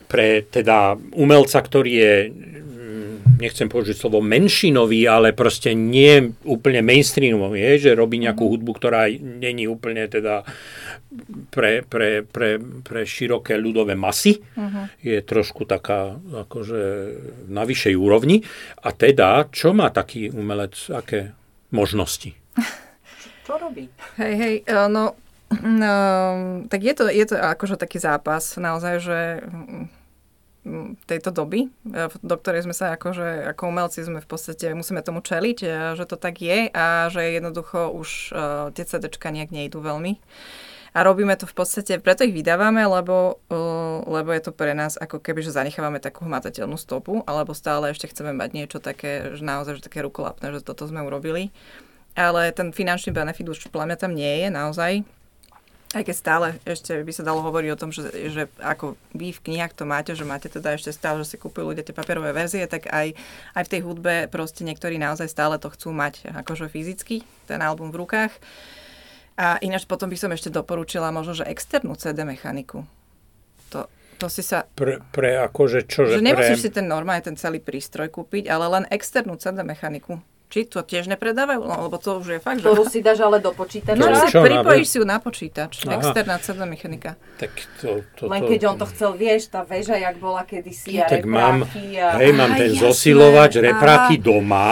pre 0.05 0.45
teda 0.45 0.93
umelca, 1.17 1.57
ktorý 1.57 1.91
je, 1.91 2.13
mm, 2.29 3.41
nechcem 3.41 3.65
použiť 3.65 3.97
slovo 3.97 4.21
menšinový, 4.21 5.09
ale 5.09 5.33
proste 5.33 5.73
nie 5.73 6.37
úplne 6.45 6.85
mainstreamový, 6.85 7.57
je, 7.75 7.89
že 7.89 7.97
robí 7.97 8.21
nejakú 8.21 8.45
hudbu, 8.45 8.71
ktorá 8.77 9.09
není 9.17 9.65
úplne 9.65 10.05
teda 10.05 10.45
pre, 11.49 11.81
pre, 11.81 12.23
pre, 12.23 12.59
pre 12.59 13.01
široké 13.05 13.55
ľudové 13.55 13.95
masy, 13.95 14.41
je 15.01 15.17
trošku 15.23 15.63
taká 15.67 16.17
akože 16.17 16.83
na 17.49 17.63
vyššej 17.63 17.95
úrovni. 17.95 18.43
A 18.83 18.91
teda, 18.91 19.47
čo 19.51 19.71
má 19.75 19.89
taký 19.89 20.29
umelec, 20.31 20.75
aké 20.91 21.35
možnosti? 21.75 22.33
Čo 23.45 23.61
robí? 23.61 23.85
Hej, 24.17 24.33
hej, 24.41 24.55
eh, 24.65 24.87
no, 24.89 25.13
no 25.61 25.93
tak 26.65 26.81
je 26.81 26.93
to, 26.97 27.05
je 27.13 27.25
to 27.29 27.37
akože 27.37 27.77
taký 27.77 28.01
zápas 28.01 28.57
naozaj, 28.57 28.95
že 29.05 29.19
mm, 30.65 31.05
tejto 31.05 31.29
doby, 31.29 31.69
eh, 31.93 32.09
do 32.25 32.35
ktorej 32.41 32.65
sme 32.65 32.73
sa 32.73 32.97
akože, 32.97 33.53
ako 33.53 33.69
umelci 33.69 34.01
sme 34.01 34.17
v 34.17 34.25
podstate, 34.25 34.73
musíme 34.73 35.05
tomu 35.05 35.21
čeliť, 35.21 35.57
že 35.93 36.05
to 36.09 36.17
tak 36.17 36.41
je 36.41 36.73
a 36.73 37.13
že 37.13 37.37
jednoducho 37.37 37.93
už 37.93 38.09
uh, 38.33 38.73
tie 38.73 38.81
CDčka 38.81 39.29
nejak 39.29 39.53
nejdú 39.53 39.77
veľmi. 39.77 40.17
A 40.95 41.03
robíme 41.03 41.35
to 41.35 41.43
v 41.43 41.59
podstate, 41.59 41.99
preto 41.99 42.23
ich 42.23 42.31
vydávame, 42.31 42.87
lebo, 42.87 43.43
uh, 43.51 43.99
lebo 44.07 44.31
je 44.31 44.47
to 44.47 44.55
pre 44.55 44.71
nás 44.71 44.95
ako 44.95 45.19
keby, 45.19 45.43
že 45.43 45.51
zanechávame 45.51 45.99
takú 45.99 46.23
hmatateľnú 46.23 46.79
stopu, 46.79 47.19
alebo 47.27 47.51
stále 47.51 47.91
ešte 47.91 48.07
chceme 48.07 48.31
mať 48.31 48.49
niečo 48.55 48.79
také, 48.79 49.35
že 49.35 49.43
naozaj, 49.43 49.83
že 49.83 49.91
také 49.91 49.99
rukolapné, 50.07 50.55
že 50.55 50.63
toto 50.63 50.87
sme 50.87 51.03
urobili. 51.03 51.51
Ale 52.15 52.47
ten 52.55 52.71
finančný 52.71 53.11
benefit 53.11 53.43
už 53.43 53.67
podľa 53.75 53.91
mňa 53.91 53.97
tam 53.99 54.15
nie 54.15 54.33
je 54.39 54.47
naozaj. 54.47 54.91
Aj 55.91 56.03
keď 56.03 56.15
stále 56.15 56.47
ešte 56.63 56.95
by 57.03 57.11
sa 57.11 57.27
dalo 57.27 57.43
hovoriť 57.43 57.69
o 57.75 57.79
tom, 57.79 57.91
že, 57.91 58.31
že 58.31 58.47
ako 58.63 58.95
vy 59.11 59.35
v 59.35 59.43
knihách 59.51 59.75
to 59.75 59.83
máte, 59.83 60.15
že 60.15 60.23
máte 60.23 60.47
teda 60.47 60.79
ešte 60.79 60.95
stále, 60.95 61.19
že 61.27 61.35
si 61.35 61.37
kúpujú 61.39 61.75
ľudia 61.75 61.83
tie 61.83 61.95
papierové 61.95 62.31
verzie, 62.31 62.63
tak 62.71 62.87
aj, 62.87 63.15
aj 63.51 63.63
v 63.67 63.71
tej 63.71 63.81
hudbe 63.83 64.31
proste 64.31 64.63
niektorí 64.63 64.95
naozaj 64.95 65.27
stále 65.27 65.59
to 65.59 65.67
chcú 65.75 65.91
mať 65.91 66.23
akože 66.31 66.71
fyzicky, 66.71 67.27
ten 67.51 67.59
album 67.59 67.91
v 67.91 67.99
rukách. 68.07 68.31
A 69.35 69.59
ináč 69.59 69.83
potom 69.83 70.07
by 70.07 70.15
som 70.15 70.31
ešte 70.31 70.47
doporučila 70.47 71.11
možno, 71.11 71.35
že 71.35 71.43
externú 71.43 71.99
CD 71.99 72.23
mechaniku. 72.23 72.87
To, 73.75 73.91
to 74.15 74.31
si 74.31 74.39
sa... 74.39 74.63
Pre, 74.63 75.03
pre 75.11 75.35
akože 75.43 75.83
čo? 75.83 76.07
Že 76.07 76.23
pre... 76.23 76.27
nemusíš 76.31 76.59
si 76.63 76.69
ten 76.71 76.87
normálne, 76.87 77.19
ten 77.19 77.35
celý 77.35 77.59
prístroj 77.59 78.07
kúpiť, 78.15 78.47
ale 78.47 78.65
len 78.71 78.83
externú 78.87 79.35
CD 79.35 79.59
mechaniku. 79.67 80.23
Či 80.45 80.71
to 80.71 80.85
tiež 80.85 81.09
nepredávajú? 81.09 81.67
No, 81.67 81.89
lebo 81.89 81.97
to 81.97 82.21
už 82.21 82.37
je 82.37 82.39
fakt, 82.39 82.61
že... 82.61 82.69
Ktorú 82.69 82.85
si 82.85 83.01
dáš 83.01 83.19
ale 83.25 83.41
do 83.41 83.51
počítača. 83.51 83.97
No, 83.97 84.07
Čo, 84.29 84.39
si 84.39 84.45
pripojíš 84.45 84.87
si 84.87 84.97
ju 85.01 85.03
na 85.03 85.17
počítač. 85.17 85.83
Aha. 85.83 85.97
Externá 85.99 86.37
CD 86.39 86.63
mechanika. 86.69 87.17
Tak 87.41 87.51
to, 87.81 88.05
to, 88.13 88.29
Len 88.29 88.39
to, 88.45 88.47
keď 88.53 88.59
on 88.69 88.75
to 88.77 88.85
chcel, 88.93 89.17
vieš, 89.17 89.49
tá 89.49 89.65
väža, 89.65 89.97
jak 89.97 90.15
bola 90.21 90.45
kedysi 90.45 91.01
a 91.01 91.09
tak 91.09 91.25
mám, 91.25 91.65
repráky 91.65 91.97
a... 91.97 92.07
hej, 92.21 92.31
mám 92.31 92.51
Á, 92.53 92.57
ten 92.61 92.71
jasné, 92.71 92.83
zosilovač, 92.87 93.51
repráky 93.57 94.15
aha. 94.15 94.23
doma, 94.23 94.69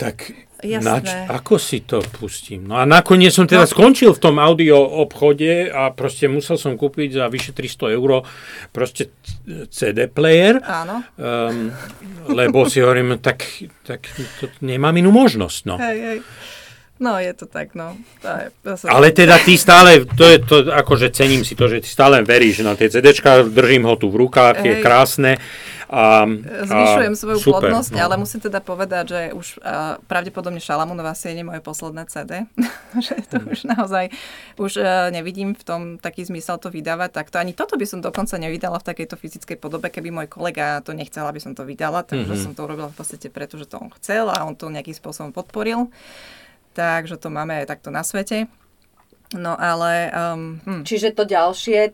tak 0.00 0.32
Jasné. 0.64 0.80
nač, 0.80 1.06
ako 1.28 1.60
si 1.60 1.84
to 1.84 2.00
pustím? 2.00 2.64
No 2.64 2.80
a 2.80 2.84
nakoniec 2.84 3.32
som 3.32 3.44
teda 3.44 3.64
No. 3.64 3.70
skončil 3.70 4.16
v 4.16 4.20
tom 4.20 4.40
audio 4.40 4.80
obchode 4.80 5.68
a 5.68 5.92
proste 5.92 6.24
musel 6.24 6.56
som 6.56 6.76
kúpiť 6.76 7.20
za 7.20 7.28
vyše 7.28 7.52
300 7.52 7.92
eur 7.92 8.24
proste 8.72 9.12
CD 9.68 10.08
player, 10.08 10.56
Áno. 10.60 11.04
um, 11.16 11.68
lebo 12.28 12.64
si 12.64 12.80
hovorím, 12.80 13.20
tak, 13.20 13.44
tak 13.84 14.08
to 14.40 14.48
nemám 14.60 14.96
inú 14.96 15.12
možnosť, 15.12 15.60
no. 15.68 15.76
Hej, 15.76 15.98
hej. 16.00 16.20
No, 17.00 17.16
je 17.16 17.32
to 17.32 17.48
tak, 17.48 17.72
no. 17.72 17.96
To 18.20 18.28
je, 18.28 18.44
to 18.60 18.70
sa... 18.76 18.92
Ale 18.92 19.08
teda 19.16 19.40
ty 19.40 19.56
stále, 19.56 20.04
to 20.04 20.20
je 20.20 20.36
to, 20.44 20.68
akože 20.68 21.08
cením 21.16 21.48
si 21.48 21.56
to, 21.56 21.64
že 21.64 21.80
ty 21.80 21.88
stále 21.88 22.20
veríš 22.20 22.60
na 22.60 22.76
tie 22.76 22.92
CDčka, 22.92 23.40
držím 23.48 23.88
ho 23.88 23.96
tu 23.96 24.12
v 24.12 24.28
rukách, 24.28 24.60
je 24.60 24.76
Hej. 24.76 24.84
krásne. 24.84 25.32
A, 25.90 26.22
Zvyšujem 26.70 27.18
svoju 27.18 27.38
super, 27.42 27.66
plodnosť, 27.66 27.98
no. 27.98 28.06
ale 28.06 28.14
musím 28.14 28.38
teda 28.38 28.62
povedať, 28.62 29.04
že 29.10 29.20
už 29.34 29.58
uh, 29.58 29.98
pravdepodobne 30.06 30.62
Šalamunová 30.62 31.18
sieň 31.18 31.42
je 31.42 31.46
moje 31.50 31.60
posledné 31.66 32.06
CD. 32.06 32.46
že 33.06 33.18
to 33.26 33.42
už 33.42 33.66
naozaj 33.66 34.14
už 34.54 34.78
uh, 34.78 35.10
nevidím 35.10 35.50
v 35.58 35.62
tom 35.66 35.80
taký 35.98 36.22
zmysel 36.22 36.62
to 36.62 36.70
vydávať. 36.70 37.10
Tak 37.10 37.34
to 37.34 37.42
ani 37.42 37.50
toto 37.50 37.74
by 37.74 37.82
som 37.90 37.98
dokonca 37.98 38.38
nevydala 38.38 38.78
v 38.78 38.86
takejto 38.86 39.18
fyzickej 39.18 39.58
podobe, 39.58 39.90
keby 39.90 40.14
môj 40.14 40.30
kolega 40.30 40.78
to 40.86 40.94
nechcel, 40.94 41.26
aby 41.26 41.42
som 41.42 41.58
to 41.58 41.66
vydala. 41.66 42.06
Takže 42.06 42.38
Mhm. 42.38 42.42
som 42.46 42.52
to 42.54 42.62
urobila 42.62 42.86
v 42.86 42.94
podstate 42.94 43.26
preto, 43.26 43.58
že 43.58 43.66
to 43.66 43.82
on 43.82 43.90
chcel 43.98 44.30
a 44.30 44.46
on 44.46 44.54
to 44.54 44.70
nejakým 44.70 44.94
spôsobom 44.94 45.34
podporil. 45.34 45.90
Takže 46.78 47.18
to 47.18 47.34
máme 47.34 47.58
aj 47.58 47.66
takto 47.66 47.90
na 47.90 48.06
svete. 48.06 48.46
No 49.30 49.54
ale... 49.54 50.10
Um, 50.10 50.58
hm. 50.66 50.82
Čiže 50.82 51.14
to 51.14 51.22
ďalšie, 51.22 51.78
e, 51.86 51.92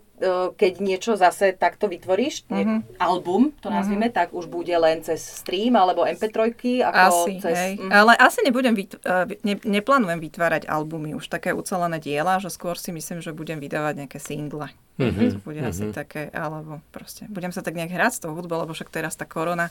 keď 0.56 0.72
niečo 0.80 1.20
zase 1.20 1.52
takto 1.52 1.84
vytvoríš, 1.84 2.48
mm-hmm. 2.48 2.96
album, 2.96 3.52
to 3.60 3.68
nazvime, 3.68 4.08
tak 4.08 4.32
už 4.32 4.48
bude 4.48 4.72
len 4.72 5.04
cez 5.04 5.20
stream 5.20 5.76
alebo 5.76 6.08
MP3, 6.08 6.56
ako 6.80 6.96
Asi, 6.96 7.32
cez... 7.44 7.52
hej. 7.52 7.72
Mhm. 7.76 7.92
Ale 7.92 8.12
asi 8.16 8.40
nebudem 8.40 8.72
vyt- 8.72 8.96
uh, 9.04 9.28
ne, 9.44 9.54
neplánujem 9.60 10.16
vytvárať 10.16 10.64
albumy, 10.64 11.12
už 11.12 11.28
také 11.28 11.52
ucelené 11.52 12.00
diela, 12.00 12.40
že 12.40 12.48
skôr 12.48 12.80
si 12.80 12.88
myslím, 12.88 13.20
že 13.20 13.36
budem 13.36 13.60
vydávať 13.60 14.08
nejaké 14.08 14.16
single. 14.16 14.72
Mhm, 14.96 15.36
To 15.36 15.40
bude 15.44 15.60
asi 15.60 15.92
také, 15.92 16.32
alebo 16.32 16.80
proste, 16.88 17.28
budem 17.28 17.52
sa 17.52 17.60
tak 17.60 17.76
nejak 17.76 17.92
hrať 17.92 18.12
s 18.16 18.20
tou 18.24 18.32
hudbou, 18.32 18.64
lebo 18.64 18.72
však 18.72 18.88
teraz 18.88 19.12
tá 19.12 19.28
korona 19.28 19.68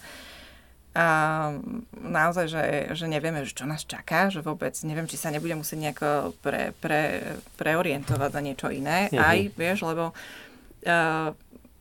a 0.96 1.08
naozaj, 2.00 2.46
že, 2.48 2.64
že 2.96 3.06
nevieme, 3.12 3.44
že 3.44 3.52
čo 3.52 3.68
nás 3.68 3.84
čaká, 3.84 4.32
že 4.32 4.40
vôbec 4.40 4.72
neviem, 4.88 5.06
či 5.12 5.20
sa 5.20 5.28
nebudem 5.28 5.60
musieť 5.60 5.80
nejako 5.92 6.10
pre, 6.40 6.72
pre, 6.80 7.36
preorientovať 7.60 8.30
za 8.32 8.42
niečo 8.42 8.68
iné. 8.72 9.12
Mhm. 9.12 9.20
Aj, 9.20 9.40
vieš, 9.60 9.84
lebo 9.84 10.16
uh, 10.16 11.36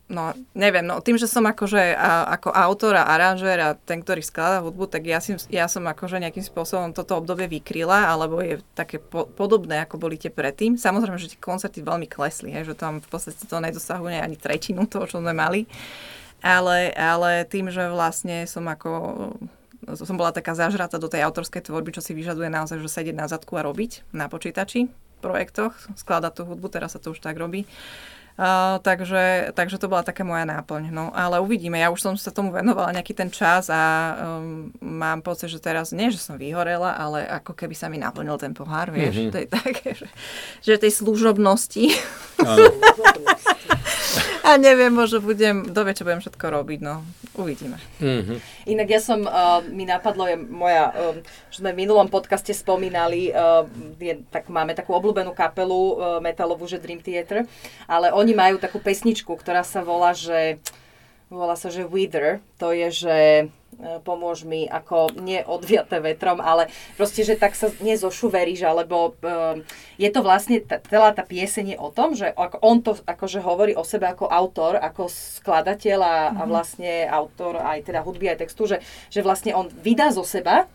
No, 0.05 0.37
neviem, 0.53 0.85
no 0.85 1.01
tým, 1.01 1.17
že 1.17 1.25
som 1.25 1.41
akože 1.49 1.97
a, 1.97 2.29
ako 2.37 2.53
autor 2.53 2.93
a 2.93 3.09
aranžér 3.09 3.57
a 3.57 3.69
ten, 3.73 4.05
ktorý 4.05 4.21
skladá 4.21 4.61
hudbu, 4.61 4.85
tak 4.85 5.01
ja, 5.01 5.17
si, 5.17 5.33
ja 5.49 5.65
som 5.65 5.81
akože 5.81 6.21
nejakým 6.21 6.45
spôsobom 6.45 6.93
toto 6.93 7.17
obdobie 7.17 7.49
vykryla, 7.49 8.13
alebo 8.13 8.37
je 8.37 8.61
také 8.77 9.01
po, 9.01 9.25
podobné, 9.25 9.81
ako 9.81 9.97
boli 9.97 10.21
tie 10.21 10.29
predtým. 10.29 10.77
Samozrejme, 10.77 11.17
že 11.17 11.33
tie 11.33 11.41
koncerty 11.41 11.81
veľmi 11.81 12.05
klesli, 12.05 12.53
hej, 12.53 12.69
že 12.69 12.77
tam 12.77 13.01
v 13.01 13.07
podstate 13.09 13.49
to 13.49 13.57
nedosahuje 13.57 14.21
ani 14.21 14.37
tretinu 14.37 14.85
toho, 14.85 15.09
čo 15.09 15.17
sme 15.17 15.33
mali. 15.33 15.65
Ale, 16.45 16.93
ale 16.93 17.41
tým, 17.49 17.73
že 17.73 17.89
vlastne 17.89 18.45
som 18.45 18.69
ako 18.69 18.91
som 19.85 20.17
bola 20.17 20.33
taká 20.33 20.57
zažratá 20.57 20.97
do 20.97 21.05
tej 21.05 21.21
autorskej 21.21 21.69
tvorby, 21.69 21.93
čo 21.93 22.01
si 22.01 22.17
vyžaduje 22.17 22.49
naozaj, 22.49 22.81
že 22.81 22.89
sedieť 22.89 23.15
na 23.17 23.29
zadku 23.29 23.53
a 23.53 23.65
robiť 23.65 24.01
na 24.17 24.25
počítači 24.25 24.89
projektoch, 25.21 25.77
skladať 25.93 26.33
tú 26.33 26.41
hudbu, 26.49 26.67
teraz 26.73 26.97
sa 26.97 26.99
to 27.01 27.13
už 27.13 27.21
tak 27.21 27.37
robí 27.37 27.69
Uh, 28.35 28.83
takže, 28.83 29.55
takže 29.55 29.79
to 29.79 29.87
bola 29.87 30.03
taká 30.03 30.27
moja 30.27 30.43
náplň. 30.43 30.91
No, 30.91 31.07
ale 31.15 31.39
uvidíme. 31.39 31.79
Ja 31.79 31.87
už 31.87 32.03
som 32.03 32.13
sa 32.19 32.35
tomu 32.35 32.51
venovala 32.51 32.91
nejaký 32.91 33.15
ten 33.15 33.31
čas 33.31 33.71
a 33.71 34.11
um, 34.43 34.75
mám 34.83 35.23
pocit, 35.23 35.47
že 35.47 35.63
teraz 35.63 35.95
nie, 35.95 36.11
že 36.11 36.19
som 36.19 36.35
vyhorela, 36.35 36.99
ale 36.99 37.23
ako 37.31 37.55
keby 37.55 37.71
sa 37.71 37.87
mi 37.87 37.95
naplnil 37.95 38.35
ten 38.35 38.51
pohár, 38.51 38.91
vieš. 38.91 39.15
Mm-hmm. 39.15 39.31
To 39.31 39.37
je 39.39 39.47
také, 39.47 39.87
že, 39.95 40.07
že 40.67 40.75
tej 40.75 40.91
služobnosti. 40.99 41.95
a 44.45 44.61
neviem, 44.61 44.93
možno 44.93 45.25
budem, 45.25 45.65
dovie, 45.73 45.97
čo 45.97 46.05
budem 46.05 46.21
všetko 46.21 46.45
robiť, 46.53 46.79
no. 46.85 47.01
Uvidíme. 47.33 47.81
Mm-hmm. 47.97 48.37
Inak 48.69 48.87
ja 48.93 49.01
som, 49.01 49.25
uh, 49.25 49.65
mi 49.65 49.89
napadlo, 49.89 50.29
je 50.29 50.37
moja, 50.37 50.93
uh, 50.93 51.17
že 51.49 51.65
sme 51.65 51.73
v 51.73 51.81
minulom 51.81 52.05
podcaste 52.07 52.53
spomínali, 52.53 53.33
uh, 53.33 53.65
je, 53.97 54.21
tak 54.29 54.47
máme 54.53 54.77
takú 54.77 54.93
obľúbenú 54.93 55.33
kapelu 55.33 55.73
uh, 55.73 55.93
metalovú, 56.21 56.69
že 56.69 56.77
Dream 56.77 57.01
Theater, 57.01 57.49
ale 57.89 58.13
oni 58.13 58.37
majú 58.37 58.61
takú 58.61 58.77
pesničku, 58.77 59.33
ktorá 59.33 59.65
sa 59.65 59.81
volá, 59.81 60.13
že 60.13 60.61
volá 61.29 61.57
sa, 61.57 61.73
že 61.73 61.85
Wither, 61.85 62.41
to 62.61 62.69
je, 62.69 62.87
že 62.93 63.17
e, 63.17 63.45
pomôž 64.05 64.45
mi 64.45 64.69
ako 64.69 65.17
nie 65.17 65.41
odviaté 65.41 65.97
vetrom, 65.97 66.37
ale 66.37 66.69
proste, 66.95 67.25
že 67.25 67.33
tak 67.33 67.57
sa 67.57 67.73
nezošuveríš, 67.81 68.61
alebo 68.61 69.17
um, 69.19 69.65
je 69.97 70.09
to 70.13 70.21
vlastne, 70.21 70.61
t- 70.61 70.81
celá 70.85 71.11
tá 71.11 71.25
pieseň 71.25 71.75
je 71.75 71.77
o 71.81 71.89
tom, 71.89 72.13
že 72.13 72.29
ako 72.29 72.57
on 72.61 72.77
to 72.85 72.91
akože 73.03 73.41
hovorí 73.41 73.73
o 73.73 73.81
sebe 73.81 74.05
ako 74.05 74.29
autor, 74.29 74.77
ako 74.77 75.09
skladateľ 75.09 75.99
a, 75.99 76.15
mm-hmm. 76.29 76.39
a 76.39 76.43
mhm. 76.45 76.49
vlastne 76.49 76.91
autor 77.09 77.53
aj 77.59 77.79
teda 77.89 78.05
hudby, 78.05 78.29
aj 78.29 78.45
textu, 78.45 78.69
že, 78.69 78.77
že 79.09 79.25
vlastne 79.25 79.57
on 79.57 79.67
vydá 79.69 80.13
zo 80.13 80.21
seba 80.21 80.69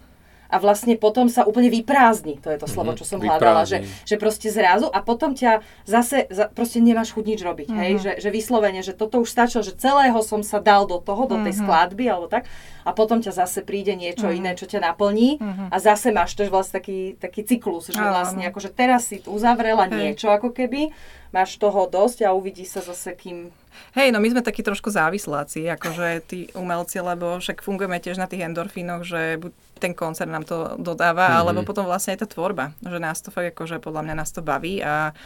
a 0.51 0.57
vlastne 0.59 0.98
potom 0.98 1.30
sa 1.30 1.46
úplne 1.46 1.70
vyprázdni. 1.70 2.42
To 2.42 2.51
je 2.51 2.59
to 2.59 2.66
slovo, 2.66 2.92
mhm, 2.92 2.98
čo 2.98 3.05
som 3.07 3.22
hľadala, 3.22 3.62
že, 3.64 3.86
že 4.03 4.18
proste 4.18 4.51
zrazu 4.51 4.90
a 4.90 4.98
potom 5.01 5.32
ťa 5.32 5.62
zase, 5.86 6.26
za, 6.26 6.51
proste 6.51 6.82
nemáš 6.82 7.14
chuť 7.14 7.24
nič 7.24 7.40
robiť, 7.40 7.68
mm-hmm. 7.70 7.82
hej, 7.86 7.92
že, 8.03 8.12
že 8.18 8.28
vyslovene, 8.34 8.82
že 8.82 8.92
toto 8.98 9.22
už 9.22 9.30
stačilo, 9.30 9.62
že 9.62 9.78
celého 9.78 10.18
som 10.26 10.42
sa 10.42 10.59
dal 10.59 10.90
do 10.90 10.98
toho, 10.98 11.30
do 11.30 11.38
tej 11.40 11.55
mm-hmm. 11.55 11.70
skladby 11.70 12.05
alebo 12.11 12.26
tak 12.26 12.51
a 12.82 12.90
potom 12.90 13.22
ťa 13.22 13.30
zase 13.30 13.62
príde 13.62 13.94
niečo 13.94 14.26
mm-hmm. 14.26 14.40
iné, 14.42 14.51
čo 14.59 14.66
ťa 14.66 14.82
naplní 14.82 15.38
mm-hmm. 15.38 15.68
a 15.70 15.76
zase 15.78 16.11
máš 16.11 16.34
to 16.34 16.42
vlastne 16.51 16.82
taký, 16.82 17.14
taký 17.14 17.46
cyklus, 17.46 17.94
že 17.94 18.03
vlastne 18.03 18.42
akože 18.51 18.74
teraz 18.74 19.07
si 19.07 19.22
uzavrela 19.24 19.86
hej. 19.86 19.94
niečo 19.94 20.34
ako 20.34 20.51
keby, 20.51 20.90
máš 21.30 21.57
toho 21.62 21.86
dosť 21.86 22.26
a 22.26 22.34
uvidí 22.34 22.66
sa 22.66 22.82
zase, 22.82 23.14
kým 23.14 23.55
Hej, 23.94 24.11
no 24.11 24.18
my 24.18 24.28
sme 24.30 24.42
takí 24.42 24.66
trošku 24.66 24.90
závisláci, 24.90 25.66
akože 25.70 26.26
tí 26.26 26.51
umelci, 26.59 26.98
lebo 26.98 27.38
však 27.38 27.62
fungujeme 27.62 28.03
tiež 28.03 28.18
na 28.18 28.26
tých 28.26 28.46
endorfínoch, 28.46 29.03
že 29.07 29.38
buď 29.38 29.53
ten 29.81 29.97
koncert 29.97 30.28
nám 30.28 30.45
to 30.45 30.76
dodáva, 30.76 31.33
mm-hmm. 31.33 31.41
alebo 31.41 31.61
potom 31.64 31.89
vlastne 31.89 32.12
aj 32.12 32.22
tá 32.22 32.26
tvorba, 32.28 32.76
že 32.85 33.01
nás 33.01 33.24
to 33.24 33.33
fakt 33.33 33.57
akože 33.57 33.81
podľa 33.81 34.05
mňa 34.05 34.14
nás 34.20 34.31
to 34.31 34.45
baví 34.45 34.85
a 34.85 35.16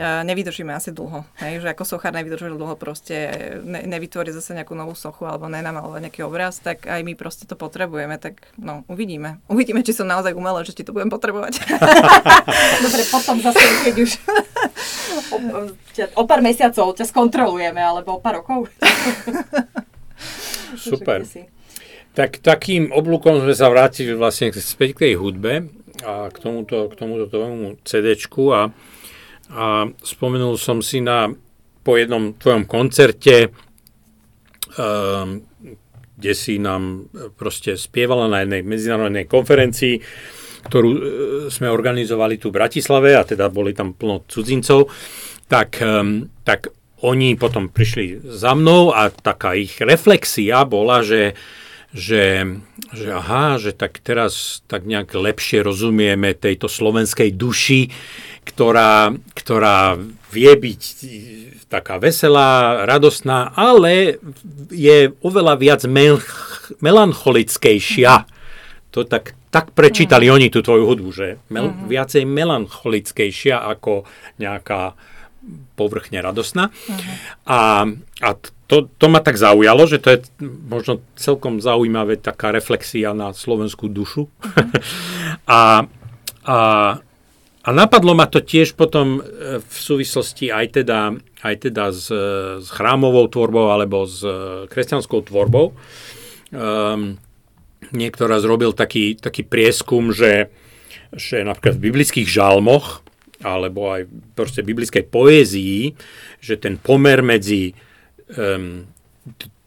nevydržíme 0.00 0.72
asi 0.72 0.88
dlho. 0.88 1.28
Hej? 1.36 1.60
Že 1.60 1.76
ako 1.76 1.84
sochár 1.84 2.16
nevydrží 2.16 2.48
dlho, 2.48 2.80
proste 2.80 3.28
ne, 3.60 3.84
nevytvorí 3.84 4.32
zase 4.32 4.56
nejakú 4.56 4.72
novú 4.72 4.96
sochu 4.96 5.28
alebo 5.28 5.52
nenamalovať 5.52 6.08
nejaký 6.08 6.24
obraz, 6.24 6.64
tak 6.64 6.88
aj 6.88 7.04
my 7.04 7.12
proste 7.12 7.44
to 7.44 7.60
potrebujeme, 7.60 8.16
tak 8.16 8.40
no, 8.56 8.88
uvidíme. 8.88 9.44
Uvidíme, 9.52 9.84
či 9.84 9.92
som 9.92 10.08
naozaj 10.08 10.32
umelá, 10.32 10.64
že 10.64 10.72
ti 10.72 10.80
to 10.80 10.96
budem 10.96 11.12
potrebovať. 11.12 11.60
Dobre, 12.88 13.02
potom 13.12 13.36
zase, 13.44 13.60
keď 13.84 13.94
už 14.00 14.10
o, 15.36 15.38
o 16.16 16.22
pár 16.24 16.40
mesiacov 16.40 16.96
ťa 16.96 17.04
skontrolujeme, 17.12 17.78
alebo 17.78 18.16
o 18.16 18.22
pár 18.24 18.40
rokov. 18.40 18.72
Super. 20.72 21.20
Tak 22.12 22.44
takým 22.44 22.92
oblúkom 22.92 23.40
sme 23.40 23.56
sa 23.56 23.72
vrátili 23.72 24.12
vlastne 24.12 24.52
späť 24.52 24.88
k 24.96 25.00
tej 25.08 25.14
hudbe 25.16 25.72
a 26.04 26.28
k 26.28 26.36
tomuto, 26.36 26.92
k 26.92 26.94
tomuto 26.98 27.24
tomu 27.32 27.80
CD-čku 27.84 28.44
a 28.52 28.68
a 29.52 29.84
spomenul 30.00 30.56
som 30.56 30.80
si 30.80 31.04
na, 31.04 31.28
po 31.84 32.00
jednom 32.00 32.32
tvojom 32.32 32.64
koncerte, 32.64 33.52
um, 34.80 35.44
kde 36.16 36.32
si 36.32 36.56
nám 36.56 37.12
proste 37.36 37.76
spievala 37.76 38.32
na 38.32 38.46
jednej 38.46 38.64
medzinárodnej 38.64 39.28
konferencii, 39.28 40.00
ktorú 40.72 40.88
uh, 40.88 41.00
sme 41.52 41.68
organizovali 41.68 42.40
tu 42.40 42.48
v 42.48 42.64
Bratislave 42.64 43.12
a 43.12 43.28
teda 43.28 43.52
boli 43.52 43.76
tam 43.76 43.92
plno 43.92 44.24
cudzincov, 44.24 44.88
tak, 45.52 45.84
um, 45.84 46.24
tak 46.48 46.72
oni 47.04 47.36
potom 47.36 47.68
prišli 47.68 48.24
za 48.24 48.56
mnou 48.56 48.94
a 48.94 49.12
taká 49.12 49.52
ich 49.52 49.76
reflexia 49.84 50.64
bola, 50.64 51.04
že 51.04 51.36
že, 51.92 52.48
že 52.96 53.08
aha, 53.12 53.60
že 53.60 53.76
tak 53.76 54.00
teraz 54.00 54.64
tak 54.64 54.88
nejak 54.88 55.12
lepšie 55.12 55.60
rozumieme 55.60 56.32
tejto 56.32 56.66
slovenskej 56.66 57.36
duši, 57.36 57.92
ktorá, 58.48 59.12
ktorá 59.36 60.00
vie 60.32 60.52
byť 60.56 60.82
taká 61.68 62.00
veselá, 62.00 62.82
radostná, 62.88 63.52
ale 63.52 64.20
je 64.72 65.12
oveľa 65.20 65.54
viac 65.60 65.80
mel- 65.84 66.24
melancholickejšia. 66.80 68.24
To 68.92 69.04
tak, 69.08 69.36
tak 69.48 69.72
prečítali 69.72 70.28
mm. 70.28 70.32
oni 70.32 70.46
tú 70.52 70.60
tvoju 70.60 70.84
hudbu, 70.84 71.10
že 71.12 71.40
mel- 71.48 71.72
mm. 71.72 71.88
viacej 71.88 72.24
melancholickejšia 72.28 73.56
ako 73.56 74.04
nejaká 74.36 74.96
povrchne 75.76 76.20
radostná. 76.20 76.68
Mm. 76.68 76.96
A, 77.48 77.60
a 78.20 78.30
to, 78.72 78.88
to 78.96 79.06
ma 79.12 79.20
tak 79.20 79.36
zaujalo, 79.36 79.84
že 79.84 80.00
to 80.00 80.08
je 80.16 80.18
možno 80.64 81.04
celkom 81.12 81.60
zaujímavé 81.60 82.16
taká 82.16 82.48
reflexia 82.48 83.12
na 83.12 83.36
slovenskú 83.36 83.92
dušu. 83.92 84.32
Mm. 84.32 84.72
a, 85.60 85.60
a 86.48 86.58
a 87.62 87.70
napadlo 87.70 88.18
ma 88.18 88.26
to 88.26 88.42
tiež 88.42 88.74
potom 88.74 89.22
e, 89.22 89.62
v 89.62 89.76
súvislosti 89.78 90.50
aj 90.50 90.82
teda, 90.82 91.14
aj 91.46 91.54
teda 91.62 91.94
s, 91.94 92.10
s 92.58 92.68
chrámovou 92.74 93.30
tvorbou 93.30 93.70
alebo 93.70 94.02
s 94.02 94.18
e, 94.26 94.66
kresťanskou 94.66 95.22
tvorbou. 95.30 95.70
Um, 96.50 97.22
niektorá 97.94 98.42
zrobil 98.42 98.74
taký, 98.74 99.14
taký 99.14 99.46
prieskum, 99.46 100.10
že, 100.10 100.50
že 101.14 101.46
napríklad 101.46 101.78
v 101.78 101.84
biblických 101.86 102.26
žalmoch 102.26 103.06
alebo 103.46 103.94
aj 103.94 104.10
proste 104.34 104.66
biblickej 104.66 105.06
poézii, 105.06 105.94
že 106.42 106.58
ten 106.58 106.82
pomer 106.82 107.22
medzi 107.22 107.78
um, 108.36 108.86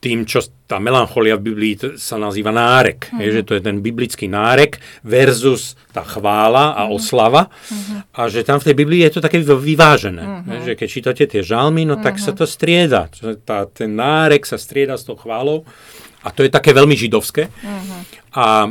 tým, 0.06 0.22
čo 0.30 0.38
tá 0.70 0.78
melancholia 0.78 1.34
v 1.34 1.50
Biblii 1.50 1.98
sa 1.98 2.22
nazýva 2.22 2.54
nárek. 2.54 3.10
Uh-huh. 3.10 3.26
Je, 3.26 3.42
že 3.42 3.42
to 3.42 3.58
je 3.58 3.62
ten 3.66 3.82
biblický 3.82 4.30
nárek 4.30 4.78
versus 5.02 5.74
tá 5.90 6.06
chvála 6.06 6.78
a 6.78 6.86
uh-huh. 6.86 6.94
oslava. 6.94 7.50
Uh-huh. 7.50 8.06
A 8.14 8.30
že 8.30 8.46
tam 8.46 8.62
v 8.62 8.70
tej 8.70 8.76
Biblii 8.78 9.02
je 9.02 9.18
to 9.18 9.26
také 9.26 9.42
vyvážené. 9.42 10.22
Uh-huh. 10.22 10.62
Že 10.62 10.78
keď 10.78 10.88
čítate 10.94 11.24
tie 11.26 11.42
žalmy, 11.42 11.90
no 11.90 11.98
tak 11.98 12.22
sa 12.22 12.38
to 12.38 12.46
strieda. 12.46 13.10
Tá, 13.50 13.66
ten 13.66 13.98
nárek 13.98 14.46
sa 14.46 14.62
strieda 14.62 14.94
s 14.94 15.10
tou 15.10 15.18
chválou. 15.18 15.66
A 16.22 16.30
to 16.30 16.46
je 16.46 16.54
také 16.54 16.70
veľmi 16.70 16.94
židovské. 16.94 17.50
Uh-huh. 17.50 18.02
A, 18.38 18.70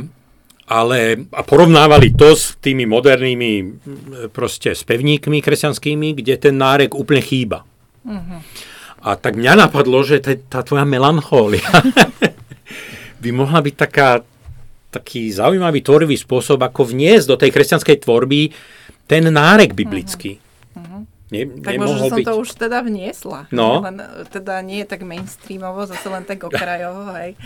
ale 0.71 0.99
a 1.35 1.41
porovnávali 1.43 2.15
to 2.15 2.31
s 2.31 2.55
tými 2.63 2.87
modernými 2.87 3.51
proste 4.31 4.71
spevníkmi 4.71 5.43
kresťanskými, 5.43 6.15
kde 6.15 6.39
ten 6.39 6.55
nárek 6.55 6.95
úplne 6.95 7.19
chýba. 7.19 7.67
Uh-huh. 8.07 8.39
A 9.05 9.13
tak 9.13 9.37
mňa 9.37 9.69
napadlo, 9.69 10.01
že 10.01 10.17
tá 10.49 10.65
tvoja 10.65 10.81
melanchólia 10.81 11.69
by 13.23 13.29
mohla 13.29 13.61
byť 13.61 13.75
taká, 13.77 14.25
taký 14.89 15.29
zaujímavý 15.29 15.85
tvorivý 15.85 16.17
spôsob, 16.17 16.57
ako 16.65 16.89
vniesť 16.89 17.25
do 17.29 17.37
tej 17.37 17.53
kresťanskej 17.53 18.01
tvorby 18.01 18.49
ten 19.05 19.29
nárek 19.29 19.77
biblický. 19.77 20.41
Uh-huh. 20.73 21.05
Nie, 21.29 21.45
tak 21.45 21.77
možno 21.77 22.09
som 22.09 22.17
byť. 22.17 22.25
to 22.25 22.33
už 22.41 22.49
teda 22.57 22.81
vniesla. 22.81 23.45
No. 23.53 23.85
Len, 23.85 24.01
teda 24.33 24.65
nie 24.65 24.81
je 24.81 24.89
tak 24.89 25.05
mainstreamovo, 25.05 25.85
zase 25.85 26.09
len 26.09 26.25
tak 26.25 26.41
okrajovo, 26.41 27.13
hej. 27.21 27.37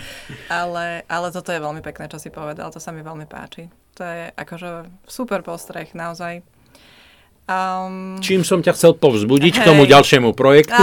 Ale, 0.48 1.04
ale 1.12 1.28
toto 1.36 1.52
je 1.52 1.60
veľmi 1.60 1.84
pekné, 1.84 2.08
čo 2.08 2.24
si 2.24 2.32
povedal, 2.32 2.72
to 2.72 2.80
sa 2.80 2.96
mi 2.96 3.04
veľmi 3.04 3.28
páči. 3.28 3.68
To 4.00 4.08
je 4.08 4.32
akože 4.32 4.88
super 5.12 5.44
postreh, 5.44 5.92
naozaj 5.92 6.40
Um, 7.50 8.22
Čím 8.22 8.46
som 8.46 8.62
ťa 8.62 8.78
chcel 8.78 8.94
povzbudiť 8.94 9.54
hej. 9.58 9.62
k 9.66 9.66
tomu 9.66 9.90
ďalšiemu 9.90 10.38
projektu? 10.38 10.78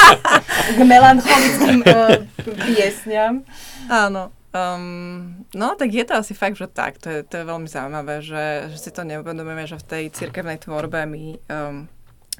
k 0.76 0.80
melancholickým 0.82 1.86
uh, 1.86 2.26
piesňam. 2.66 3.46
Áno. 3.86 4.34
Um, 4.50 5.46
no, 5.54 5.78
tak 5.78 5.94
je 5.94 6.02
to 6.02 6.18
asi 6.18 6.34
fakt, 6.34 6.58
že 6.58 6.66
tak. 6.66 6.98
To 7.06 7.08
je, 7.08 7.20
to 7.22 7.40
je 7.40 7.44
veľmi 7.46 7.70
zaujímavé, 7.70 8.18
že, 8.18 8.74
že 8.74 8.78
si 8.82 8.90
to 8.90 9.06
neuvedomujeme, 9.06 9.62
že 9.64 9.78
v 9.78 9.86
tej 9.86 10.04
cirkevnej 10.10 10.58
tvorbe 10.58 11.06
my 11.06 11.38
um, 11.38 11.86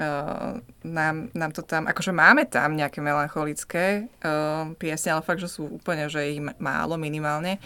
uh, 0.02 0.58
nám, 0.82 1.30
nám 1.30 1.50
to 1.54 1.62
tam, 1.62 1.86
akože 1.86 2.10
máme 2.10 2.50
tam 2.50 2.74
nejaké 2.74 2.98
melancholické 2.98 4.10
um, 4.26 4.74
piesne, 4.74 5.14
ale 5.14 5.22
fakt, 5.22 5.38
že 5.38 5.48
sú 5.48 5.70
úplne, 5.70 6.10
že 6.10 6.34
ich 6.34 6.42
málo 6.58 6.98
minimálne. 6.98 7.62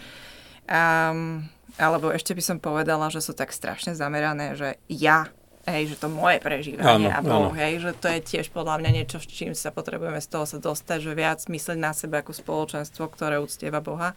Um, 0.69 1.49
alebo 1.81 2.13
ešte 2.13 2.37
by 2.37 2.43
som 2.45 2.57
povedala, 2.61 3.09
že 3.09 3.19
sú 3.19 3.33
tak 3.33 3.49
strašne 3.49 3.97
zamerané, 3.97 4.53
že 4.53 4.77
ja 4.87 5.29
hej, 5.67 5.93
že 5.93 5.95
to 5.99 6.07
moje 6.07 6.39
prežívanie 6.39 7.11
áno, 7.11 7.15
a 7.15 7.19
Boh, 7.19 7.51
áno. 7.51 7.59
hej, 7.59 7.83
že 7.83 7.91
to 7.99 8.07
je 8.07 8.19
tiež 8.23 8.49
podľa 8.55 8.79
mňa 8.79 8.91
niečo, 9.03 9.19
s 9.19 9.27
čím 9.27 9.51
sa 9.51 9.75
potrebujeme 9.75 10.17
z 10.23 10.27
toho 10.31 10.47
sa 10.47 10.57
dostať, 10.63 10.99
že 11.03 11.13
viac 11.13 11.39
myslieť 11.43 11.77
na 11.77 11.91
sebe 11.91 12.23
ako 12.23 12.31
spoločenstvo, 12.31 13.03
ktoré 13.11 13.37
uctieva 13.37 13.83
Boha. 13.83 14.15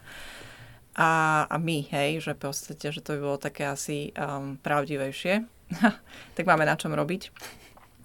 A, 0.95 1.45
a 1.47 1.57
my, 1.59 1.87
hej, 1.91 2.23
že 2.23 2.33
v 2.39 2.51
podstate, 2.51 2.87
že 2.95 3.03
to 3.03 3.19
by 3.19 3.21
bolo 3.23 3.39
také 3.39 3.67
asi 3.67 4.15
um, 4.15 4.59
pravdivejšie. 4.63 5.43
tak 6.37 6.45
máme 6.47 6.67
na 6.67 6.75
čom 6.75 6.95
robiť. 6.95 7.31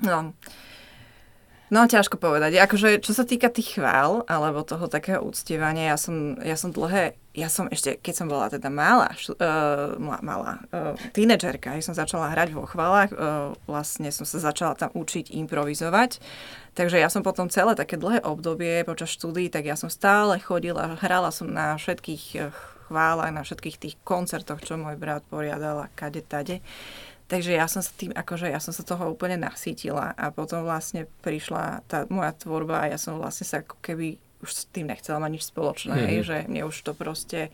No. 0.06 0.34
No, 1.74 1.90
ťažko 1.90 2.22
povedať. 2.22 2.62
Akože, 2.62 3.02
čo 3.02 3.18
sa 3.18 3.26
týka 3.26 3.50
tých 3.50 3.82
chvál, 3.82 4.22
alebo 4.30 4.62
toho 4.62 4.86
takého 4.86 5.26
úctievania, 5.26 5.94
ja 5.94 5.98
som, 5.98 6.38
ja 6.38 6.54
som 6.54 6.70
dlhé, 6.70 7.18
ja 7.34 7.50
som 7.50 7.66
ešte, 7.74 7.98
keď 7.98 8.14
som 8.14 8.28
bola 8.30 8.54
teda 8.54 8.70
malá, 8.70 9.10
šu, 9.18 9.34
uh, 9.34 9.98
malá 10.00 10.62
uh, 10.70 10.94
tínedžerka, 11.18 11.74
keď 11.74 11.82
som 11.82 11.98
začala 11.98 12.30
hrať 12.38 12.54
vo 12.54 12.70
chválach, 12.70 13.10
uh, 13.18 13.58
vlastne 13.66 14.14
som 14.14 14.30
sa 14.30 14.38
začala 14.38 14.78
tam 14.78 14.94
učiť 14.94 15.34
improvizovať. 15.34 16.22
Takže 16.78 17.02
ja 17.02 17.10
som 17.10 17.26
potom 17.26 17.50
celé 17.50 17.74
také 17.74 17.98
dlhé 17.98 18.22
obdobie 18.22 18.86
počas 18.86 19.10
štúdií, 19.18 19.50
tak 19.50 19.66
ja 19.66 19.74
som 19.74 19.90
stále 19.90 20.38
chodila, 20.38 21.02
hrala 21.02 21.34
som 21.34 21.50
na 21.50 21.82
všetkých 21.82 22.46
chválach, 22.86 23.34
na 23.34 23.42
všetkých 23.42 23.78
tých 23.82 23.96
koncertoch, 24.06 24.62
čo 24.62 24.78
môj 24.78 25.02
brat 25.02 25.26
poriadal 25.26 25.90
a 25.90 25.92
kade 25.98 26.22
tade. 26.22 26.62
Takže 27.26 27.58
ja 27.58 27.66
som 27.66 27.82
sa 27.82 27.90
tým, 27.98 28.14
akože 28.14 28.54
ja 28.54 28.62
som 28.62 28.70
sa 28.70 28.86
toho 28.86 29.10
úplne 29.10 29.42
nasítila 29.42 30.14
a 30.14 30.30
potom 30.30 30.62
vlastne 30.62 31.10
prišla 31.26 31.82
tá 31.90 32.06
moja 32.06 32.30
tvorba 32.38 32.86
a 32.86 32.90
ja 32.94 32.98
som 33.02 33.18
vlastne 33.18 33.50
sa 33.50 33.66
ako 33.66 33.82
keby 33.82 34.22
už 34.46 34.50
s 34.54 34.70
tým 34.70 34.94
nechcela 34.94 35.18
mať 35.18 35.32
nič 35.34 35.44
spoločné, 35.50 35.98
mm-hmm. 35.98 36.22
že 36.22 36.38
mne 36.46 36.70
už 36.70 36.86
to 36.86 36.94
proste, 36.94 37.50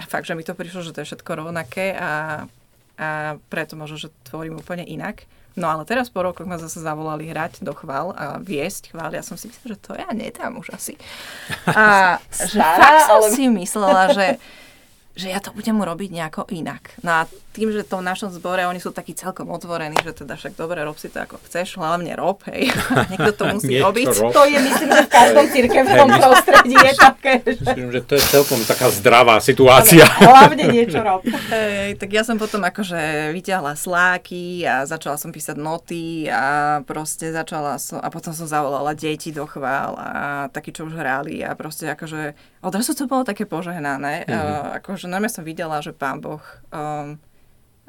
a 0.00 0.02
fakt, 0.08 0.24
že 0.24 0.32
mi 0.32 0.40
to 0.40 0.56
prišlo, 0.56 0.80
že 0.80 0.96
to 0.96 1.04
je 1.04 1.12
všetko 1.12 1.44
rovnaké 1.44 1.92
a, 1.92 2.48
a 2.96 3.36
preto 3.52 3.76
možno, 3.76 4.00
že 4.00 4.08
tvorím 4.24 4.56
úplne 4.56 4.88
inak. 4.88 5.28
No 5.60 5.68
ale 5.68 5.84
teraz 5.84 6.08
po 6.08 6.24
rokoch 6.24 6.48
ma 6.48 6.56
zase 6.56 6.80
zavolali 6.80 7.28
hrať 7.28 7.60
do 7.60 7.76
chvál 7.76 8.16
a 8.16 8.40
viesť 8.40 8.96
chvál. 8.96 9.12
Ja 9.12 9.20
som 9.20 9.36
si 9.36 9.50
myslela, 9.50 9.76
že 9.76 9.82
to 9.82 9.92
ja 9.98 10.08
nedám 10.14 10.56
už 10.56 10.72
asi. 10.72 10.94
A 11.68 12.16
že 12.54 12.56
fakt 12.56 13.12
som 13.12 13.20
ale... 13.20 13.28
si 13.28 13.44
myslela, 13.50 14.02
že 14.16 14.26
že 15.20 15.28
ja 15.28 15.42
to 15.42 15.52
budem 15.52 15.76
robiť 15.76 16.10
nejako 16.16 16.48
inak. 16.54 16.96
No 17.04 17.12
a 17.12 17.22
tým, 17.50 17.74
že 17.74 17.82
to 17.82 17.98
v 17.98 18.06
našom 18.06 18.30
zbore 18.30 18.62
oni 18.62 18.78
sú 18.78 18.94
takí 18.94 19.10
celkom 19.10 19.50
otvorení, 19.50 19.98
že 20.06 20.14
teda 20.14 20.38
však 20.38 20.54
dobre, 20.54 20.86
rob 20.86 20.94
si 20.94 21.10
to 21.10 21.18
ako 21.18 21.42
chceš, 21.50 21.82
hlavne 21.82 22.14
rob, 22.14 22.38
hej. 22.46 22.70
Niekto 23.10 23.30
to 23.34 23.44
musí 23.58 23.74
robiť. 23.86 24.06
Rob. 24.22 24.30
To 24.30 24.42
je, 24.46 24.58
myslím, 24.58 24.88
že 24.94 25.02
v 25.02 25.10
každom 25.10 25.46
cirkevnom 25.50 26.08
prostredí 26.14 26.76
je 26.78 26.92
také. 27.10 27.32
Myslím, 27.42 27.88
že 27.90 28.00
to 28.06 28.12
je 28.14 28.22
celkom 28.22 28.60
taká 28.62 28.86
zdravá 28.94 29.42
situácia. 29.42 30.06
hlavne 30.06 30.70
niečo 30.70 31.02
rob. 31.02 31.26
Hej, 31.26 31.98
tak 31.98 32.08
ja 32.14 32.22
som 32.22 32.38
potom 32.38 32.62
akože 32.62 33.34
vyťahla 33.34 33.74
sláky 33.74 34.62
a 34.62 34.86
začala 34.86 35.18
som 35.18 35.34
písať 35.34 35.58
noty 35.58 36.30
a 36.30 36.78
proste 36.86 37.34
začala 37.34 37.82
som, 37.82 37.98
a 37.98 38.06
potom 38.14 38.30
som 38.30 38.46
zavolala 38.46 38.94
deti 38.94 39.34
do 39.34 39.42
chvál 39.50 39.98
a 39.98 40.10
takí, 40.54 40.70
čo 40.70 40.86
už 40.86 40.94
hrali 40.94 41.42
a 41.42 41.58
proste 41.58 41.90
akože 41.90 42.38
odrazu 42.62 42.94
to 42.94 43.10
bolo 43.10 43.26
také 43.26 43.42
požehnané. 43.42 44.22
Mm-hmm. 44.22 44.38
Uh, 44.38 44.78
akože 44.78 45.10
najmä 45.10 45.26
som 45.26 45.42
videla, 45.42 45.82
že 45.82 45.90
pán 45.90 46.22
Boh 46.22 46.42
um, 46.70 47.18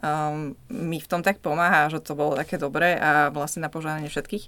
um, 0.01 0.57
mi 0.69 0.99
v 0.99 1.09
tom 1.09 1.21
tak 1.21 1.39
pomáha, 1.39 1.89
že 1.89 2.01
to 2.03 2.17
bolo 2.17 2.35
také 2.35 2.57
dobré 2.57 2.97
a 2.97 3.31
vlastne 3.31 3.63
na 3.63 3.69
požádanie 3.71 4.09
všetkých. 4.09 4.45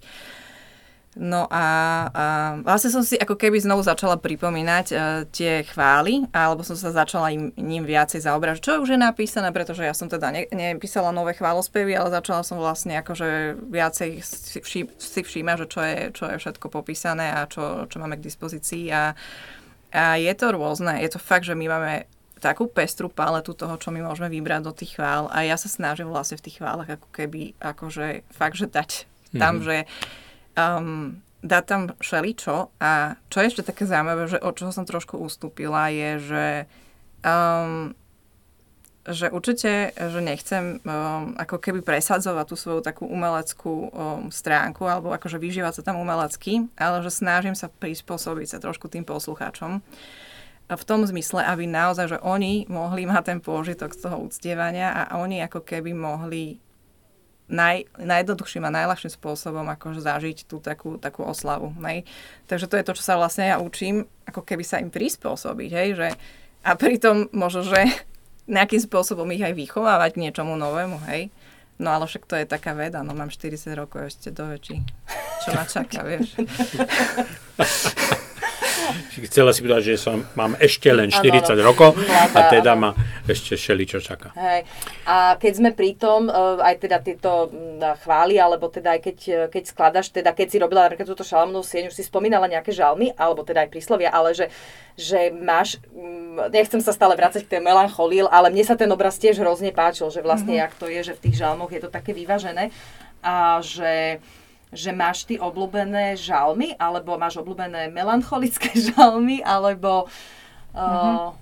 No 1.13 1.45
a, 1.45 1.65
a 2.09 2.25
vlastne 2.65 2.89
som 2.89 3.05
si 3.05 3.13
ako 3.21 3.37
keby 3.37 3.61
znovu 3.61 3.85
začala 3.85 4.17
pripomínať 4.17 4.85
uh, 4.89 4.97
tie 5.29 5.61
chvály, 5.61 6.25
alebo 6.33 6.65
som 6.65 6.73
sa 6.73 6.89
začala 6.89 7.29
im, 7.29 7.53
ním 7.53 7.85
viacej 7.85 8.25
zaobrať, 8.25 8.57
čo 8.57 8.81
už 8.81 8.97
je 8.97 8.99
napísané, 8.99 9.53
pretože 9.53 9.85
ja 9.85 9.93
som 9.93 10.09
teda 10.09 10.33
ne, 10.33 10.49
nepísala 10.49 11.13
nové 11.13 11.37
chválospevy, 11.37 11.93
ale 11.93 12.09
začala 12.09 12.41
som 12.41 12.57
vlastne 12.57 12.97
akože 12.97 13.61
viacej 13.61 14.09
si, 14.25 14.57
všim, 14.57 14.89
si 14.97 15.21
všímať, 15.21 15.57
že 15.61 15.67
čo 15.69 15.81
je, 15.85 15.97
čo 16.17 16.23
je 16.33 16.35
všetko 16.41 16.65
popísané 16.73 17.29
a 17.29 17.45
čo, 17.45 17.85
čo 17.85 18.01
máme 18.01 18.17
k 18.17 18.25
dispozícii 18.25 18.89
a, 18.89 19.13
a 19.93 20.17
je 20.17 20.33
to 20.33 20.49
rôzne. 20.49 20.97
Je 20.97 21.13
to 21.13 21.21
fakt, 21.21 21.45
že 21.45 21.53
my 21.53 21.69
máme 21.69 22.09
takú 22.43 22.67
pestrú 22.67 23.07
paletu 23.07 23.55
toho, 23.55 23.79
čo 23.79 23.95
my 23.95 24.03
môžeme 24.03 24.27
vybrať 24.27 24.61
do 24.67 24.75
tých 24.75 24.99
chvál. 24.99 25.31
A 25.31 25.47
ja 25.47 25.55
sa 25.55 25.71
snažím 25.71 26.11
vlastne 26.11 26.35
v 26.35 26.45
tých 26.51 26.59
chválach 26.59 26.99
ako 26.99 27.07
keby 27.15 27.55
akože 27.63 28.27
fakt, 28.27 28.59
že 28.59 28.67
dať 28.67 29.07
mm-hmm. 29.07 29.39
tam, 29.39 29.53
že 29.63 29.87
um, 30.59 31.23
dať 31.39 31.63
tam 31.63 31.81
šeličo 32.03 32.75
a 32.83 33.15
čo 33.31 33.37
je 33.39 33.47
ešte 33.47 33.63
také 33.63 33.87
zaujímavé, 33.87 34.27
že 34.27 34.43
od 34.43 34.55
čoho 34.59 34.75
som 34.75 34.83
trošku 34.83 35.15
ustúpila 35.15 35.87
je, 35.87 36.11
že 36.19 36.45
um, 37.23 37.95
že 39.03 39.27
určite, 39.27 39.91
že 39.91 40.23
nechcem 40.23 40.79
um, 40.79 41.35
ako 41.35 41.59
keby 41.59 41.83
presadzovať 41.83 42.45
tú 42.47 42.55
svoju 42.55 42.79
takú 42.79 43.03
umeleckú 43.03 43.91
um, 43.91 44.31
stránku 44.31 44.87
alebo 44.87 45.11
akože 45.11 45.35
vyžívať 45.43 45.79
sa 45.79 45.91
tam 45.91 45.99
umelecky, 45.99 46.71
ale 46.79 47.03
že 47.03 47.11
snažím 47.11 47.51
sa 47.51 47.67
prispôsobiť 47.67 48.55
sa 48.55 48.63
trošku 48.63 48.87
tým 48.87 49.03
poslucháčom 49.03 49.83
v 50.71 50.83
tom 50.87 51.03
zmysle, 51.03 51.43
aby 51.43 51.67
naozaj, 51.67 52.15
že 52.15 52.19
oni 52.23 52.65
mohli 52.71 53.03
mať 53.03 53.23
ten 53.35 53.39
pôžitok 53.43 53.91
z 53.91 54.07
toho 54.07 54.17
uctievania 54.23 54.95
a 54.95 55.19
oni 55.19 55.43
ako 55.43 55.59
keby 55.59 55.91
mohli 55.91 56.63
naj, 57.51 57.83
najjednoduchším 57.99 58.63
a 58.65 58.75
najľahším 58.81 59.11
spôsobom 59.11 59.67
akože 59.75 59.99
zažiť 59.99 60.47
tú 60.47 60.63
takú, 60.63 60.95
takú 60.97 61.27
oslavu. 61.27 61.75
Nej? 61.75 62.07
Takže 62.47 62.71
to 62.71 62.75
je 62.79 62.87
to, 62.87 62.93
čo 62.95 63.03
sa 63.03 63.19
vlastne 63.19 63.51
ja 63.51 63.59
učím, 63.59 64.07
ako 64.23 64.41
keby 64.41 64.63
sa 64.63 64.79
im 64.79 64.87
prispôsobiť. 64.89 65.69
Hej? 65.75 65.89
Že, 65.99 66.07
a 66.63 66.69
pritom 66.79 67.27
možno, 67.35 67.67
že 67.67 67.83
nejakým 68.55 68.79
spôsobom 68.79 69.27
ich 69.35 69.43
aj 69.43 69.53
vychovávať 69.53 70.15
k 70.15 70.21
niečomu 70.29 70.55
novému. 70.55 70.97
Hej? 71.11 71.27
No 71.81 71.91
ale 71.91 72.07
však 72.07 72.23
to 72.29 72.37
je 72.37 72.45
taká 72.47 72.77
veda, 72.77 73.01
no 73.01 73.17
mám 73.17 73.33
40 73.33 73.59
rokov 73.75 74.13
ešte 74.13 74.29
do 74.29 74.45
väčší. 74.45 74.79
Čo 75.43 75.49
ma 75.57 75.65
čaká, 75.67 76.05
vieš. 76.05 76.37
Chcela 79.29 79.51
si 79.53 79.59
povedať, 79.63 79.83
že 79.93 79.95
som, 79.99 80.25
mám 80.33 80.57
ešte 80.59 80.89
len 80.91 81.09
40 81.09 81.43
ano, 81.43 81.61
rokov 81.63 81.95
a 82.33 82.39
teda 82.49 82.73
ma 82.75 82.91
ešte 83.27 83.55
šeli 83.55 83.87
čo 83.87 84.03
čaká. 84.03 84.35
Hej. 84.35 84.67
A 85.07 85.39
keď 85.39 85.53
sme 85.57 85.69
pri 85.71 85.95
tom, 85.95 86.27
e, 86.27 86.33
aj 86.59 86.75
teda 86.83 86.97
tieto 86.99 87.49
chvály, 88.03 88.37
alebo 88.37 88.67
teda 88.67 88.97
aj 88.97 89.01
keď, 89.03 89.17
e, 89.27 89.39
keď 89.49 89.63
skladaš, 89.63 90.07
teda 90.11 90.35
keď 90.35 90.47
si 90.49 90.57
robila 90.59 90.85
napríklad 90.87 91.07
túto 91.07 91.25
šalamnú 91.25 91.63
sieň, 91.63 91.89
už 91.91 91.95
si 91.95 92.03
spomínala 92.03 92.47
nejaké 92.51 92.75
žalmy, 92.75 93.15
alebo 93.15 93.45
teda 93.47 93.65
aj 93.65 93.69
príslovia, 93.71 94.11
ale 94.11 94.35
že, 94.35 94.51
že 94.99 95.31
máš, 95.31 95.79
nechcem 96.51 96.83
sa 96.83 96.91
stále 96.91 97.15
vrácať 97.15 97.47
k 97.47 97.57
tej 97.57 97.61
melancholii, 97.63 98.27
ale 98.27 98.51
mne 98.51 98.63
sa 98.67 98.75
ten 98.75 98.89
obraz 98.91 99.15
tiež 99.17 99.39
hrozne 99.39 99.71
páčil, 99.71 100.11
že 100.11 100.21
vlastne, 100.21 100.57
mm-hmm. 100.57 100.63
jak 100.69 100.73
to 100.77 100.85
je, 100.91 101.01
že 101.01 101.13
v 101.17 101.23
tých 101.29 101.35
žalmoch 101.39 101.71
je 101.71 101.81
to 101.81 101.89
také 101.89 102.11
vyvážené 102.11 102.69
a 103.23 103.63
že 103.63 104.19
že 104.73 104.91
máš 104.91 105.29
ty 105.29 105.37
obľúbené 105.37 106.17
žalmy, 106.17 106.75
alebo 106.75 107.15
máš 107.15 107.39
obľúbené 107.39 107.93
melancholické 107.93 108.73
žalmy, 108.93 109.39
alebo... 109.45 110.09
Mm-hmm. 110.73 111.37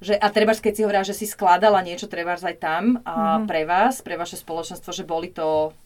že, 0.00 0.16
a 0.16 0.26
treba, 0.32 0.56
keď 0.56 0.72
si 0.72 0.80
hovorila, 0.80 1.04
že 1.04 1.12
si 1.12 1.28
skladala 1.28 1.84
niečo, 1.84 2.08
treba 2.08 2.32
aj 2.32 2.56
tam 2.56 3.04
a 3.04 3.36
mm-hmm. 3.36 3.44
pre 3.44 3.62
vás, 3.68 4.00
pre 4.00 4.16
vaše 4.16 4.40
spoločenstvo, 4.40 4.96
že 4.96 5.04
boli 5.04 5.28
to 5.28 5.76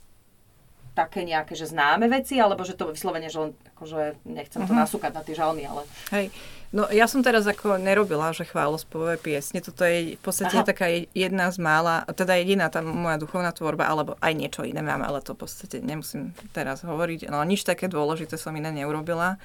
také 0.99 1.23
nejaké, 1.23 1.55
že 1.55 1.71
známe 1.71 2.11
veci, 2.11 2.43
alebo 2.43 2.67
že 2.67 2.75
to 2.75 2.91
vyslovene, 2.91 3.31
že 3.31 3.39
len, 3.39 3.51
akože 3.79 4.19
nechcem 4.27 4.67
to 4.67 4.75
uh-huh. 4.75 4.83
nasúkať 4.83 5.15
na 5.15 5.23
tie 5.23 5.39
žalmy, 5.39 5.63
ale... 5.63 5.87
Hej, 6.11 6.35
no 6.73 6.87
ja 6.93 7.09
som 7.09 7.25
teraz 7.25 7.49
ako 7.49 7.81
nerobila, 7.81 8.33
že 8.37 8.45
chválospové 8.45 9.17
piesne, 9.17 9.65
toto 9.65 9.85
je 9.85 10.17
v 10.17 10.23
podstate 10.23 10.61
Aha. 10.61 10.67
taká 10.67 10.87
jedna 11.17 11.49
z 11.49 11.59
mála, 11.61 12.05
teda 12.13 12.37
jediná 12.37 12.69
tá 12.69 12.85
moja 12.85 13.17
duchovná 13.17 13.53
tvorba, 13.57 13.89
alebo 13.89 14.21
aj 14.21 14.33
niečo 14.37 14.63
iné 14.65 14.85
mám, 14.85 15.01
ale 15.01 15.25
to 15.25 15.33
v 15.33 15.49
podstate 15.49 15.81
nemusím 15.81 16.37
teraz 16.53 16.85
hovoriť, 16.85 17.33
no 17.33 17.41
nič 17.45 17.65
také 17.65 17.89
dôležité 17.89 18.37
som 18.37 18.53
iné 18.57 18.69
neurobila. 18.73 19.41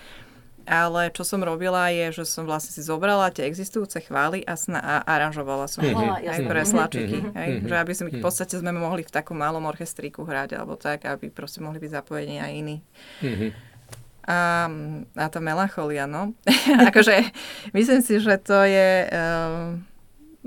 Ale 0.64 1.12
čo 1.12 1.28
som 1.28 1.44
robila 1.44 1.92
je, 1.92 2.16
že 2.16 2.24
som 2.24 2.48
vlastne 2.48 2.72
si 2.72 2.80
zobrala 2.80 3.36
tie 3.36 3.44
existujúce 3.44 4.00
chvály 4.00 4.48
a, 4.48 4.56
sna- 4.56 4.80
a 4.80 4.96
aranžovala 5.04 5.68
som 5.68 5.84
mm-hmm. 5.84 6.24
aj 6.24 6.40
pre 6.48 6.64
slačiky. 6.64 7.18
Mm-hmm. 7.20 7.36
Hej? 7.36 7.50
Že 7.68 7.76
aby 7.84 7.92
sme, 7.92 8.08
v 8.16 8.24
podstate 8.24 8.56
sme 8.56 8.72
mohli 8.72 9.04
v 9.04 9.12
takom 9.12 9.36
malom 9.36 9.68
orchestríku 9.68 10.24
hrať 10.24 10.56
alebo 10.56 10.80
tak, 10.80 11.04
aby 11.04 11.28
proste 11.28 11.60
mohli 11.60 11.84
byť 11.84 11.92
zapojení 11.92 12.40
aj 12.40 12.52
iní. 12.56 12.78
Mm-hmm. 13.20 13.73
A, 14.24 14.72
a 15.20 15.26
tá 15.28 15.40
melancholia, 15.44 16.08
no. 16.08 16.32
akože 16.90 17.28
myslím 17.76 18.00
si, 18.00 18.24
že 18.24 18.40
to 18.40 18.64
je 18.64 19.08
um, 19.12 19.84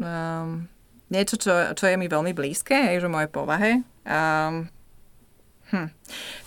um, 0.00 0.48
niečo, 1.12 1.36
čo, 1.36 1.52
čo 1.76 1.84
je 1.84 1.96
mi 2.00 2.08
veľmi 2.08 2.32
blízke, 2.32 2.72
hej, 2.72 3.04
že 3.04 3.12
moje 3.12 3.28
povahe. 3.28 3.84
Um, 4.08 4.72
Hm. 5.66 5.90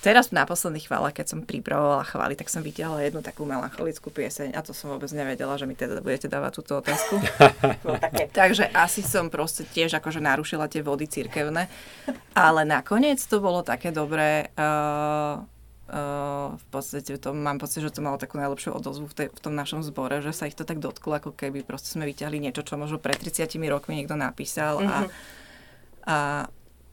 Teraz 0.00 0.32
na 0.32 0.48
posledných 0.48 0.88
chválach, 0.88 1.12
keď 1.12 1.36
som 1.36 1.44
pripravovala 1.44 2.08
chvály, 2.08 2.32
tak 2.40 2.48
som 2.48 2.64
videla 2.64 3.04
jednu 3.04 3.20
takú 3.20 3.44
melancholickú 3.44 4.08
pieseň 4.08 4.56
a 4.56 4.64
to 4.64 4.72
som 4.72 4.96
vôbec 4.96 5.12
nevedela, 5.12 5.60
že 5.60 5.68
mi 5.68 5.76
teda 5.76 6.00
budete 6.00 6.24
dávať 6.24 6.64
túto 6.64 6.80
otázku. 6.80 7.20
no, 7.84 8.00
Takže 8.40 8.72
asi 8.72 9.04
som 9.04 9.28
proste 9.28 9.68
tiež 9.68 10.00
akože 10.00 10.24
narušila 10.24 10.72
tie 10.72 10.80
vody 10.80 11.04
cirkevné, 11.04 11.68
ale 12.32 12.64
nakoniec 12.64 13.20
to 13.20 13.44
bolo 13.44 13.60
také 13.60 13.92
dobré. 13.92 14.48
Uh, 14.56 15.44
v 16.54 16.64
podstate 16.70 17.18
to, 17.18 17.34
mám 17.34 17.58
pocit, 17.58 17.82
že 17.82 17.90
to 17.90 18.00
malo 18.00 18.14
takú 18.14 18.38
najlepšiu 18.38 18.78
odozvu 18.78 19.10
v, 19.10 19.14
tej, 19.14 19.26
v 19.34 19.40
tom 19.42 19.58
našom 19.58 19.82
zbore, 19.82 20.22
že 20.22 20.30
sa 20.30 20.46
ich 20.46 20.54
to 20.54 20.62
tak 20.62 20.78
dotklo, 20.78 21.18
ako 21.18 21.34
keby 21.34 21.66
proste 21.66 21.90
sme 21.90 22.06
vyťahli 22.06 22.38
niečo, 22.38 22.62
čo 22.62 22.78
možno 22.78 23.02
pred 23.02 23.18
30 23.18 23.50
rokmi 23.66 23.98
niekto 23.98 24.14
napísal 24.14 24.78
mm-hmm. 24.78 24.90
a, 24.90 24.98
mhm. 25.02 25.10
a 26.06 26.16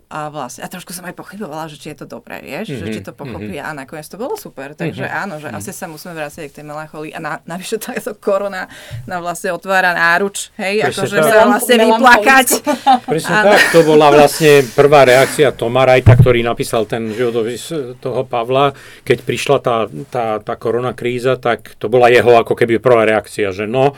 a 0.08 0.32
vlastne, 0.32 0.64
a 0.64 0.72
trošku 0.72 0.96
som 0.96 1.04
aj 1.04 1.16
pochybovala, 1.20 1.68
že 1.68 1.76
či 1.76 1.92
je 1.92 2.04
to 2.04 2.08
dobré, 2.08 2.40
vieš, 2.40 2.72
mm-hmm. 2.72 2.80
že 2.80 2.86
Mhm, 2.88 2.96
či 2.96 3.02
to 3.04 3.12
pochopí 3.12 3.56
a 3.60 3.76
nakoniec 3.76 4.08
to 4.08 4.16
bolo 4.16 4.40
super, 4.40 4.72
takže 4.72 5.04
mm-hmm. 5.04 5.24
áno, 5.28 5.36
že 5.38 5.52
mm-hmm. 5.52 5.60
asi 5.60 5.72
sa 5.76 5.86
musíme 5.92 6.16
vrátiť 6.16 6.48
k 6.48 6.56
tej 6.62 6.66
melancholii 6.66 7.12
a 7.12 7.20
na, 7.20 7.32
navyše 7.44 7.76
to 7.76 7.92
je 7.92 8.00
to 8.00 8.16
korona 8.16 8.72
nám 9.04 9.20
vlastne 9.20 9.52
otvára 9.52 9.92
náruč, 9.92 10.56
hej, 10.56 10.88
akože 10.88 11.18
sa 11.20 11.44
vlastne 11.52 11.76
vyplakať. 11.84 12.48
Presne 13.12 13.36
Áno. 13.36 13.48
tak, 13.52 13.62
to 13.76 13.80
bola 13.84 14.08
vlastne 14.12 14.64
prvá 14.72 15.04
reakcia 15.04 15.52
Toma 15.52 15.84
Rajta, 15.84 16.16
ktorý 16.16 16.40
napísal 16.40 16.88
ten 16.88 17.12
životopis 17.12 17.72
toho 18.00 18.24
Pavla. 18.24 18.72
Keď 19.04 19.18
prišla 19.28 19.58
tá, 19.60 19.78
tá, 20.08 20.26
tá 20.40 20.54
korona 20.56 20.96
kríza, 20.96 21.36
tak 21.36 21.76
to 21.76 21.92
bola 21.92 22.08
jeho 22.08 22.32
ako 22.40 22.56
keby 22.56 22.80
prvá 22.80 23.04
reakcia, 23.04 23.52
že 23.52 23.68
no, 23.68 23.92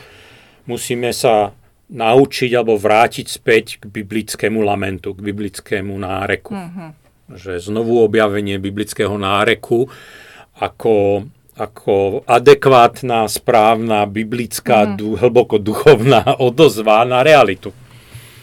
musíme 0.66 1.14
sa 1.14 1.54
naučiť 1.90 2.50
alebo 2.54 2.78
vrátiť 2.78 3.26
späť 3.26 3.82
k 3.82 3.90
biblickému 3.90 4.62
lamentu, 4.62 5.12
k 5.12 5.20
biblickému 5.20 5.94
náreku. 5.98 6.54
Mhm. 6.54 6.86
Že 7.30 7.70
znovu 7.70 8.02
objavenie 8.02 8.58
biblického 8.58 9.14
náreku 9.14 9.86
ako, 10.58 11.26
ako 11.54 12.26
adekvátna, 12.26 13.30
správna, 13.30 14.06
biblická, 14.06 14.98
du, 14.98 15.14
hlboko 15.14 15.62
duchovná 15.62 16.36
odozva 16.48 17.06
na 17.06 17.22
realitu 17.22 17.70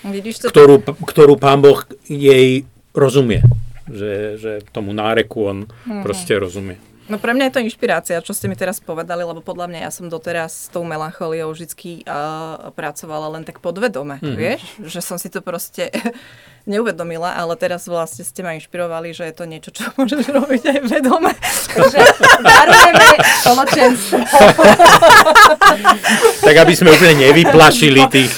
Vidíš 0.07 0.47
to? 0.47 0.47
ktorú, 0.53 0.75
ktorú 1.03 1.35
pán 1.35 1.59
Boh 1.59 1.83
jej 2.07 2.63
rozumie. 2.95 3.43
Že, 3.87 4.11
že 4.39 4.51
tomu 4.71 4.91
náreku 4.91 5.47
on 5.47 5.57
mm-hmm. 5.67 6.03
proste 6.03 6.35
rozumie. 6.35 6.79
No 7.08 7.16
pre 7.16 7.32
mňa 7.32 7.47
je 7.47 7.53
to 7.55 7.64
inšpirácia, 7.64 8.20
čo 8.20 8.36
ste 8.36 8.51
mi 8.51 8.60
teraz 8.60 8.84
povedali, 8.84 9.24
lebo 9.24 9.39
podľa 9.39 9.72
mňa 9.72 9.80
ja 9.88 9.91
som 9.91 10.12
doteraz 10.12 10.68
s 10.68 10.72
tou 10.72 10.84
melancholiou 10.84 11.55
vždy 11.55 12.03
uh, 12.03 12.70
pracovala 12.76 13.32
len 13.39 13.47
tak 13.47 13.64
podvedome, 13.64 14.20
mm-hmm. 14.20 14.36
vieš? 14.36 14.62
Že 14.84 14.99
som 14.99 15.18
si 15.18 15.32
to 15.32 15.39
proste 15.39 15.88
neuvedomila, 16.68 17.32
ale 17.32 17.55
teraz 17.55 17.86
vlastne 17.86 18.22
ste 18.22 18.43
ma 18.43 18.53
inšpirovali, 18.53 19.09
že 19.09 19.24
je 19.24 19.34
to 19.34 19.43
niečo, 19.43 19.72
čo 19.72 19.88
môžeš 19.95 20.28
robiť 20.28 20.63
aj 20.68 20.80
vedome. 20.86 21.32
Takže 21.70 21.99
darujeme 22.39 23.07
spoločenstvo. 23.39 24.18
Tak 26.39 26.55
aby 26.57 26.74
sme 26.74 26.91
úplne 26.91 27.15
nevyplašili 27.24 28.01
tých, 28.07 28.32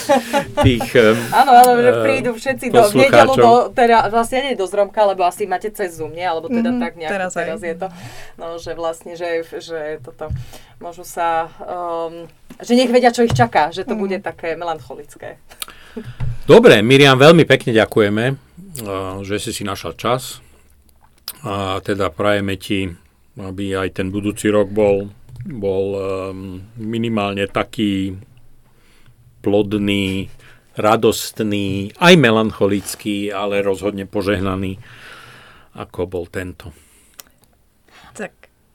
tých 0.58 0.86
Áno, 1.30 1.52
ale 1.52 1.72
že 1.80 1.92
prídu 2.02 2.30
všetci 2.32 2.66
do 2.70 2.86
nedelu 2.86 3.34
do, 3.34 3.52
teda 3.70 4.08
vlastne 4.08 4.40
nie 4.44 4.54
do 4.54 4.66
Zromka, 4.66 5.04
lebo 5.06 5.24
asi 5.24 5.46
máte 5.46 5.70
cez 5.70 5.96
Zoom, 5.96 6.12
nie? 6.12 6.24
Alebo 6.24 6.48
teda 6.48 6.70
Mhm, 6.70 6.80
tak 6.80 6.94
nejak 6.96 7.12
teraz 7.12 7.32
teraz, 7.34 7.60
aj. 7.60 7.66
je 7.66 7.76
to. 7.76 7.88
No, 8.36 8.46
že 8.56 8.72
vlastne, 8.72 9.14
že, 9.14 9.30
že 9.58 9.80
toto 10.00 10.30
môžu 10.78 11.02
sa, 11.02 11.50
um, 11.60 12.30
že 12.58 12.74
nech 12.74 12.88
vedia, 12.88 13.10
čo 13.10 13.22
ich 13.22 13.34
čaká, 13.34 13.70
že 13.70 13.82
to 13.84 13.94
Mhm. 13.94 14.00
bude 14.00 14.18
také 14.20 14.54
melancholické. 14.54 15.42
Dobre, 16.50 16.82
Miriam, 16.82 17.14
veľmi 17.14 17.46
pekne 17.46 17.78
ďakujeme, 17.78 18.26
uh, 18.34 19.22
že 19.22 19.38
si 19.38 19.54
si 19.54 19.62
našla 19.62 19.94
čas. 19.94 20.42
A 21.46 21.78
teda 21.86 22.10
prajeme 22.10 22.58
ti, 22.58 22.90
aby 23.38 23.78
aj 23.78 24.02
ten 24.02 24.10
budúci 24.10 24.50
rok 24.50 24.74
bol, 24.74 25.14
bol 25.46 25.86
um, 25.94 26.58
minimálne 26.82 27.46
taký 27.46 28.18
plodný, 29.46 30.34
radostný, 30.74 31.94
aj 32.02 32.18
melancholický, 32.18 33.30
ale 33.30 33.62
rozhodne 33.62 34.10
požehnaný, 34.10 34.82
ako 35.78 36.10
bol 36.10 36.26
tento. 36.26 36.74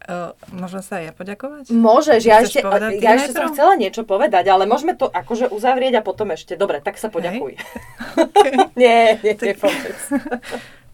Tak 0.05 0.37
uh, 0.37 0.37
môžem 0.53 0.83
sa 0.85 1.01
aj 1.01 1.05
ja 1.09 1.13
poďakovať? 1.17 1.65
Môžeš, 1.73 2.23
ja 2.29 2.45
ešte, 2.45 2.61
ja 3.01 3.11
ešte 3.17 3.33
som 3.33 3.49
chcela 3.57 3.73
niečo 3.81 4.05
povedať, 4.05 4.45
ale 4.53 4.69
môžeme 4.69 4.93
to 4.93 5.09
akože 5.09 5.49
uzavrieť 5.49 6.01
a 6.01 6.03
potom 6.05 6.29
ešte. 6.37 6.61
Dobre, 6.61 6.85
tak 6.85 7.01
sa 7.01 7.09
poďakuj. 7.09 7.57
nie, 8.81 9.17
nie, 9.25 9.35
nepovedz. 9.35 10.03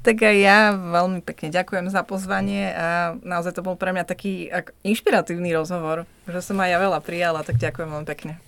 Tak 0.01 0.17
aj 0.17 0.37
ja 0.41 0.73
veľmi 0.73 1.21
pekne 1.21 1.53
ďakujem 1.53 1.93
za 1.93 2.01
pozvanie 2.01 2.73
a 2.73 3.21
naozaj 3.21 3.53
to 3.53 3.61
bol 3.61 3.77
pre 3.77 3.93
mňa 3.93 4.09
taký 4.09 4.49
ak, 4.49 4.73
inšpiratívny 4.81 5.53
rozhovor, 5.53 6.09
že 6.25 6.41
som 6.41 6.57
aj 6.57 6.73
ja 6.73 6.79
veľa 6.81 7.05
prijala, 7.05 7.45
tak 7.45 7.61
ďakujem 7.61 7.85
veľmi 7.85 8.09
pekne. 8.09 8.41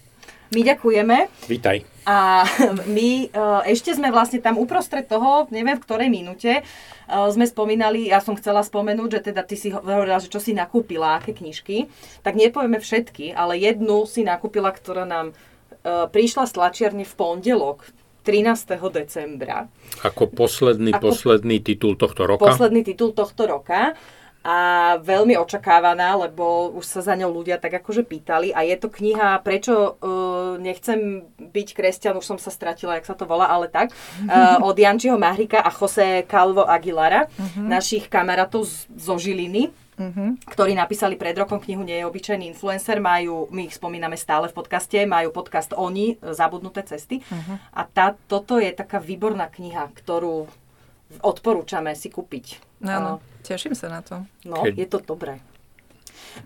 My 0.52 0.60
ďakujeme. 0.60 1.16
Vítaj. 1.48 1.80
A 2.04 2.44
my 2.96 3.10
uh, 3.32 3.64
ešte 3.64 3.96
sme 3.96 4.12
vlastne 4.12 4.44
tam 4.44 4.60
uprostred 4.60 5.08
toho, 5.08 5.48
neviem 5.48 5.80
v 5.80 5.84
ktorej 5.84 6.08
minúte, 6.12 6.60
uh, 6.60 7.30
sme 7.32 7.48
spomínali, 7.48 8.12
ja 8.12 8.20
som 8.20 8.36
chcela 8.36 8.60
spomenúť, 8.60 9.08
že 9.16 9.20
teda 9.32 9.42
ty 9.48 9.56
si 9.56 9.72
hovorila, 9.72 10.20
že 10.20 10.28
čo 10.28 10.42
si 10.42 10.52
nakúpila, 10.52 11.16
aké 11.16 11.32
knižky, 11.32 11.88
tak 12.20 12.36
nepovieme 12.36 12.76
všetky, 12.76 13.32
ale 13.32 13.56
jednu 13.56 14.04
si 14.04 14.28
nakúpila, 14.28 14.76
ktorá 14.76 15.08
nám 15.08 15.32
uh, 15.32 16.04
prišla 16.12 16.44
z 16.44 16.52
tlačiarne 16.52 17.04
v 17.08 17.14
pondelok, 17.16 17.88
13. 18.22 18.78
decembra. 18.92 19.66
Ako 20.04 20.30
posledný, 20.30 20.94
Ako- 20.94 21.10
posledný 21.10 21.64
titul 21.64 21.96
tohto 21.96 22.28
roka. 22.28 22.44
Posledný 22.44 22.86
titul 22.86 23.16
tohto 23.16 23.48
roka 23.50 23.96
a 24.42 24.56
veľmi 24.98 25.38
očakávaná, 25.38 26.18
lebo 26.18 26.74
už 26.74 26.84
sa 26.84 27.00
za 27.00 27.14
ňou 27.14 27.30
ľudia 27.30 27.62
tak 27.62 27.78
akože 27.78 28.02
pýtali 28.02 28.50
a 28.50 28.66
je 28.66 28.76
to 28.76 28.90
kniha, 28.90 29.38
prečo 29.46 29.74
uh, 30.02 30.58
nechcem 30.58 31.26
byť 31.38 31.68
kresťan, 31.72 32.18
už 32.18 32.26
som 32.26 32.38
sa 32.42 32.50
stratila, 32.50 32.98
jak 32.98 33.06
sa 33.06 33.14
to 33.14 33.22
volá, 33.22 33.46
ale 33.46 33.70
tak, 33.70 33.94
uh, 33.94 34.58
od 34.58 34.74
Jančiho 34.74 35.14
Mahrika 35.14 35.62
a 35.62 35.70
Jose 35.70 36.26
Calvo 36.26 36.66
Aguilara, 36.66 37.30
našich 37.56 38.10
kamarátov 38.10 38.66
z, 38.66 38.90
zo 38.98 39.16
Žiliny, 39.16 39.70
Uh-huh. 39.92 40.32
ktorí 40.48 40.72
napísali 40.72 41.20
pred 41.20 41.36
rokom 41.36 41.60
knihu 41.60 41.84
Nie 41.84 42.00
je 42.00 42.08
obyčajný 42.08 42.48
influencer, 42.48 42.96
majú, 42.96 43.44
my 43.52 43.68
ich 43.68 43.76
spomíname 43.76 44.16
stále 44.16 44.48
v 44.48 44.56
podcaste, 44.56 44.96
majú 45.04 45.36
podcast 45.36 45.76
Oni, 45.76 46.16
Zabudnuté 46.32 46.80
cesty. 46.80 47.20
Uh-huh. 47.20 47.60
A 47.76 47.84
tá, 47.84 48.16
toto 48.16 48.56
je 48.56 48.72
taká 48.72 48.96
výborná 48.96 49.52
kniha, 49.52 49.92
ktorú 49.92 50.48
odporúčame 51.20 51.92
si 51.92 52.08
kúpiť. 52.08 52.62
Áno, 52.82 53.20
teším 53.42 53.74
sa 53.74 53.88
na 53.88 54.00
to. 54.00 54.24
No, 54.42 54.62
Keď- 54.62 54.74
je 54.74 54.86
to 54.86 54.98
dobré. 54.98 55.44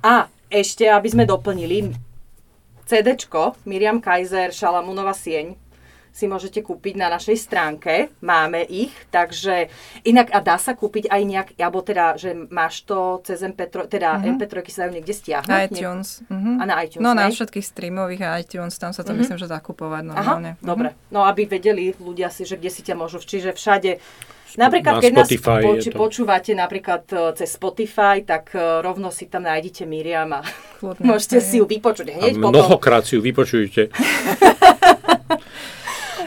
A 0.03 0.27
ešte, 0.49 0.85
aby 0.85 1.07
sme 1.07 1.23
doplnili, 1.23 1.95
CDčko 2.83 3.57
Miriam 3.65 3.99
Kaiser, 3.99 4.51
Šalamúnova 4.51 5.13
sieň, 5.13 5.55
si 6.09 6.25
môžete 6.25 6.65
kúpiť 6.65 6.97
na 6.97 7.13
našej 7.13 7.37
stránke, 7.37 8.09
máme 8.25 8.65
ich, 8.65 8.89
takže 9.13 9.69
inak 10.01 10.33
a 10.33 10.41
dá 10.41 10.57
sa 10.57 10.73
kúpiť 10.73 11.13
aj 11.13 11.23
nejak, 11.23 11.49
alebo 11.61 11.85
teda, 11.85 12.17
že 12.17 12.33
máš 12.49 12.89
to 12.89 13.21
cez 13.21 13.45
MP3, 13.45 13.85
teda 13.85 14.17
mm-hmm. 14.17 14.41
MP3 14.41 14.55
sa 14.67 14.79
dajú 14.83 14.93
niekde 14.97 15.13
stiahnuť. 15.13 15.45
Na 15.47 15.61
nie- 15.61 15.69
iTunes. 15.69 16.25
Uh-huh. 16.25 16.57
A 16.57 16.65
na 16.65 16.75
iTunes, 16.81 17.05
No 17.05 17.13
na 17.13 17.29
hej? 17.29 17.37
všetkých 17.37 17.67
streamových 17.67 18.23
a 18.25 18.41
iTunes, 18.41 18.81
tam 18.81 18.97
sa 18.97 19.05
to 19.05 19.13
Mhm. 19.13 19.19
myslím, 19.21 19.37
že 19.37 19.45
dá 19.45 19.61
kupovať 19.61 20.03
Aha, 20.03 20.09
normálne. 20.09 20.51
Mhm. 20.57 20.65
dobre. 20.65 20.89
No 21.13 21.21
aby 21.23 21.45
vedeli 21.45 21.93
ľudia 21.95 22.33
si, 22.33 22.49
že 22.49 22.57
kde 22.57 22.73
si 22.73 22.81
ťa 22.81 22.97
môžu, 22.97 23.21
čiže 23.21 23.53
všade. 23.53 24.01
Napríklad, 24.57 24.93
Na 24.93 25.01
keď 25.01 25.13
nás 25.15 25.27
Spotify 25.27 25.59
je 25.59 25.67
poču, 25.67 25.89
to. 25.89 25.97
počúvate 25.99 26.51
napríklad 26.53 27.03
e, 27.07 27.17
cez 27.35 27.49
Spotify, 27.51 28.21
tak 28.21 28.51
e, 28.51 28.81
rovno 28.81 29.09
si 29.09 29.27
tam 29.27 29.43
nájdete 29.43 29.85
Miriam 29.85 30.33
a 30.33 30.41
Kľudne, 30.77 31.05
môžete 31.11 31.39
si 31.39 31.57
ju 31.57 31.65
vypočuť 31.65 32.07
A 32.09 32.13
hneď 32.15 32.35
potom. 32.35 32.51
mnohokrát 32.51 33.03
si 33.03 33.15
ju 33.15 33.21
vypočujte. 33.21 33.93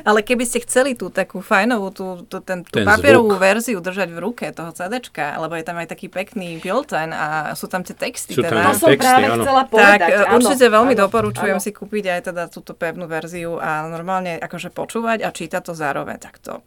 Ale 0.01 0.21
keby 0.21 0.41
ste 0.41 0.63
chceli 0.63 0.95
tú 0.95 1.11
takú 1.11 1.37
fajnovú, 1.39 1.91
tú, 1.91 2.05
tú, 2.23 2.39
ten, 2.39 2.63
tú 2.63 2.79
Ten 2.79 2.87
papierovú 2.87 3.29
zvuk. 3.29 3.43
verziu 3.43 3.77
držať 3.77 4.09
v 4.09 4.19
ruke 4.19 4.45
toho 4.49 4.71
CDčka, 4.71 5.37
lebo 5.37 5.53
je 5.53 5.61
tam 5.61 5.75
aj 5.75 5.87
taký 5.87 6.07
pekný 6.07 6.57
bulletin 6.57 7.11
a 7.11 7.51
sú 7.51 7.67
tam 7.67 7.83
tie 7.83 7.93
texty. 7.93 8.31
Sú 8.31 8.41
tam 8.41 8.47
To 8.47 8.55
teda. 8.55 8.63
aj 8.63 8.75
som 8.75 8.89
texty, 8.89 9.03
práve 9.03 9.25
áno. 9.27 9.43
chcela 9.43 9.61
Tak 9.61 9.69
povedať. 9.69 9.99
e, 9.99 10.15
áno, 10.15 10.33
určite 10.35 10.65
veľmi 10.67 10.93
áno, 10.93 11.01
doporučujem 11.03 11.57
áno. 11.57 11.61
si 11.61 11.71
kúpiť 11.71 12.05
aj 12.07 12.21
teda 12.23 12.43
túto 12.47 12.71
pevnú 12.73 13.05
verziu 13.05 13.59
a 13.59 13.85
normálne 13.85 14.39
akože 14.39 14.71
počúvať 14.71 15.19
a 15.19 15.29
čítať 15.29 15.61
to 15.61 15.73
zároveň. 15.73 16.17
Tak 16.17 16.39
to, 16.39 16.63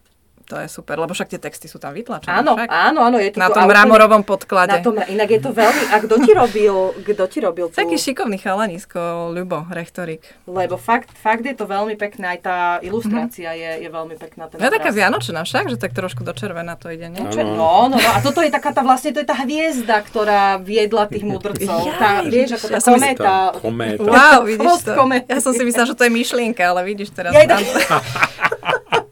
to 0.53 0.61
je 0.61 0.69
super, 0.69 0.95
lebo 0.95 1.09
však 1.09 1.27
tie 1.27 1.41
texty 1.41 1.65
sú 1.65 1.81
tam 1.81 1.89
vytlačené. 1.91 2.29
Áno, 2.29 2.53
však. 2.53 2.69
áno, 2.69 2.99
áno. 3.01 3.17
Je 3.17 3.33
to 3.33 3.41
Na 3.41 3.49
tom 3.49 3.65
mramorovom 3.65 4.21
podklade. 4.21 4.77
Na 4.77 4.85
tom, 4.85 5.01
inak 5.01 5.25
je 5.27 5.41
to 5.41 5.49
veľmi... 5.49 5.81
A 5.89 5.97
kto 5.97 6.21
ti 6.21 6.31
robil, 6.31 6.75
kto 7.01 7.23
ti 7.25 7.39
robil 7.41 7.65
tú... 7.67 7.75
Taký 7.75 7.97
šikovný 7.97 8.37
chalanisko, 8.37 9.33
Ľubo, 9.33 9.65
rektorik. 9.67 10.21
Lebo 10.45 10.77
fakt, 10.77 11.09
fakt 11.11 11.41
je 11.41 11.57
to 11.57 11.65
veľmi 11.65 11.97
pekné, 11.97 12.37
aj 12.37 12.39
tá 12.39 12.57
ilustrácia 12.79 13.49
je, 13.51 13.81
je 13.81 13.89
veľmi 13.89 14.13
pekná. 14.13 14.45
Ten 14.45 14.61
No 14.61 14.69
taká 14.69 14.93
obraz. 14.93 14.99
vianočná 15.01 15.41
však, 15.41 15.65
že 15.67 15.77
tak 15.79 15.91
trošku 15.91 16.21
do 16.21 16.37
červena 16.37 16.77
to 16.77 16.93
ide, 16.93 17.09
nie? 17.09 17.25
No, 17.25 17.89
no, 17.89 17.89
no, 17.89 18.07
a 18.13 18.21
toto 18.21 18.45
je 18.45 18.53
taká 18.53 18.69
tá 18.69 18.85
vlastne, 18.85 19.09
to 19.09 19.19
je 19.19 19.27
tá 19.27 19.33
hviezda, 19.35 20.05
ktorá 20.05 20.61
viedla 20.61 21.09
tých 21.09 21.25
mudrcov. 21.25 21.81
Tá, 22.03 22.19
vieš, 22.21 22.57
ako 22.57 22.67
tá 22.67 22.73
ja 22.73 22.81
som 22.81 22.93
si- 22.93 22.99
kométa. 22.99 23.33
Kométa. 23.55 24.03
Wow, 24.03 24.39
vidíš 24.43 24.75
to. 24.83 24.91
kométy. 24.93 25.29
Ja 25.29 25.39
som 25.39 25.55
si 25.55 25.63
myslela, 25.63 25.87
že 25.87 25.95
to 25.95 26.03
je 26.03 26.11
myšlienka, 26.11 26.61
ale 26.61 26.83
vidíš 26.83 27.15
teraz. 27.15 27.31
Ja 27.31 27.47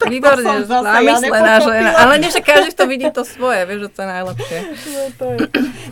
tam... 0.01 0.09
Výborne, 0.09 0.41
To 0.41 0.43
som 0.43 0.57
zase 0.65 0.95
ja 0.99 1.15
žena. 1.21 1.93
Ale 1.95 2.13
nie, 2.17 2.27
že 2.27 2.41
každý 2.41 2.73
to 2.73 2.83
vidí 2.83 3.05
to 3.07 3.21
svoje, 3.21 3.61
vieš, 3.63 3.79
že 3.85 3.89
to 3.93 3.99
je 4.01 4.07
najlepšie. 4.09 4.57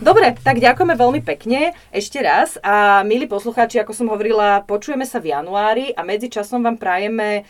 Dobre, 0.00 0.34
tak 0.36 0.58
ďakujeme 0.58 0.94
veľmi 0.94 1.20
pekne 1.22 1.72
ešte 1.90 2.18
raz 2.18 2.56
a 2.58 3.00
milí 3.02 3.24
poslucháči, 3.24 3.78
ako 3.78 3.92
som 3.92 4.06
hovorila, 4.08 4.60
počujeme 4.60 5.04
sa 5.04 5.16
v 5.16 5.30
januári 5.30 5.92
a 5.92 6.02
medzičasom 6.02 6.60
vám 6.60 6.74
prajeme 6.74 7.44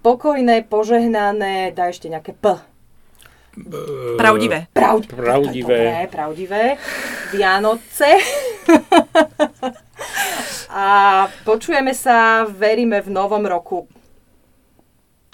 pokojné, 0.00 0.64
požehnané, 0.64 1.70
daj 1.70 1.92
ešte 1.92 2.08
nejaké 2.08 2.32
P. 2.32 2.56
Pravdivé. 4.16 4.68
Pravd- 4.70 5.08
Pravdivé. 5.08 5.64
Dobré, 5.64 6.06
pravdivé. 6.06 6.62
Vianoce. 7.32 8.20
a 10.70 10.84
počujeme 11.40 11.96
sa, 11.96 12.44
veríme 12.44 13.00
v 13.00 13.08
novom 13.08 13.40
roku. 13.42 13.88